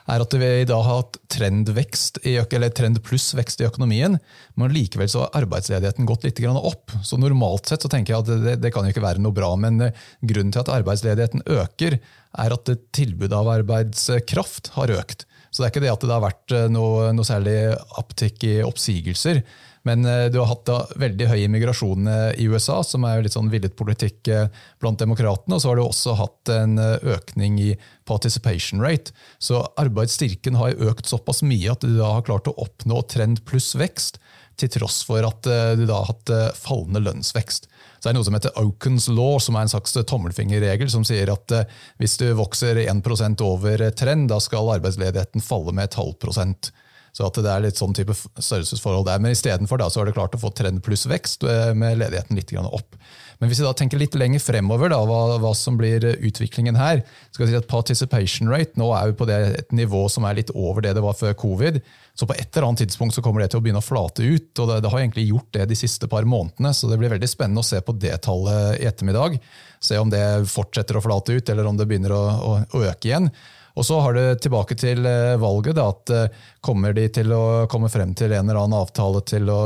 er 0.05 0.21
at 0.21 0.35
vi 0.37 0.49
i 0.61 0.67
dag 0.69 0.83
har 0.85 1.01
hatt 1.01 1.17
trendvekst, 1.33 2.19
eller 2.25 2.73
trend 2.75 3.01
pluss 3.05 3.31
vekst 3.37 3.61
i 3.61 3.67
økonomien, 3.67 4.17
men 4.59 4.73
likevel 4.73 5.09
så 5.11 5.23
har 5.23 5.41
arbeidsledigheten 5.41 6.07
gått 6.09 6.27
litt 6.27 6.41
opp. 6.45 6.93
Så 7.03 7.17
Normalt 7.21 7.71
sett 7.71 7.85
så 7.85 7.89
tenker 7.91 8.13
jeg 8.13 8.23
at 8.25 8.43
det, 8.45 8.55
det 8.63 8.73
kan 8.73 8.85
jo 8.85 8.93
ikke 8.93 9.05
være 9.05 9.23
noe 9.23 9.35
bra, 9.35 9.53
men 9.57 9.81
eh, 9.81 10.03
grunnen 10.21 10.53
til 10.53 10.61
at 10.61 10.73
arbeidsledigheten 10.77 11.45
øker, 11.45 11.99
er 12.35 12.53
at 12.53 12.73
tilbudet 12.93 13.35
av 13.35 13.49
arbeidskraft 13.49 14.73
har 14.75 14.91
økt. 14.93 15.25
Så 15.49 15.61
det 15.61 15.69
er 15.69 15.71
ikke 15.71 15.85
det 15.85 15.93
at 15.93 16.03
det 16.03 16.11
har 16.13 16.25
vært 16.25 16.55
eh, 16.55 16.67
noe, 16.71 17.09
noe 17.15 17.27
særlig 17.27 17.57
uptick 18.01 18.43
i 18.45 18.57
oppsigelser. 18.65 19.41
Men 19.85 20.05
eh, 20.05 20.25
du 20.25 20.39
har 20.39 20.49
hatt 20.49 20.65
da 20.65 20.79
veldig 20.97 21.27
høy 21.29 21.43
immigrasjon 21.45 22.07
eh, 22.09 22.29
i 22.41 22.47
USA, 22.49 22.79
som 22.83 23.05
er 23.05 23.19
jo 23.19 23.25
litt 23.27 23.35
sånn 23.37 23.51
villet 23.53 23.75
politikk 23.77 24.31
eh, 24.33 24.47
blant 24.81 24.97
demokratene. 25.01 25.57
Og 25.57 25.61
så 25.61 25.69
har 25.69 25.77
du 25.77 25.83
også 25.85 26.15
hatt 26.17 26.51
en 26.55 26.79
økning 26.81 27.59
i 27.61 27.71
participation 28.09 28.81
rate. 28.81 29.13
Så 29.37 29.61
arbeidsstyrken 29.81 30.57
har 30.57 30.81
økt 30.89 31.05
såpass 31.09 31.43
mye 31.45 31.69
at 31.75 31.85
du 31.85 31.99
da 31.99 32.15
har 32.15 32.25
klart 32.25 32.49
å 32.49 32.57
oppnå 32.65 33.03
trend 33.13 33.43
pluss 33.45 33.75
vekst, 33.77 34.17
til 34.55 34.71
tross 34.71 35.01
for 35.03 35.25
at 35.27 35.43
du 35.43 35.81
da 35.83 35.97
har 35.97 36.07
hatt 36.07 36.29
fallende 36.55 37.01
lønnsvekst. 37.03 37.65
Så 37.67 38.05
det 38.05 38.11
er 38.13 38.15
noe 38.15 38.23
som 38.23 38.37
heter 38.37 38.55
Okens 38.61 39.09
law, 39.11 39.33
som 39.43 39.57
er 39.57 39.65
en 39.65 39.71
slags 39.73 39.97
tommelfingerregel, 40.07 40.87
som 40.93 41.03
sier 41.03 41.27
at 41.33 41.51
hvis 41.99 42.15
du 42.21 42.29
vokser 42.39 42.79
1% 42.85 43.43
over 43.43 43.83
trend, 43.99 44.29
da 44.31 44.39
skal 44.39 44.71
arbeidsledigheten 44.77 45.43
falle 45.43 45.75
med 45.75 45.89
et 45.89 45.99
halvt 45.99 46.21
prosent. 46.23 46.71
Så 47.15 47.23
at 47.23 47.37
det 47.39 47.47
er 47.47 47.63
litt 47.63 47.79
sånn 47.79 47.95
type 47.95 48.11
størrelsesforhold 48.15 49.05
der. 49.07 49.21
Men 49.23 49.31
istedenfor 49.31 49.79
har 49.79 50.07
det 50.07 50.15
klart 50.17 50.35
å 50.35 50.41
få 50.41 50.51
trend 50.51 50.81
pluss 50.83 51.05
vekst 51.07 51.45
med 51.77 52.01
ledigheten 52.01 52.35
litt 52.35 52.51
opp. 52.59 52.97
Men 53.39 53.51
hvis 53.51 53.59
vi 53.61 53.65
da 53.65 53.73
tenker 53.75 53.99
litt 53.99 54.15
lenger 54.19 54.43
fremover, 54.43 54.91
da, 54.91 54.99
hva, 55.07 55.37
hva, 55.43 55.51
som 55.55 55.77
blir 55.79 56.03
utviklingen 56.15 56.77
her 56.79 57.01
skal 57.35 57.49
si 57.49 57.57
at 57.57 57.67
Participation 57.71 58.51
rate 58.51 58.79
nå 58.79 58.89
er 58.95 59.11
vi 59.11 59.17
på 59.19 59.27
det, 59.27 59.39
et 59.59 59.75
nivå 59.75 60.05
som 60.11 60.27
er 60.27 60.39
litt 60.39 60.53
over 60.55 60.85
det 60.85 60.95
det 60.95 61.03
var 61.03 61.17
før 61.19 61.35
covid. 61.39 61.81
Så 62.15 62.27
på 62.27 62.35
et 62.35 62.47
eller 62.51 62.69
annet 62.69 62.85
tidspunkt 62.85 63.15
så 63.15 63.23
kommer 63.23 63.43
det 63.43 63.51
til 63.53 63.59
å 63.59 63.65
begynne 63.65 63.83
å 63.83 63.85
flate 63.85 64.23
ut. 64.23 64.51
og 64.59 64.71
det, 64.71 64.79
det 64.85 64.93
har 64.93 65.03
egentlig 65.03 65.27
gjort 65.29 65.51
det 65.57 65.67
de 65.71 65.79
siste 65.79 66.11
par 66.11 66.27
månedene, 66.27 66.71
så 66.75 66.91
det 66.91 66.99
blir 67.01 67.11
veldig 67.15 67.31
spennende 67.31 67.63
å 67.63 67.67
se 67.67 67.81
på 67.83 67.95
det 67.99 68.15
tallet 68.27 68.79
i 68.79 68.87
ettermiddag. 68.87 69.39
Se 69.83 69.99
om 69.99 70.11
det 70.11 70.25
fortsetter 70.51 70.99
å 70.99 71.03
flate 71.03 71.35
ut, 71.35 71.51
eller 71.51 71.67
om 71.67 71.79
det 71.79 71.87
begynner 71.89 72.15
å, 72.15 72.23
å, 72.23 72.57
å 72.71 72.87
øke 72.87 73.11
igjen. 73.11 73.31
Og 73.75 73.85
så 73.85 73.99
har 73.99 74.15
det 74.15 74.39
tilbake 74.45 74.77
til 74.79 75.05
eh, 75.07 75.35
valget, 75.41 75.75
da, 75.77 75.89
at 75.91 76.15
eh, 76.15 76.41
kommer 76.63 76.95
de 76.95 77.09
til 77.11 77.31
å 77.35 77.43
komme 77.71 77.91
frem 77.91 78.15
til 78.15 78.31
en 78.31 78.47
eller 78.47 78.63
annen 78.63 78.79
avtale 78.79 79.23
til 79.27 79.51
å 79.51 79.61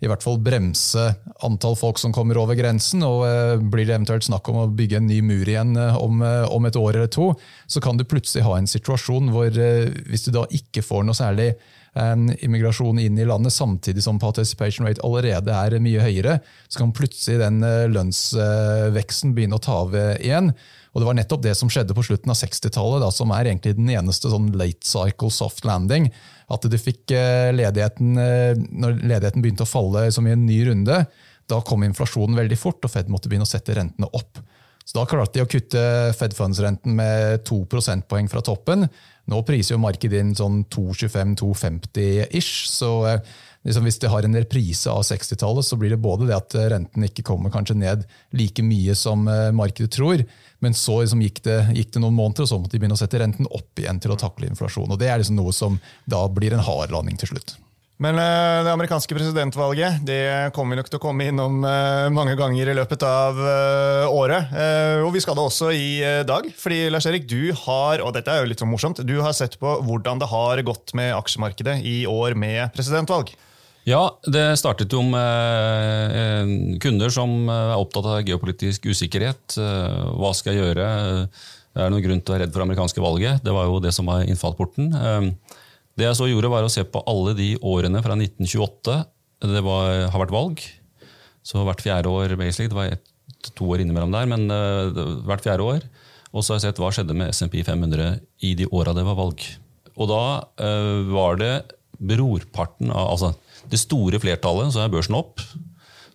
i 0.00 0.08
hvert 0.08 0.22
fall 0.24 0.38
bremse 0.40 1.02
antall 1.44 1.74
folk 1.76 1.98
som 2.00 2.12
kommer 2.16 2.38
over 2.40 2.56
grensen, 2.56 3.04
og 3.04 3.26
eh, 3.28 3.58
blir 3.60 3.84
det 3.84 3.98
eventuelt 3.98 4.24
snakk 4.24 4.48
om 4.48 4.62
å 4.62 4.70
bygge 4.72 4.96
en 5.02 5.10
ny 5.10 5.18
mur 5.20 5.44
igjen 5.44 5.76
om, 5.76 6.24
om 6.24 6.68
et 6.70 6.78
år 6.80 6.96
eller 6.96 7.12
to, 7.12 7.34
så 7.68 7.84
kan 7.84 8.00
du 8.00 8.06
plutselig 8.08 8.46
ha 8.46 8.56
en 8.56 8.70
situasjon 8.70 9.28
hvor 9.34 9.52
hvis 9.52 10.24
du 10.24 10.32
da 10.38 10.46
ikke 10.56 10.84
får 10.86 11.04
noe 11.04 11.18
særlig 11.18 11.52
immigrasjon 12.46 13.00
inn 13.02 13.16
i 13.18 13.26
landet, 13.26 13.52
samtidig 13.52 14.00
som 14.04 14.20
participation 14.22 14.86
rate 14.86 15.02
allerede 15.04 15.52
er 15.52 15.80
mye 15.82 16.04
høyere, 16.04 16.36
så 16.70 16.84
kan 16.84 16.94
plutselig 16.94 17.40
den 17.42 17.58
lønnsveksten 17.90 19.34
begynne 19.34 19.58
å 19.58 19.64
ta 19.64 19.80
av 19.82 19.96
igjen. 19.98 20.52
Og 20.90 21.00
Det 21.00 21.06
var 21.06 21.16
nettopp 21.18 21.42
det 21.44 21.54
som 21.58 21.70
skjedde 21.70 21.94
på 21.94 22.02
slutten 22.02 22.32
av 22.32 22.38
60-tallet, 22.38 23.06
som 23.14 23.30
er 23.34 23.46
egentlig 23.50 23.76
den 23.78 23.90
eneste 23.94 24.30
sånn 24.32 24.50
late 24.58 24.86
cycle 24.86 25.30
soft 25.30 25.64
landing. 25.68 26.08
At 26.50 26.66
du 26.66 26.78
fikk 26.78 27.14
eh, 27.14 27.50
ledigheten, 27.54 28.16
eh, 28.18 28.54
Når 28.58 28.98
ledigheten 29.04 29.44
begynte 29.44 29.66
å 29.66 29.70
falle 29.70 30.08
som 30.14 30.26
i 30.26 30.34
en 30.34 30.46
ny 30.46 30.64
runde, 30.66 31.04
da 31.50 31.60
kom 31.66 31.82
inflasjonen 31.86 32.38
veldig 32.38 32.58
fort, 32.58 32.82
og 32.84 32.90
Fed 32.90 33.10
måtte 33.10 33.30
begynne 33.30 33.46
å 33.46 33.50
sette 33.50 33.74
rentene 33.78 34.10
opp. 34.12 34.42
Så 34.84 34.98
Da 34.98 35.06
klarte 35.06 35.38
de 35.38 35.44
å 35.44 35.50
kutte 35.50 35.80
Fed 36.18 36.34
Funds-renten 36.34 36.96
med 36.98 37.44
to 37.46 37.62
prosentpoeng 37.70 38.26
fra 38.30 38.42
toppen. 38.42 38.88
Nå 39.30 39.42
priser 39.46 39.76
jo 39.76 39.84
markedet 39.84 40.18
inn 40.18 40.34
sånn 40.34 40.64
2,25-2,50-ish. 40.74 42.66
så 42.66 42.90
eh, 43.06 43.20
liksom 43.66 43.84
Hvis 43.84 43.98
det 44.00 44.08
har 44.08 44.24
en 44.24 44.36
reprise 44.36 44.90
av 44.90 45.02
60-tallet, 45.04 45.66
så 45.66 45.76
blir 45.76 45.92
det 45.92 46.00
både 46.00 46.28
det 46.30 46.36
at 46.36 46.56
renten 46.72 47.04
ikke 47.04 47.24
kommer 47.26 47.52
kanskje 47.52 47.76
ned 47.76 48.06
like 48.36 48.64
mye 48.64 48.94
som 48.96 49.26
markedet 49.56 49.92
tror, 49.92 50.24
men 50.64 50.76
så 50.76 51.00
liksom 51.02 51.24
gikk, 51.24 51.42
det, 51.44 51.58
gikk, 51.76 51.94
det, 51.94 52.02
noen 52.04 52.16
måneder, 52.16 52.46
og 52.46 52.52
så 52.52 52.60
måtte 52.60 52.76
de 52.76 52.82
begynne 52.82 52.96
å 52.96 53.00
sette 53.00 53.20
renten 53.20 53.48
opp 53.50 53.80
igjen 53.80 54.00
til 54.00 54.14
å 54.14 54.20
takle 54.20 54.48
inflasjon. 54.48 54.88
og 54.88 55.00
Det 55.00 55.10
er 55.10 55.20
liksom 55.20 55.36
noe 55.40 55.52
som 55.56 55.76
da 56.08 56.22
blir 56.32 56.56
en 56.56 56.64
hard 56.64 56.94
landing 56.94 57.20
til 57.20 57.34
slutt. 57.34 57.58
Men 58.00 58.16
uh, 58.16 58.64
det 58.64 58.72
amerikanske 58.72 59.12
presidentvalget 59.12 59.98
det 60.08 60.22
kommer 60.56 60.72
vi 60.72 60.80
nok 60.80 60.88
til 60.88 60.96
å 60.96 61.02
komme 61.02 61.26
innom 61.28 61.58
mange 62.16 62.32
ganger 62.40 62.72
i 62.72 62.76
løpet 62.78 63.04
av 63.04 63.42
året. 64.08 64.54
og 65.04 65.12
vi 65.12 65.20
skal 65.20 65.36
det 65.36 65.44
også 65.44 65.68
i 65.76 65.90
dag. 66.24 66.48
fordi 66.56 66.88
Lars 66.88 67.10
Erik, 67.10 67.28
du 67.28 67.52
har 67.66 68.00
og 68.00 68.16
dette 68.16 68.32
er 68.32 68.40
jo 68.40 68.48
litt 68.48 68.64
sånn 68.64 68.72
morsomt, 68.72 69.04
du 69.04 69.18
har 69.20 69.36
sett 69.36 69.60
på 69.60 69.76
hvordan 69.84 70.24
det 70.24 70.32
har 70.32 70.64
gått 70.64 70.96
med 70.96 71.12
aksjemarkedet 71.18 71.76
i 71.84 72.06
år 72.08 72.40
med 72.40 72.72
presidentvalg. 72.72 73.36
Ja, 73.88 74.02
det 74.28 74.58
startet 74.60 74.92
jo 74.92 75.00
med 75.08 76.12
eh, 76.12 76.50
kunder 76.82 77.12
som 77.12 77.32
eh, 77.48 77.70
er 77.72 77.80
opptatt 77.80 78.08
av 78.10 78.26
geopolitisk 78.28 78.90
usikkerhet. 78.90 79.56
Eh, 79.56 80.02
hva 80.20 80.34
skal 80.36 80.52
jeg 80.52 80.66
gjøre? 80.66 80.88
Det 81.70 81.80
er 81.80 81.92
noen 81.92 82.04
grunn 82.04 82.20
til 82.20 82.32
å 82.32 82.36
være 82.36 82.44
redd 82.44 82.52
for 82.52 82.60
det 82.60 82.66
amerikanske 82.68 83.04
valget. 83.04 83.40
Det 83.46 83.54
var 83.56 83.70
jo 83.70 83.78
det 83.80 83.94
som 83.96 84.10
var 84.10 84.26
innfallsporten. 84.26 84.90
Det 85.96 86.06
jeg 86.06 86.18
så 86.18 86.28
gjorde, 86.28 86.50
var 86.52 86.66
å 86.66 86.72
se 86.72 86.84
på 86.84 87.02
alle 87.08 87.32
de 87.38 87.54
årene 87.62 88.02
fra 88.04 88.16
1928 88.18 88.98
det 89.54 89.62
var, 89.64 89.92
har 90.12 90.22
vært 90.26 90.34
valg. 90.34 90.64
Så 91.46 91.62
hvert 91.64 91.80
fjerde 91.80 92.12
år, 92.12 92.34
basically. 92.36 92.68
Det 92.68 92.76
var 92.76 92.90
et, 92.92 93.06
to 93.56 93.70
år 93.72 93.84
innimellom 93.84 94.12
der, 94.12 94.28
men 94.28 94.50
hvert 95.24 95.46
fjerde 95.46 95.64
år. 95.64 95.86
Og 96.34 96.42
så 96.42 96.52
har 96.52 96.60
jeg 96.60 96.66
sett 96.68 96.82
hva 96.82 96.90
skjedde 96.92 97.16
med 97.16 97.32
SMP 97.32 97.62
500 97.64 98.18
i 98.44 98.52
de 98.58 98.66
åra 98.74 98.92
det 98.96 99.06
var 99.06 99.16
valg. 99.22 99.46
Og 99.94 100.10
da 100.10 100.24
var 101.14 101.40
det 101.40 101.54
brorparten 102.00 102.90
av 102.90 103.14
altså 103.14 103.32
det 103.68 103.80
store 103.80 104.20
flertallet 104.22 104.72
så 104.74 104.84
er 104.84 104.92
børsen 104.92 105.18
opp. 105.18 105.42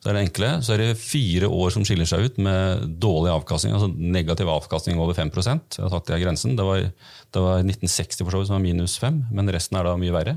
Så 0.05 0.11
er 0.11 0.17
det 0.17 0.23
enkle. 0.27 0.49
Så 0.61 0.75
er 0.75 0.81
det 0.83 0.99
fire 1.01 1.49
år 1.49 1.71
som 1.73 1.85
skiller 1.87 2.05
seg 2.09 2.27
ut 2.27 2.35
med 2.45 2.83
dårlig 3.01 3.31
avkastning, 3.33 3.73
altså 3.73 3.89
negativ 3.89 4.49
avkastning 4.53 4.99
over 5.01 5.17
5% 5.17 5.79
Jeg 5.79 5.81
har 5.81 5.93
sagt 5.93 6.11
Det 6.11 6.13
er 6.17 6.21
grensen. 6.21 6.53
Det 6.57 6.65
var, 6.67 6.83
det 6.85 7.41
var 7.41 7.63
1960 7.63 8.21
for 8.21 8.35
så 8.35 8.41
vidt 8.41 8.51
som 8.51 8.57
var 8.59 8.65
minus 8.65 8.99
5, 9.01 9.23
men 9.33 9.49
resten 9.55 9.79
er 9.79 9.87
da 9.87 9.95
mye 9.97 10.13
verre. 10.13 10.35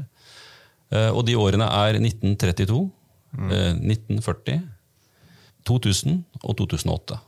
Eh, 0.88 1.10
og 1.12 1.26
de 1.28 1.36
årene 1.36 1.68
er 1.68 2.00
1932, 2.00 2.80
mm. 3.36 3.52
1940, 3.92 4.62
2000 5.68 6.22
og 6.42 6.56
2008. 6.62 7.20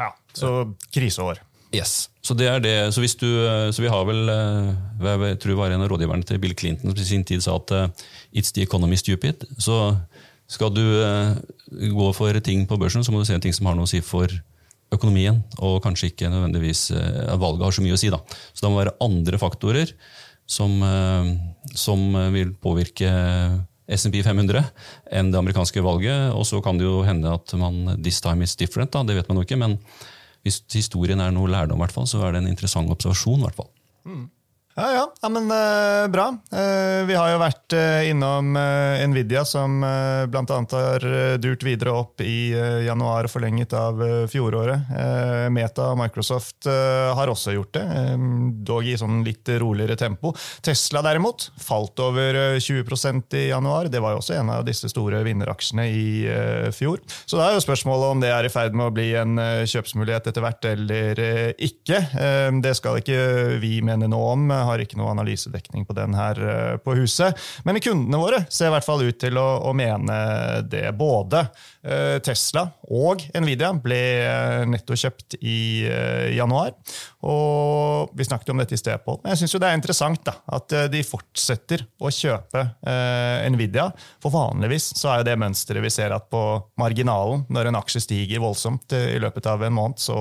Ja, 0.00 0.10
Så 0.36 0.52
kriseår. 0.92 1.42
Yes. 1.74 2.08
Så 2.22 2.34
det 2.34 2.48
er 2.50 2.62
det. 2.62 2.74
Så, 2.94 3.02
du, 3.20 3.28
eh, 3.46 3.68
så 3.74 3.82
vi 3.82 3.90
har 3.90 4.06
vel 4.08 4.28
eh, 4.32 5.22
Jeg 5.26 5.38
tror 5.42 5.52
det 5.52 5.58
var 5.58 5.74
en 5.74 5.84
av 5.84 5.90
rådgiverne 5.92 6.26
til 6.26 6.40
Bill 6.42 6.54
Clinton 6.58 6.90
som 6.90 7.02
i 7.02 7.08
sin 7.08 7.24
tid 7.26 7.42
sa 7.44 7.56
at 7.58 7.72
uh, 7.74 8.06
it's 8.32 8.52
the 8.54 8.62
economy 8.62 8.96
stupid. 8.96 9.44
Så 9.58 9.96
skal 10.46 10.70
du 10.70 10.84
gå 11.90 12.12
for 12.14 12.38
ting 12.40 12.66
på 12.70 12.78
børsen, 12.78 13.02
så 13.02 13.10
må 13.10 13.18
du 13.18 13.26
se 13.26 13.34
en 13.34 13.42
ting 13.42 13.54
som 13.54 13.66
har 13.66 13.74
noe 13.74 13.88
å 13.88 13.90
si 13.90 13.98
for 13.98 14.30
økonomien, 14.94 15.40
og 15.58 15.80
kanskje 15.82 16.12
ikke 16.12 16.30
nødvendigvis 16.30 16.92
valget 17.34 17.64
har 17.66 17.74
så 17.74 17.82
mye 17.82 17.96
å 17.96 17.98
si. 17.98 18.12
Da. 18.14 18.20
Så 18.54 18.62
det 18.62 18.70
må 18.70 18.78
være 18.78 18.94
andre 19.02 19.40
faktorer 19.42 19.90
som, 20.46 20.78
som 21.74 22.04
vil 22.30 22.54
påvirke 22.62 23.10
SMP 23.90 24.20
500 24.22 24.62
enn 25.18 25.32
det 25.34 25.40
amerikanske 25.42 25.82
valget. 25.82 26.30
Og 26.38 26.46
så 26.46 26.62
kan 26.62 26.78
det 26.78 26.86
jo 26.86 27.02
hende 27.06 27.34
at 27.34 27.56
man 27.58 27.96
this 27.98 28.22
time 28.22 28.46
is 28.46 28.54
different, 28.54 28.94
da, 28.94 29.02
det 29.02 29.18
vet 29.18 29.26
man 29.26 29.42
jo 29.42 29.48
ikke. 29.48 29.58
men 29.58 29.80
hvis 30.46 30.62
historien 30.70 31.20
er 31.20 31.34
noe 31.34 31.50
lærdom, 31.50 31.82
så 32.06 32.22
er 32.22 32.36
det 32.36 32.44
en 32.44 32.52
interessant 32.52 32.90
observasjon. 32.92 33.42
Mm. 34.06 34.28
Ja, 34.78 34.92
ja, 34.92 35.12
ja 35.22 35.28
men 35.28 35.44
uh, 35.50 36.08
bra. 36.12 36.26
Uh, 36.52 37.06
vi 37.08 37.14
har 37.16 37.30
jo 37.32 37.38
vært 37.40 37.72
uh, 37.72 38.02
innom 38.10 38.50
Nvidia, 39.08 39.40
som 39.48 39.78
uh, 39.80 40.26
bl.a. 40.28 40.44
har 40.44 41.06
durt 41.40 41.64
videre 41.64 41.94
opp 41.96 42.20
i 42.20 42.52
januar 42.84 43.24
og 43.24 43.32
forlenget 43.32 43.72
av 43.76 44.02
fjoråret. 44.28 44.90
Meta 45.52 45.88
og 45.92 45.98
Microsoft 46.00 46.66
har 46.68 47.30
også 47.30 47.54
gjort 47.54 47.72
det, 47.76 47.84
dog 48.66 48.86
i 48.86 48.96
sånn 48.98 49.22
litt 49.24 49.48
roligere 49.60 49.96
tempo. 49.98 50.32
Tesla 50.64 51.02
derimot 51.04 51.48
falt 51.62 52.00
over 52.02 52.58
20% 52.62 53.36
i 53.38 53.46
januar. 53.50 53.90
Det 53.92 54.00
var 54.02 54.14
jo 54.14 54.20
også 54.20 54.36
en 54.38 54.52
av 54.52 54.64
disse 54.66 54.90
store 54.92 55.22
vinneraksjene 55.26 55.86
i 55.88 56.06
fjor. 56.76 57.02
Så 57.24 57.38
da 57.38 57.48
er 57.48 57.56
jo 57.56 57.64
spørsmålet 57.64 58.16
om 58.16 58.24
det 58.24 58.32
er 58.34 58.48
i 58.48 58.52
ferd 58.52 58.76
med 58.76 58.88
å 58.88 58.94
bli 58.96 59.08
en 59.20 59.40
kjøpsmulighet 59.68 60.30
etter 60.32 60.44
hvert 60.44 60.70
eller 60.72 61.22
ikke. 61.68 62.02
Det 62.64 62.76
skal 62.78 63.00
ikke 63.02 63.20
vi 63.62 63.78
mene 63.86 64.10
noe 64.10 64.34
om 64.36 64.50
har 64.66 64.82
ikke 64.82 64.98
noe 64.98 65.12
analysedekning 65.14 65.86
på 65.86 65.96
den 65.96 66.16
her 66.16 66.40
eh, 66.42 66.76
på 66.82 66.96
huset. 66.98 67.36
Men 67.66 67.80
kundene 67.82 68.20
våre 68.20 68.42
ser 68.50 68.70
i 68.70 68.74
hvert 68.74 68.86
fall 68.86 69.04
ut 69.06 69.18
til 69.20 69.38
å, 69.40 69.46
å 69.68 69.72
mene 69.76 70.16
det. 70.66 70.84
Både 70.96 71.46
eh, 71.82 72.18
Tesla 72.24 72.66
og 72.90 73.24
Nvidia 73.34 73.72
ble 73.82 74.00
nettokjøpt 74.70 75.38
i 75.40 75.58
januar. 76.36 76.74
Og 77.26 78.12
vi 78.16 78.26
snakket 78.26 78.52
om 78.52 78.60
dette 78.62 78.76
i 78.76 78.80
sted, 78.80 78.98
Pål. 79.06 79.20
Jeg 79.26 79.40
syns 79.40 79.56
det 79.56 79.68
er 79.68 79.78
interessant 79.78 80.22
da, 80.26 80.36
at 80.56 80.72
de 80.92 81.02
fortsetter 81.06 81.82
å 82.02 82.10
kjøpe 82.12 82.62
Nvidia. 83.52 83.88
For 84.22 84.34
vanligvis 84.34 84.92
så 84.98 85.10
er 85.12 85.20
jo 85.20 85.28
det 85.28 85.36
mønsteret 85.40 85.84
vi 85.84 85.92
ser 85.92 86.14
at 86.14 86.28
på 86.32 86.42
marginalen, 86.80 87.44
når 87.52 87.70
en 87.70 87.80
aksje 87.80 88.04
stiger 88.06 88.42
voldsomt 88.42 88.94
i 88.96 89.18
løpet 89.22 89.50
av 89.50 89.64
en 89.66 89.76
måned, 89.76 90.00
så 90.02 90.18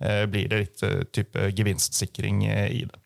blir 0.00 0.50
det 0.50 0.62
litt 0.64 0.84
type 1.14 1.50
gevinstsikring 1.56 2.44
i 2.48 2.84
det. 2.86 3.00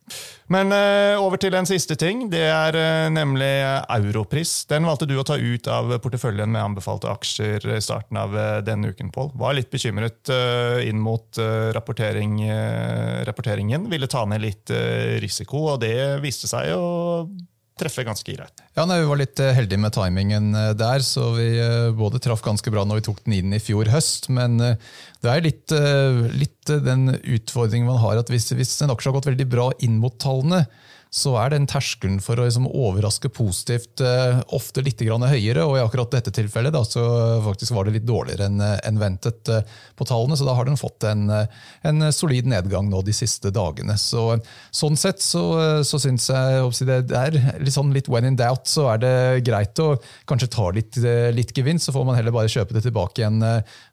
Men 0.53 0.73
uh, 0.75 1.17
over 1.23 1.41
til 1.41 1.55
en 1.57 1.69
siste 1.69 1.97
ting. 2.01 2.27
Det 2.33 2.43
er 2.51 2.77
uh, 2.77 3.13
nemlig 3.13 3.51
Europris. 3.97 4.65
Den 4.71 4.87
valgte 4.89 5.09
du 5.09 5.17
å 5.19 5.25
ta 5.27 5.39
ut 5.41 5.69
av 5.71 5.95
porteføljen 6.05 6.53
med 6.53 6.63
anbefalte 6.63 7.09
aksjer 7.13 7.65
i 7.77 7.81
starten 7.85 8.21
av 8.21 8.37
uh, 8.37 8.59
denne 8.65 8.93
uken. 8.93 9.13
Paul. 9.15 9.33
Var 9.41 9.57
litt 9.57 9.73
bekymret 9.73 10.31
inn 10.85 11.01
mot 11.03 11.39
rapportering, 11.75 12.39
rapporteringen. 13.27 13.89
Ville 13.93 14.09
ta 14.11 14.25
ned 14.29 14.43
litt 14.43 14.73
risiko, 15.23 15.61
og 15.75 15.83
det 15.85 16.23
viste 16.25 16.49
seg 16.51 16.73
å 16.75 17.27
treffe 17.81 18.05
ganske 18.07 18.37
greit. 18.37 18.63
Ja, 18.77 18.85
nei, 18.87 19.01
Vi 19.03 19.09
var 19.11 19.19
litt 19.19 19.41
heldige 19.41 19.81
med 19.83 19.95
timingen 19.97 20.53
der, 20.79 21.03
så 21.03 21.33
vi 21.35 21.49
både 21.99 22.21
traff 22.23 22.43
ganske 22.45 22.71
bra 22.71 22.85
når 22.87 23.01
vi 23.01 23.07
tok 23.09 23.23
den 23.25 23.37
inn 23.39 23.57
i 23.57 23.63
fjor 23.63 23.91
høst, 23.91 24.29
men 24.35 24.61
det 24.63 25.31
er 25.31 25.43
litt, 25.43 25.75
litt 26.39 26.71
den 26.87 27.17
utfordringen 27.19 27.91
man 27.91 27.99
har 28.03 28.23
at 28.23 28.31
hvis, 28.31 28.53
hvis 28.55 28.77
en 28.85 28.95
aksje 28.95 29.11
har 29.11 29.19
gått 29.19 29.31
veldig 29.33 29.49
bra 29.51 29.69
inn 29.83 29.99
mot 30.03 30.15
tallene, 30.23 30.65
så 31.15 31.37
er 31.39 31.53
den 31.53 31.69
terskelen 31.71 32.17
for 32.23 32.41
å 32.41 32.45
liksom 32.49 32.65
overraske 32.67 33.29
positivt 33.31 34.01
eh, 34.03 34.41
ofte 34.57 34.83
litt 34.83 34.99
høyere. 34.99 35.63
og 35.63 35.77
I 35.79 35.83
akkurat 35.85 36.11
dette 36.11 36.33
tilfellet 36.35 36.75
da, 36.75 36.81
så 36.83 37.05
faktisk 37.45 37.77
var 37.77 37.87
det 37.87 38.01
litt 38.01 38.09
dårligere 38.09 38.49
enn 38.49 38.59
en 38.61 38.99
ventet 38.99 39.47
eh, 39.49 39.63
på 39.95 40.07
tallene. 40.11 40.35
Så 40.35 40.47
da 40.49 40.57
har 40.59 40.67
den 40.67 40.81
fått 40.81 41.07
en, 41.07 41.31
en, 41.31 42.07
solid 42.11 42.49
nedgang 42.51 42.89
nå 42.91 43.05
de 43.07 43.15
siste 43.15 43.53
dagene. 43.55 43.95
Så, 44.01 44.25
sånn 44.75 44.99
sett 44.99 45.23
så, 45.23 45.45
så 45.87 46.01
syns 46.03 46.27
jeg 46.33 46.89
det 46.89 47.15
er 47.15 47.39
litt, 47.63 47.77
sånn, 47.77 47.95
litt 47.95 48.11
when 48.11 48.27
in 48.27 48.41
doubt, 48.41 48.67
så 48.67 48.89
er 48.97 49.05
det 49.05 49.15
greit 49.47 49.79
å 49.79 49.93
kanskje 50.27 50.51
ta 50.51 50.67
litt, 50.75 50.99
litt 50.99 51.55
gevinst. 51.55 51.87
Så 51.87 51.95
får 51.95 52.09
man 52.11 52.19
heller 52.19 52.35
bare 52.35 52.51
kjøpe 52.51 52.75
det 52.75 52.83
tilbake 52.89 53.23
igjen 53.23 53.39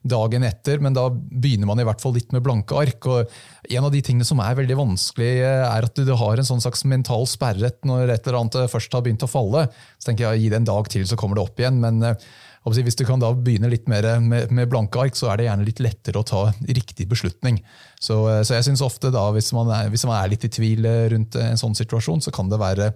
dagen 0.02 0.48
etter. 0.48 0.82
Men 0.82 0.98
da 0.98 1.06
begynner 1.12 1.70
man 1.70 1.78
i 1.78 1.86
hvert 1.86 2.02
fall 2.02 2.18
litt 2.18 2.34
med 2.34 2.42
blanke 2.42 2.82
ark. 2.82 3.06
og 3.06 3.70
En 3.70 3.86
av 3.86 3.94
de 3.94 4.02
tingene 4.02 4.26
som 4.26 4.42
er 4.42 4.58
veldig 4.58 4.80
vanskelig, 4.82 5.32
er 5.46 5.86
at 5.86 6.02
du 6.02 6.14
har 6.18 6.42
en 6.42 6.50
sånn 6.50 6.66
slags 6.66 6.82
mental 6.88 7.11
mental 7.12 7.26
sperret 7.28 7.84
når 7.84 8.10
et 8.10 8.26
eller 8.26 8.40
annet 8.40 8.70
først 8.70 8.92
har 8.92 9.02
begynt 9.04 9.24
å 9.24 9.30
falle. 9.30 9.66
Så 9.98 10.08
tenker 10.08 10.30
jeg 10.32 10.44
gi 10.44 10.50
det 10.50 10.60
en 10.62 10.70
dag 10.70 10.88
til, 10.88 11.06
så 11.06 11.16
kommer 11.16 11.36
det 11.36 11.44
opp 11.44 11.60
igjen. 11.60 11.80
Men 11.80 12.02
eh, 12.02 12.16
hvis 12.64 12.96
du 12.96 13.04
kan 13.04 13.20
da 13.20 13.32
begynne 13.34 13.70
litt 13.70 13.88
mer 13.88 14.20
med, 14.20 14.50
med 14.50 14.70
blanke 14.70 14.98
ark, 14.98 15.16
så 15.16 15.30
er 15.30 15.38
det 15.38 15.48
gjerne 15.48 15.66
litt 15.66 15.82
lettere 15.82 16.20
å 16.20 16.26
ta 16.26 16.52
riktig 16.68 17.08
beslutning. 17.08 17.60
Så, 18.00 18.28
eh, 18.30 18.42
så 18.42 18.56
jeg 18.56 18.70
synes 18.70 18.84
ofte 18.84 19.12
da, 19.12 19.28
hvis 19.32 19.52
man, 19.52 19.70
er, 19.70 19.90
hvis 19.90 20.06
man, 20.06 20.16
er, 20.18 20.30
litt 20.32 20.46
i 20.46 20.52
tvil 20.52 20.86
eh, 20.88 21.10
rundt 21.12 21.36
en 21.36 21.60
sånn 21.60 21.76
situasjon, 21.78 22.24
så 22.24 22.32
kan 22.34 22.50
det 22.50 22.60
være 22.62 22.92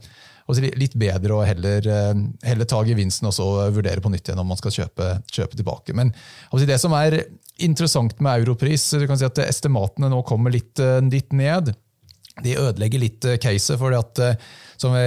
litt 0.79 0.93
bedre 0.95 1.35
å 1.35 1.43
heller, 1.43 1.83
heller 2.47 2.69
ta 2.71 2.79
gevinsten 2.87 3.27
og 3.27 3.33
så 3.35 3.47
vurdere 3.75 3.99
på 3.99 4.13
nytt 4.13 4.29
igjen 4.29 4.39
om 4.39 4.47
man 4.47 4.61
skal 4.61 4.71
kjøpe, 4.71 5.09
kjøpe 5.27 5.59
tilbake. 5.59 5.91
Men 5.99 6.13
det 6.71 6.77
som 6.79 6.95
er 6.95 7.17
interessant 7.67 8.15
med 8.23 8.45
europris, 8.45 8.85
du 8.95 9.09
kan 9.11 9.19
si 9.19 9.27
at 9.27 9.41
estimatene 9.43 10.07
nå 10.13 10.21
kommer 10.29 10.55
litt, 10.55 10.79
litt 11.11 11.35
ned 11.35 11.73
de 12.45 12.57
ødelegger 12.61 13.01
litt 13.01 13.25
eh, 13.25 13.39
caset. 13.41 13.79
for 13.81 13.97
at, 13.97 14.21
eh, 14.21 14.37
som 14.77 14.93
vi 14.93 15.07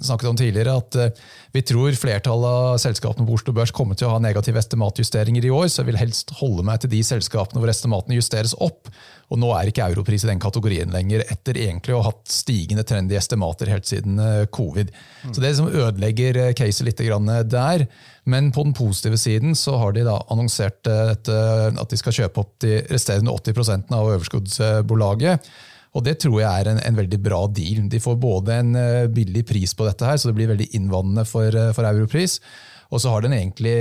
snakket 0.00 0.30
om 0.30 0.38
tidligere, 0.38 0.76
at 0.80 0.96
eh, 0.96 1.22
vi 1.52 1.62
tror 1.66 1.96
flertallet 1.98 2.48
av 2.48 2.80
selskapene 2.80 3.26
på 3.28 3.36
Oslo 3.36 3.52
Børs 3.56 3.74
kommer 3.74 3.98
til 3.98 4.08
å 4.08 4.14
ha 4.14 4.20
negative 4.22 4.60
estimatjusteringer 4.62 5.44
i 5.44 5.52
år, 5.52 5.68
så 5.68 5.82
jeg 5.82 5.90
vil 5.90 6.00
helst 6.00 6.32
holde 6.40 6.64
meg 6.64 6.80
til 6.80 6.92
de 6.94 7.02
selskapene 7.04 7.60
hvor 7.60 7.72
estimatene 7.72 8.16
justeres 8.16 8.54
opp. 8.56 8.88
Og 9.30 9.38
nå 9.38 9.50
er 9.54 9.68
ikke 9.70 9.84
europris 9.92 10.24
i 10.24 10.30
den 10.30 10.40
kategorien 10.42 10.90
lenger, 10.90 11.22
etter 11.30 11.58
egentlig 11.60 11.94
å 11.94 12.00
ha 12.00 12.08
hatt 12.08 12.32
stigende 12.32 12.82
trend 12.86 13.12
i 13.12 13.18
estimater 13.18 13.70
helt 13.70 13.86
siden 13.86 14.18
covid. 14.50 14.90
Mm. 14.90 15.28
Så 15.28 15.36
det 15.36 15.52
liksom 15.52 15.70
ødelegger 15.70 16.40
caset 16.58 16.88
litt 16.88 17.02
der. 17.52 17.84
Men 18.26 18.50
på 18.50 18.64
den 18.66 18.74
positive 18.74 19.20
siden 19.22 19.54
så 19.54 19.76
har 19.78 19.94
de 19.94 20.02
da 20.08 20.16
annonsert 20.34 20.82
at 20.90 21.30
de 21.30 22.00
skal 22.00 22.16
kjøpe 22.24 22.42
opp 22.42 22.56
de 22.66 22.80
resterende 22.90 23.30
80% 23.30 23.94
av 23.94 24.10
overskuddsbolaget. 24.16 25.46
Og 25.96 26.04
det 26.06 26.20
tror 26.22 26.36
jeg 26.38 26.48
er 26.48 26.70
en, 26.70 26.82
en, 26.86 26.98
veldig 27.00 27.18
bra 27.22 27.44
deal. 27.50 27.82
De 27.90 28.02
får 28.02 28.18
både 28.22 28.58
en 28.62 28.74
uh, 28.78 29.06
billig 29.10 29.42
pris 29.48 29.74
på 29.74 29.86
dette, 29.88 30.06
her, 30.06 30.20
så 30.20 30.30
det 30.30 30.36
blir 30.38 30.52
veldig 30.52 30.68
innvandrende 30.78 31.26
for, 31.26 31.50
uh, 31.50 31.72
for 31.76 31.88
Europris. 31.88 32.38
Og 32.90 33.02
så 33.02 33.12
har 33.12 33.22
den 33.22 33.36
egentlig, 33.36 33.74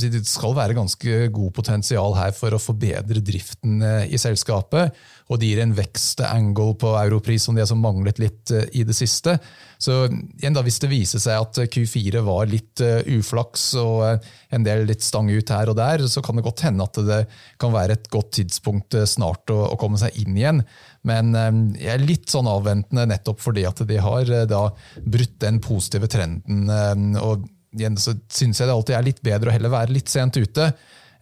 Det 0.00 0.22
skal 0.24 0.54
være 0.56 0.76
ganske 0.76 1.26
god 1.36 1.50
potensial 1.52 2.14
her 2.16 2.32
for 2.32 2.56
å 2.56 2.60
forbedre 2.60 3.20
driften 3.20 3.82
i 4.08 4.16
selskapet. 4.16 4.96
Og 5.28 5.40
det 5.40 5.50
gir 5.50 5.62
en 5.62 5.74
vekstangle 5.76 6.72
på 6.80 6.92
Europris 6.96 7.44
som 7.48 7.56
de 7.56 7.64
har 7.64 7.80
manglet 7.80 8.20
litt 8.22 8.52
i 8.72 8.84
det 8.88 8.96
siste. 8.96 9.34
Så 9.78 10.06
igjen 10.08 10.56
da, 10.56 10.62
Hvis 10.64 10.80
det 10.80 10.88
viser 10.90 11.20
seg 11.20 11.36
at 11.36 11.60
Q4 11.68 12.22
var 12.24 12.48
litt 12.48 12.80
uflaks 12.80 13.74
og 13.78 14.24
en 14.48 14.64
del 14.64 14.86
litt 14.88 15.04
stang 15.04 15.28
ut 15.28 15.52
her 15.52 15.68
og 15.68 15.76
der, 15.78 16.06
så 16.08 16.24
kan 16.24 16.40
det 16.40 16.46
godt 16.48 16.64
hende 16.64 16.86
at 16.88 16.98
det 17.04 17.20
kan 17.60 17.76
være 17.76 17.98
et 17.98 18.08
godt 18.10 18.32
tidspunkt 18.40 18.96
snart 19.04 19.52
å, 19.52 19.60
å 19.68 19.78
komme 19.78 20.00
seg 20.00 20.16
inn 20.16 20.40
igjen. 20.40 20.64
Men 21.06 21.34
eh, 21.36 21.60
jeg 21.84 21.94
er 21.94 22.04
litt 22.06 22.32
sånn 22.32 22.48
avventende 22.50 23.06
nettopp 23.12 23.42
fordi 23.42 23.66
at 23.68 23.82
de 23.88 24.00
har 24.02 24.32
eh, 24.32 24.46
da 24.50 24.66
brutt 25.04 25.38
den 25.44 25.62
positive 25.64 26.10
trenden. 26.10 26.66
Eh, 26.72 27.22
og 27.22 27.46
igjen 27.76 27.98
så 28.00 28.16
syns 28.32 28.60
jeg 28.60 28.68
det 28.68 28.74
alltid 28.74 28.98
er 28.98 29.10
litt 29.10 29.24
bedre 29.24 29.52
å 29.52 29.54
heller 29.54 29.74
være 29.74 29.94
litt 29.94 30.10
sent 30.10 30.38
ute 30.40 30.72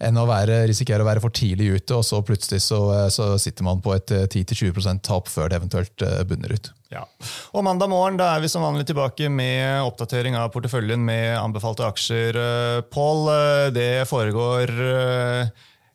enn 0.03 0.19
å 0.21 0.27
være, 0.29 0.65
risikere 0.69 1.05
å 1.05 1.09
være 1.09 1.23
for 1.25 1.35
tidlig 1.35 1.79
ute, 1.79 1.97
og 1.97 2.05
så 2.05 2.21
plutselig 2.27 2.61
så, 2.65 2.81
så 3.13 3.33
sitter 3.41 3.67
man 3.67 3.81
på 3.85 3.95
et 3.97 4.13
10-20% 4.13 5.05
tap 5.07 5.31
før 5.33 5.49
det 5.51 5.61
eventuelt 5.61 6.05
bunner 6.29 6.53
ut. 6.53 6.73
Ja. 6.93 7.03
Og 7.57 7.65
Mandag 7.67 7.91
morgen 7.91 8.19
da 8.21 8.31
er 8.35 8.45
vi 8.45 8.51
som 8.53 8.65
vanlig 8.65 8.87
tilbake 8.91 9.31
med 9.33 9.83
oppdatering 9.87 10.37
av 10.39 10.53
porteføljen 10.55 11.03
med 11.03 11.33
anbefalte 11.41 11.87
aksjer. 11.89 12.39
Pål, 12.93 13.31
det 13.75 14.05
foregår 14.11 14.77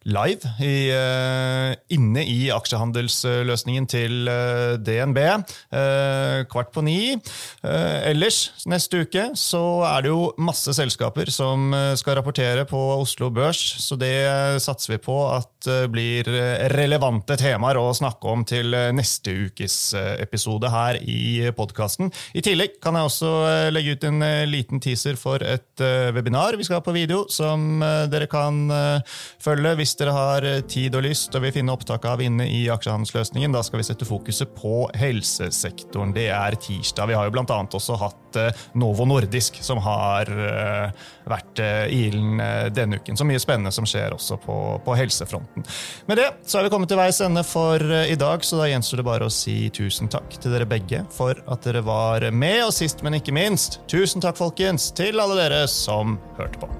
live 0.10 0.50
i, 0.64 0.90
uh, 0.90 1.74
inne 1.94 2.24
i 2.26 2.50
aksjehandelsløsningen 2.54 3.86
til 3.90 4.30
uh, 4.30 4.34
eh, 4.42 4.76
DNB 4.82 5.20
uh, 5.22 5.58
eh, 5.78 6.38
kvart 6.50 6.72
på 6.74 6.82
ni. 6.86 7.14
ellers 7.62 8.40
neste 8.70 9.04
uke 9.06 9.24
så 9.38 9.62
er 9.86 10.06
det 10.06 10.12
jo 10.12 10.32
masse 10.42 10.74
selskaper 10.74 11.30
som 11.34 11.74
skal 12.00 12.18
rapportere 12.18 12.66
på 12.70 12.80
Oslo 12.96 13.30
Børs, 13.34 13.60
så 13.84 13.98
det 14.00 14.14
satser 14.64 14.96
vi 14.96 15.00
på 15.04 15.18
at 15.30 15.61
blir 15.92 16.28
relevante 16.72 17.38
temaer 17.40 17.80
å 17.80 17.92
snakke 17.96 18.32
om 18.32 18.46
til 18.48 18.74
neste 18.96 19.34
ukes 19.48 19.76
episode 20.22 20.70
her 20.72 21.00
i 21.02 21.50
podkasten. 21.56 22.12
I 22.38 22.44
tillegg 22.46 22.80
kan 22.84 22.98
jeg 22.98 23.10
også 23.10 23.32
legge 23.74 23.96
ut 23.96 24.08
en 24.10 24.26
liten 24.50 24.82
teaser 24.84 25.20
for 25.20 25.44
et 25.44 25.84
webinar 26.16 26.58
vi 26.60 26.66
skal 26.68 26.80
ha 26.80 26.86
på 26.86 26.96
video, 26.96 27.24
som 27.32 27.82
dere 28.12 28.30
kan 28.32 28.72
følge 29.42 29.76
hvis 29.80 29.96
dere 30.00 30.16
har 30.16 30.48
eh, 30.48 30.62
tid 30.68 30.96
og 30.98 31.06
lyst 31.06 31.36
og 31.36 31.46
vil 31.46 31.54
finne 31.56 31.74
opptak 31.74 32.06
av 32.10 32.22
inne 32.24 32.48
i 32.50 32.64
aksjehandelsløsningen, 32.74 33.54
da 33.54 33.64
skal 33.66 33.82
vi 33.82 33.88
sette 33.88 34.08
fokuset 34.08 34.54
på 34.58 34.86
helsesektoren. 34.98 36.14
Det 36.16 36.30
er 36.34 36.58
tirsdag. 36.62 37.12
Vi 37.12 37.18
har 37.18 37.28
jo 37.28 37.36
blant 37.36 37.54
annet 37.54 37.78
også 37.78 37.98
hatt 38.02 38.21
eh, 38.40 38.62
Novo 38.80 39.08
Nordisk, 39.10 39.60
som 39.64 39.82
har 39.84 40.30
eh, 40.32 41.08
vært 41.32 41.62
i 41.62 42.02
ilden 42.08 42.42
denne 42.74 42.98
uken. 43.00 43.18
Så 43.18 43.28
mye 43.28 43.40
spennende 43.42 43.72
som 43.76 43.86
skjer 43.88 44.16
også 44.16 44.38
på, 44.42 44.58
på 44.86 44.96
helsefronten. 44.98 45.66
Med 46.10 46.20
det 46.20 46.28
så 46.50 46.60
er 46.60 46.66
vi 46.66 46.74
kommet 46.74 46.92
til 46.92 47.00
veis 47.00 47.22
ende 47.24 47.44
for 47.48 47.82
i 47.82 48.18
dag, 48.20 48.44
så 48.46 48.60
da 48.60 48.70
gjenstår 48.72 49.02
det 49.02 49.08
bare 49.08 49.30
å 49.30 49.34
si 49.34 49.70
tusen 49.74 50.12
takk 50.12 50.34
til 50.42 50.56
dere 50.56 50.70
begge 50.70 51.04
for 51.14 51.38
at 51.46 51.68
dere 51.68 51.86
var 51.86 52.26
med, 52.34 52.64
og 52.68 52.76
sist, 52.76 53.06
men 53.06 53.20
ikke 53.20 53.36
minst, 53.36 53.80
tusen 53.92 54.24
takk, 54.24 54.40
folkens, 54.42 54.90
til 54.98 55.22
alle 55.22 55.38
dere 55.40 55.66
som 55.72 56.18
hørte 56.40 56.66
på. 56.66 56.72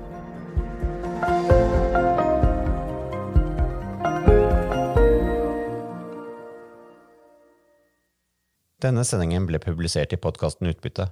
Denne 8.82 9.04
sendingen 9.06 9.46
ble 9.46 9.60
publisert 9.62 10.14
i 10.16 10.18
podkasten 10.18 10.70
Utbytte. 10.72 11.12